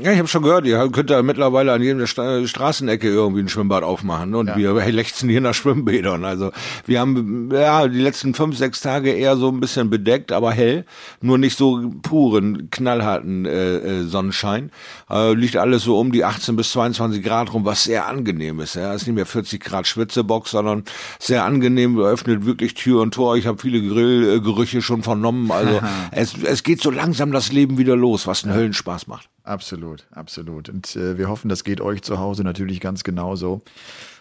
Ja, 0.00 0.10
ich 0.10 0.18
habe 0.18 0.28
schon 0.28 0.42
gehört, 0.42 0.64
ihr 0.64 0.88
könnt 0.88 1.10
da 1.10 1.22
mittlerweile 1.22 1.70
an 1.70 1.82
jeder 1.82 2.06
Sta 2.06 2.46
Straßenecke 2.46 3.08
irgendwie 3.08 3.40
ein 3.42 3.50
Schwimmbad 3.50 3.82
aufmachen 3.82 4.30
ne? 4.30 4.38
und 4.38 4.56
wir 4.56 4.72
lechzen 4.90 5.28
hier 5.28 5.42
nach 5.42 5.52
Schwimmbädern. 5.52 6.24
Also 6.24 6.50
wir 6.86 6.98
haben 6.98 7.50
ja 7.52 7.86
die 7.86 8.00
letzten 8.00 8.32
fünf, 8.32 8.56
sechs 8.56 8.80
Tage 8.80 9.12
eher 9.12 9.36
so 9.36 9.48
ein 9.48 9.60
bisschen 9.60 9.90
bedeckt, 9.90 10.32
aber 10.32 10.50
hell, 10.50 10.86
nur 11.20 11.36
nicht 11.36 11.58
so 11.58 11.92
puren, 12.00 12.70
knallharten 12.70 13.44
äh, 13.44 13.76
äh, 13.76 14.04
Sonnenschein. 14.04 14.70
Äh, 15.10 15.34
liegt 15.34 15.58
alles 15.58 15.82
so 15.82 16.00
um 16.00 16.10
die 16.10 16.24
18 16.24 16.56
bis 16.56 16.72
22 16.72 17.22
Grad 17.22 17.52
rum, 17.52 17.66
was 17.66 17.84
sehr 17.84 18.08
angenehm 18.08 18.60
ist. 18.60 18.76
Ja, 18.76 18.94
es 18.94 19.02
ist 19.02 19.08
nicht 19.08 19.16
mehr 19.16 19.26
40 19.26 19.62
Grad 19.62 19.86
Schwitzebox, 19.86 20.52
sondern 20.52 20.84
sehr 21.18 21.44
angenehm. 21.44 22.00
Öffnet 22.00 22.46
wirklich 22.46 22.72
Tür 22.72 23.02
und 23.02 23.12
Tor. 23.12 23.36
Ich 23.36 23.46
habe 23.46 23.58
viele 23.58 23.82
Grillgerüche 23.82 24.80
schon 24.80 25.02
vernommen. 25.02 25.50
Also 25.50 25.82
es, 26.12 26.32
es 26.42 26.62
geht 26.62 26.80
so 26.80 26.90
langsam 26.90 27.30
das 27.30 27.52
Leben 27.52 27.76
wieder 27.76 27.94
los, 27.94 28.26
was 28.26 28.42
einen 28.42 28.54
Höllenspaß 28.54 29.06
macht. 29.06 29.28
Absolut, 29.44 30.06
absolut. 30.12 30.68
Und 30.68 30.94
äh, 30.96 31.18
wir 31.18 31.28
hoffen, 31.28 31.48
das 31.48 31.64
geht 31.64 31.80
euch 31.80 32.02
zu 32.02 32.18
Hause 32.18 32.44
natürlich 32.44 32.80
ganz 32.80 33.02
genauso. 33.04 33.62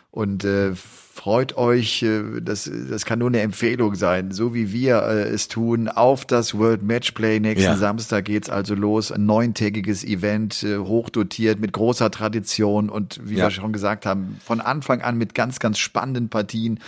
Und 0.09 0.43
äh, 0.43 0.71
freut 0.75 1.55
euch, 1.55 2.03
äh, 2.03 2.41
das, 2.41 2.69
das 2.89 3.05
kann 3.05 3.19
nur 3.19 3.29
eine 3.29 3.39
Empfehlung 3.39 3.95
sein, 3.95 4.31
so 4.31 4.53
wie 4.53 4.73
wir 4.73 5.03
äh, 5.03 5.29
es 5.29 5.47
tun, 5.47 5.87
auf 5.87 6.25
das 6.25 6.53
World 6.57 6.83
Matchplay. 6.83 7.39
Nächsten 7.39 7.63
Ja. 7.63 7.77
Samstag 7.77 8.25
geht's 8.25 8.49
also 8.49 8.75
los. 8.75 9.11
Ein 9.13 9.25
neuntägiges 9.25 10.03
Event, 10.03 10.63
äh, 10.63 10.79
hochdotiert, 10.79 11.61
mit 11.61 11.71
großer 11.71 12.11
Tradition 12.11 12.89
und 12.89 13.21
wie 13.23 13.35
Ja. 13.35 13.45
wir 13.45 13.51
schon 13.51 13.71
gesagt 13.71 14.05
haben, 14.05 14.37
von 14.43 14.59
Anfang 14.59 15.01
an 15.01 15.17
mit 15.17 15.33
ganz, 15.33 15.59
ganz 15.59 15.77
spannenden 15.79 16.27
Partien, 16.27 16.79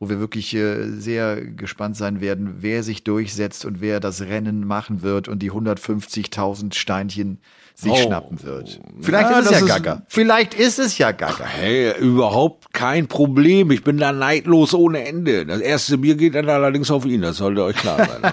wo 0.00 0.08
wir 0.08 0.18
wirklich 0.18 0.52
äh, 0.54 0.88
sehr 0.90 1.40
gespannt 1.42 1.96
sein 1.96 2.20
werden, 2.20 2.54
wer 2.62 2.82
sich 2.82 3.04
durchsetzt 3.04 3.64
und 3.64 3.80
wer 3.80 4.00
das 4.00 4.22
Rennen 4.22 4.66
machen 4.66 5.02
wird 5.02 5.28
und 5.28 5.40
die 5.40 5.52
150.000 5.52 6.74
Steinchen 6.74 7.38
sich 7.82 7.92
Oh. 7.92 7.96
schnappen 7.96 8.42
wird. 8.42 8.80
Vielleicht 9.00 9.30
Ja, 9.30 9.38
ist 9.40 9.50
es 9.50 9.60
ja 9.60 9.66
Gaga. 9.66 10.02
Vielleicht 10.08 10.54
ist 10.54 10.78
es 10.78 10.98
ja 10.98 11.12
Gaga. 11.12 11.44
Hey, 11.44 11.92
überhaupt 11.98 12.72
kein 12.72 13.06
Problem. 13.08 13.70
Ich 13.70 13.84
bin 13.84 13.98
da 13.98 14.12
neidlos 14.12 14.72
ohne 14.74 15.06
Ende. 15.06 15.44
Das 15.46 15.60
erste 15.60 15.98
Bier 15.98 16.14
geht 16.14 16.34
dann 16.34 16.48
allerdings 16.48 16.90
auf 16.90 17.04
ihn. 17.04 17.22
Das 17.22 17.36
sollte 17.36 17.62
euch 17.64 17.76
klar 17.76 17.98
sein. 17.98 18.32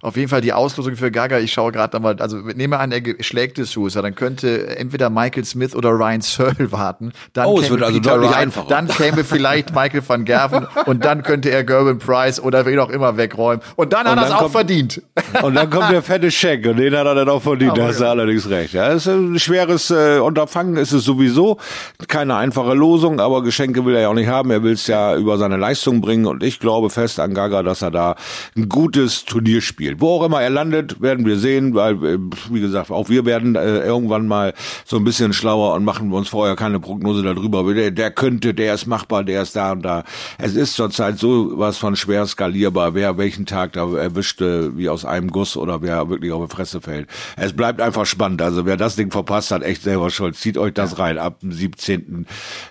Auf 0.00 0.16
jeden 0.16 0.28
Fall 0.28 0.40
die 0.40 0.52
Auslosung 0.52 0.96
für 0.96 1.10
Gaga. 1.10 1.38
Ich 1.38 1.52
schaue 1.52 1.72
gerade 1.72 1.96
nochmal, 1.96 2.16
also 2.20 2.36
nehme 2.36 2.78
an, 2.78 2.92
er 2.92 3.02
schlägt 3.20 3.58
es 3.58 3.72
Sousa, 3.72 4.00
dann 4.00 4.14
könnte 4.14 4.76
entweder 4.76 5.10
Michael 5.10 5.44
Smith 5.44 5.74
oder 5.74 5.90
Ryan 5.90 6.20
Searle 6.20 6.70
warten. 6.70 7.12
Dann 7.32 7.46
Oh, 7.46 7.58
es 7.58 7.68
wird 7.70 7.82
also 7.82 7.98
Peter 7.98 8.14
deutlich 8.14 8.30
Wright, 8.30 8.38
einfacher. 8.40 8.68
Dann 8.68 8.88
käme 8.88 9.24
vielleicht 9.24 9.74
Michael 9.74 10.02
van 10.06 10.24
Gerven 10.24 10.66
und 10.86 11.04
dann 11.04 11.22
könnte 11.22 11.50
er 11.50 11.64
Gerben 11.64 11.98
Price 11.98 12.40
oder 12.40 12.64
wen 12.66 12.78
auch 12.78 12.90
immer 12.90 13.16
wegräumen. 13.16 13.60
Und 13.76 13.92
dann 13.92 14.06
hat 14.06 14.12
Und 14.12 14.18
er 14.18 14.26
es 14.26 14.32
auch 14.32 14.50
verdient. 14.50 15.02
Und 15.42 15.54
dann 15.54 15.68
kommt 15.68 15.90
der 15.90 16.02
fette 16.02 16.30
Scheck 16.30 16.64
und 16.66 16.76
den 16.76 16.96
hat 16.96 17.06
er 17.06 17.14
dann 17.16 17.28
auch 17.28 17.42
verdient. 17.42 17.76
Da 17.76 17.88
hast 17.88 18.00
du 18.00 18.06
allerdings 18.06 18.48
recht. 18.48 18.74
Ja, 18.74 18.92
es 18.92 19.06
ist 19.06 19.12
ein 19.12 19.38
schweres 19.38 19.90
äh, 19.90 20.18
Unterfangen, 20.20 20.76
ist 20.76 20.92
es 20.92 21.04
sowieso. 21.04 21.58
Keine 22.06 22.36
einfache 22.36 22.74
Losung, 22.74 23.18
aber 23.20 23.42
Geschenke 23.42 23.84
will 23.84 23.96
er 23.96 24.02
ja 24.02 24.08
auch 24.10 24.14
nicht 24.14 24.28
haben. 24.28 24.50
Er 24.50 24.62
will 24.62 24.72
es 24.72 24.86
ja 24.86 25.16
über 25.16 25.38
seine 25.38 25.56
Leistung 25.56 26.00
bringen 26.00 26.26
und 26.26 26.42
ich 26.42 26.60
glaube 26.60 26.88
fest 26.90 27.18
an 27.18 27.34
Gaga, 27.34 27.62
dass 27.62 27.82
er 27.82 27.90
da 27.90 28.14
ein 28.56 28.68
gutes 28.68 29.24
Turnier 29.24 29.60
spielt. 29.60 29.87
Wo 29.98 30.16
auch 30.16 30.24
immer 30.24 30.42
er 30.42 30.50
landet, 30.50 31.00
werden 31.00 31.26
wir 31.26 31.38
sehen, 31.38 31.74
weil, 31.74 31.94
äh, 32.04 32.18
wie 32.50 32.60
gesagt, 32.60 32.90
auch 32.90 33.08
wir 33.08 33.24
werden 33.24 33.56
äh, 33.56 33.80
irgendwann 33.80 34.26
mal 34.26 34.54
so 34.84 34.96
ein 34.96 35.04
bisschen 35.04 35.32
schlauer 35.32 35.74
und 35.74 35.84
machen 35.84 36.12
uns 36.12 36.28
vorher 36.28 36.56
keine 36.56 36.80
Prognose 36.80 37.22
darüber. 37.22 37.72
Der, 37.74 37.90
der 37.90 38.10
könnte, 38.10 38.54
der 38.54 38.74
ist 38.74 38.86
machbar, 38.86 39.24
der 39.24 39.42
ist 39.42 39.56
da 39.56 39.72
und 39.72 39.82
da. 39.82 40.04
Es 40.38 40.54
ist 40.54 40.74
zurzeit 40.74 41.18
so 41.18 41.58
was 41.58 41.78
von 41.78 41.96
schwer 41.96 42.26
skalierbar, 42.26 42.94
wer 42.94 43.18
welchen 43.18 43.46
Tag 43.46 43.72
da 43.72 43.90
erwischt, 43.96 44.40
äh, 44.40 44.76
wie 44.76 44.88
aus 44.88 45.04
einem 45.04 45.30
Guss 45.30 45.56
oder 45.56 45.82
wer 45.82 46.08
wirklich 46.08 46.32
auf 46.32 46.48
die 46.48 46.54
Fresse 46.54 46.80
fällt. 46.80 47.08
Es 47.36 47.52
bleibt 47.52 47.80
einfach 47.80 48.06
spannend. 48.06 48.42
Also 48.42 48.66
wer 48.66 48.76
das 48.76 48.96
Ding 48.96 49.10
verpasst 49.10 49.50
hat, 49.50 49.62
echt 49.62 49.82
selber 49.82 50.10
schuld. 50.10 50.36
Zieht 50.36 50.58
euch 50.58 50.74
das 50.74 50.98
rein 50.98 51.18
ab 51.18 51.40
dem 51.40 51.52
17. 51.52 52.26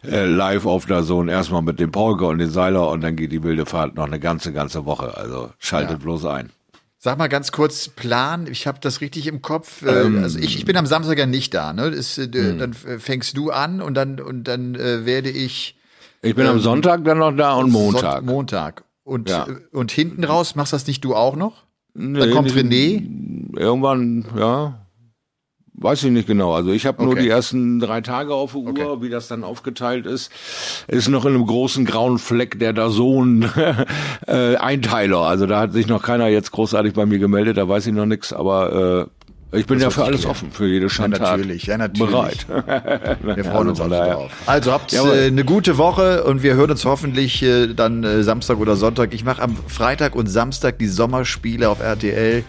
Äh, 0.09 0.26
live 0.26 0.65
auf 0.65 0.86
der 0.86 1.03
Zone. 1.03 1.32
Erstmal 1.32 1.61
mit 1.61 1.80
dem 1.80 1.91
Polke 1.91 2.26
und 2.26 2.39
den 2.39 2.49
Seiler 2.49 2.89
und 2.89 3.01
dann 3.01 3.15
geht 3.15 3.32
die 3.32 3.43
wilde 3.43 3.65
Fahrt 3.65 3.95
noch 3.95 4.05
eine 4.05 4.20
ganze, 4.20 4.53
ganze 4.53 4.86
Woche. 4.86 5.15
Also 5.18 5.51
schaltet 5.59 5.99
bloß 5.99 6.26
ein. 6.26 6.57
Sag 7.08 7.18
mal 7.18 7.28
ganz 7.30 7.53
kurz 7.53 7.88
Plan. 7.88 8.47
Ich 8.51 8.68
habe 8.68 8.80
das 8.82 8.99
richtig 8.99 9.28
im 9.28 9.41
Kopf. 9.41 9.82
Äh, 9.82 10.01
Ähm. 10.01 10.22
also 10.24 10.39
ich, 10.39 10.58
ich 10.58 10.66
bin 10.66 10.76
am 10.76 10.86
Samstag 10.86 11.18
ja 11.18 11.26
nicht 11.26 11.53
da. 11.53 11.72
Ne? 11.72 11.89
Das, 11.91 12.18
äh, 12.18 12.24
Hm. 12.26 12.60
Dann 12.60 12.72
äh, 12.86 12.99
fängst 12.99 13.38
du 13.38 13.49
an 13.49 13.82
und 13.82 13.93
dann 13.93 14.20
und 14.20 14.43
dann 14.43 14.76
äh, 14.76 15.05
werde 15.05 15.30
ich 15.30 15.78
Ich 16.22 16.36
bin 16.36 16.45
am 16.45 16.60
Sonntag 16.60 17.05
dann 17.05 17.20
noch 17.20 17.32
da 17.32 17.53
und 17.53 17.72
Montag. 17.72 18.16
Sonnt- 18.18 18.26
Montag. 18.26 18.84
Und, 19.05 19.30
Ja. 19.30 19.47
äh, 19.47 19.55
und 19.72 19.89
hinten 19.93 20.26
raus 20.26 20.55
machst 20.55 20.74
das 20.74 20.86
nicht 20.86 21.01
du 21.05 21.16
auch 21.16 21.38
noch? 21.38 21.64
Nee, 21.93 22.20
Dann 22.20 22.32
kommt 22.32 22.51
René. 22.51 23.01
Irgendwann, 23.58 24.26
ja. 24.38 24.86
Weiß 25.80 26.03
ich 26.03 26.11
nicht 26.11 26.28
genau. 26.28 26.53
Also 26.53 26.71
ich 26.71 26.88
habe 26.88 27.03
nur 27.03 27.11
Okay. 27.13 27.21
die 27.23 27.30
ersten 27.30 27.80
drei 27.80 28.01
Tage 28.01 28.34
auf 28.34 28.53
der 28.53 28.61
Uhr, 28.61 28.69
Okay. 28.71 29.01
wie 29.01 29.09
das 29.09 29.28
dann 29.28 29.43
aufgeteilt 29.43 30.07
ist. 30.07 30.32
Ist 30.88 31.07
noch 31.07 31.23
in 31.25 31.36
einem 31.36 31.45
großen 31.45 31.86
grauen 31.86 32.17
Fleck 32.17 32.57
der 32.59 32.73
Dazon 32.73 33.47
äh, 34.28 34.55
Einteiler. 34.55 35.19
Also 35.19 35.45
da 35.45 35.59
hat 35.59 35.73
sich 35.73 35.88
noch 35.88 36.01
keiner 36.01 36.28
jetzt 36.30 36.51
großartig 36.51 36.93
bei 36.93 37.05
mir 37.05 37.19
gemeldet, 37.19 37.57
da 37.57 37.69
weiß 37.69 37.86
ich 37.88 37.93
noch 37.93 38.07
nichts, 38.07 38.34
aber 38.34 39.09
Ich 39.53 39.65
bin 39.67 39.78
Das 39.78 39.84
ja 39.84 39.89
für 39.91 40.03
alles 40.03 40.21
klären. 40.21 40.32
offen, 40.32 40.51
für 40.51 40.65
jede 40.67 40.88
Ja, 40.88 40.89
Schandtat. 40.89 41.21
natürlich, 41.21 41.67
ja, 41.67 41.78
natürlich. 41.78 42.11
Bereit. 42.11 42.47
Wir 43.23 43.43
freuen 43.45 43.69
uns 43.69 43.80
also 43.80 43.89
daher. 43.95 44.13
drauf. 44.15 44.32
Also 44.47 44.71
habt 44.73 44.93
äh, 44.93 45.28
eine 45.28 45.45
gute 45.45 45.78
Woche 45.78 46.23
und 46.25 46.41
wir 46.43 46.55
hören 46.55 46.71
uns 46.71 46.84
hoffentlich 46.86 47.41
äh, 47.43 47.67
dann 47.73 48.03
äh, 48.03 48.23
Samstag 48.23 48.57
oder 48.57 48.75
Sonntag. 48.75 49.13
Ich 49.13 49.23
mache 49.23 49.41
am 49.43 49.55
Freitag 49.67 50.15
und 50.15 50.28
Samstag 50.28 50.80
die 50.80 50.88
Sommerspiele 50.88 51.69
auf 51.69 51.80
RTL. 51.82 52.43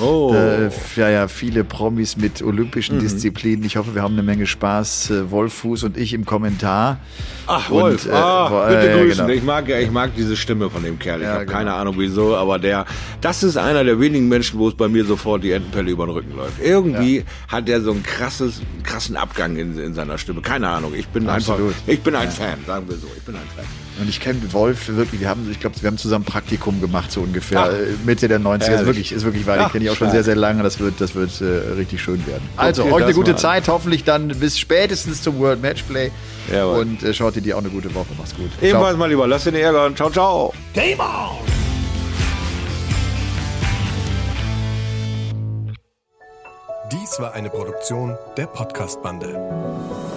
Oh. 0.00 0.32
Äh, 0.34 0.70
ja, 0.96 1.08
ja, 1.10 1.28
viele 1.28 1.64
Promis 1.64 2.16
mit 2.16 2.42
olympischen 2.42 2.96
Mhm. 2.96 3.00
Disziplinen. 3.00 3.64
Ich 3.64 3.76
hoffe, 3.76 3.94
wir 3.94 4.02
haben 4.02 4.12
eine 4.14 4.22
Menge 4.22 4.46
Spaß. 4.46 5.10
Äh, 5.10 5.30
Wolf 5.30 5.52
Fuß 5.54 5.84
und 5.84 5.96
ich 5.96 6.12
im 6.12 6.24
Kommentar. 6.26 6.98
Ach, 7.46 7.68
Und, 7.70 7.80
Wolf, 7.80 8.06
äh, 8.06 8.12
ah, 8.12 8.66
bitte 8.68 8.80
äh, 8.80 8.90
ja, 8.96 9.02
grüßen. 9.02 9.26
genau. 9.26 9.36
Ich 9.38 9.42
mag 9.42 9.68
ja, 9.68 9.78
ich 9.78 9.90
mag 9.90 10.10
diese 10.16 10.36
Stimme 10.36 10.70
von 10.70 10.84
dem 10.84 10.98
Kerl. 10.98 11.20
Ich 11.20 11.26
Ja, 11.26 11.32
habe 11.34 11.46
genau. 11.46 11.56
keine 11.58 11.74
Ahnung 11.74 11.94
wieso, 11.98 12.36
aber 12.36 12.58
der, 12.60 12.86
das 13.20 13.42
ist 13.42 13.56
einer 13.56 13.82
der 13.82 13.98
wenigen 13.98 14.28
Menschen, 14.28 14.58
wo 14.60 14.68
es 14.68 14.74
bei 14.74 14.86
mir 14.88 15.04
sofort 15.04 15.42
die 15.42 15.50
Entenpelle 15.52 15.90
über 15.90 16.06
den 16.06 16.12
Rücken 16.12 16.36
läuft. 16.36 16.60
Irgendwie 16.62 17.24
hat 17.48 17.66
der 17.66 17.80
so 17.80 17.90
einen 17.90 18.02
krasses, 18.04 18.60
krassen 18.84 19.16
Abgang 19.16 19.56
in, 19.56 19.76
in 19.78 19.94
seiner 19.94 20.18
Stimme. 20.18 20.40
Keine 20.42 20.68
Ahnung. 20.68 20.92
Ich 20.96 21.08
bin 21.08 21.28
Absolut. 21.28 21.68
einfach, 21.74 21.88
ich 21.88 22.00
bin 22.00 22.14
ein 22.14 22.30
Fan, 22.30 22.58
sagen 22.66 22.88
wir 22.88 22.96
so. 22.96 23.08
Ich 23.16 23.22
bin 23.24 23.34
ein 23.34 23.40
Fan. 23.56 23.64
Und 23.98 24.08
ich 24.08 24.20
kenne 24.20 24.40
Wolf 24.52 24.88
wirklich, 24.88 25.20
wir 25.20 25.28
haben, 25.28 25.50
ich 25.50 25.60
glaube, 25.60 25.76
wir 25.80 25.86
haben 25.88 25.98
zusammen 25.98 26.24
Praktikum 26.24 26.80
gemacht, 26.80 27.10
so 27.12 27.20
ungefähr 27.20 27.60
Ach. 27.60 27.68
äh, 27.68 27.88
Mitte 28.04 28.28
der 28.28 28.40
90er. 28.40 28.56
Ist 28.60 28.68
Herrlich. 28.68 28.86
wirklich, 28.86 29.12
ist 29.12 29.24
wirklich 29.24 29.46
weit. 29.46 29.58
Den 29.58 29.64
Ach, 29.66 29.72
kenne 29.72 29.84
ich 29.84 29.90
auch 29.90 29.96
schon 29.96 30.10
sehr, 30.10 30.24
sehr 30.24 30.36
lange. 30.36 30.62
Das 30.62 30.78
wird, 30.80 31.00
das 31.00 31.14
wird 31.14 31.40
äh, 31.40 31.44
richtig 31.76 32.00
schön 32.02 32.26
werden. 32.26 32.42
Also, 32.56 32.82
Okay, 32.84 32.92
euch 32.92 33.04
eine 33.04 33.14
gute. 33.14 33.36
Zeit. 33.36 33.68
Hoffentlich 33.68 34.04
dann 34.04 34.28
bis 34.28 34.58
spätestens 34.58 35.22
zum 35.22 35.38
World 35.38 35.60
Matchplay. 35.62 36.10
Jawohl. 36.50 36.80
Und 36.80 37.02
äh, 37.02 37.12
schaut 37.12 37.34
dir 37.36 37.54
auch 37.56 37.60
eine 37.60 37.68
gute 37.70 37.94
Woche. 37.94 38.08
Macht's 38.16 38.34
gut. 38.34 38.50
Ebenfalls 38.62 38.96
mal 38.96 39.08
lieber, 39.08 39.26
lass 39.26 39.44
den 39.44 39.54
ärgern. 39.54 39.94
Ciao, 39.96 40.10
ciao. 40.10 40.52
Game 40.72 40.98
on! 41.00 41.36
Dies 46.92 47.20
war 47.20 47.34
eine 47.34 47.50
Produktion 47.50 48.16
der 48.36 48.46
Podcast-Bande. 48.46 50.09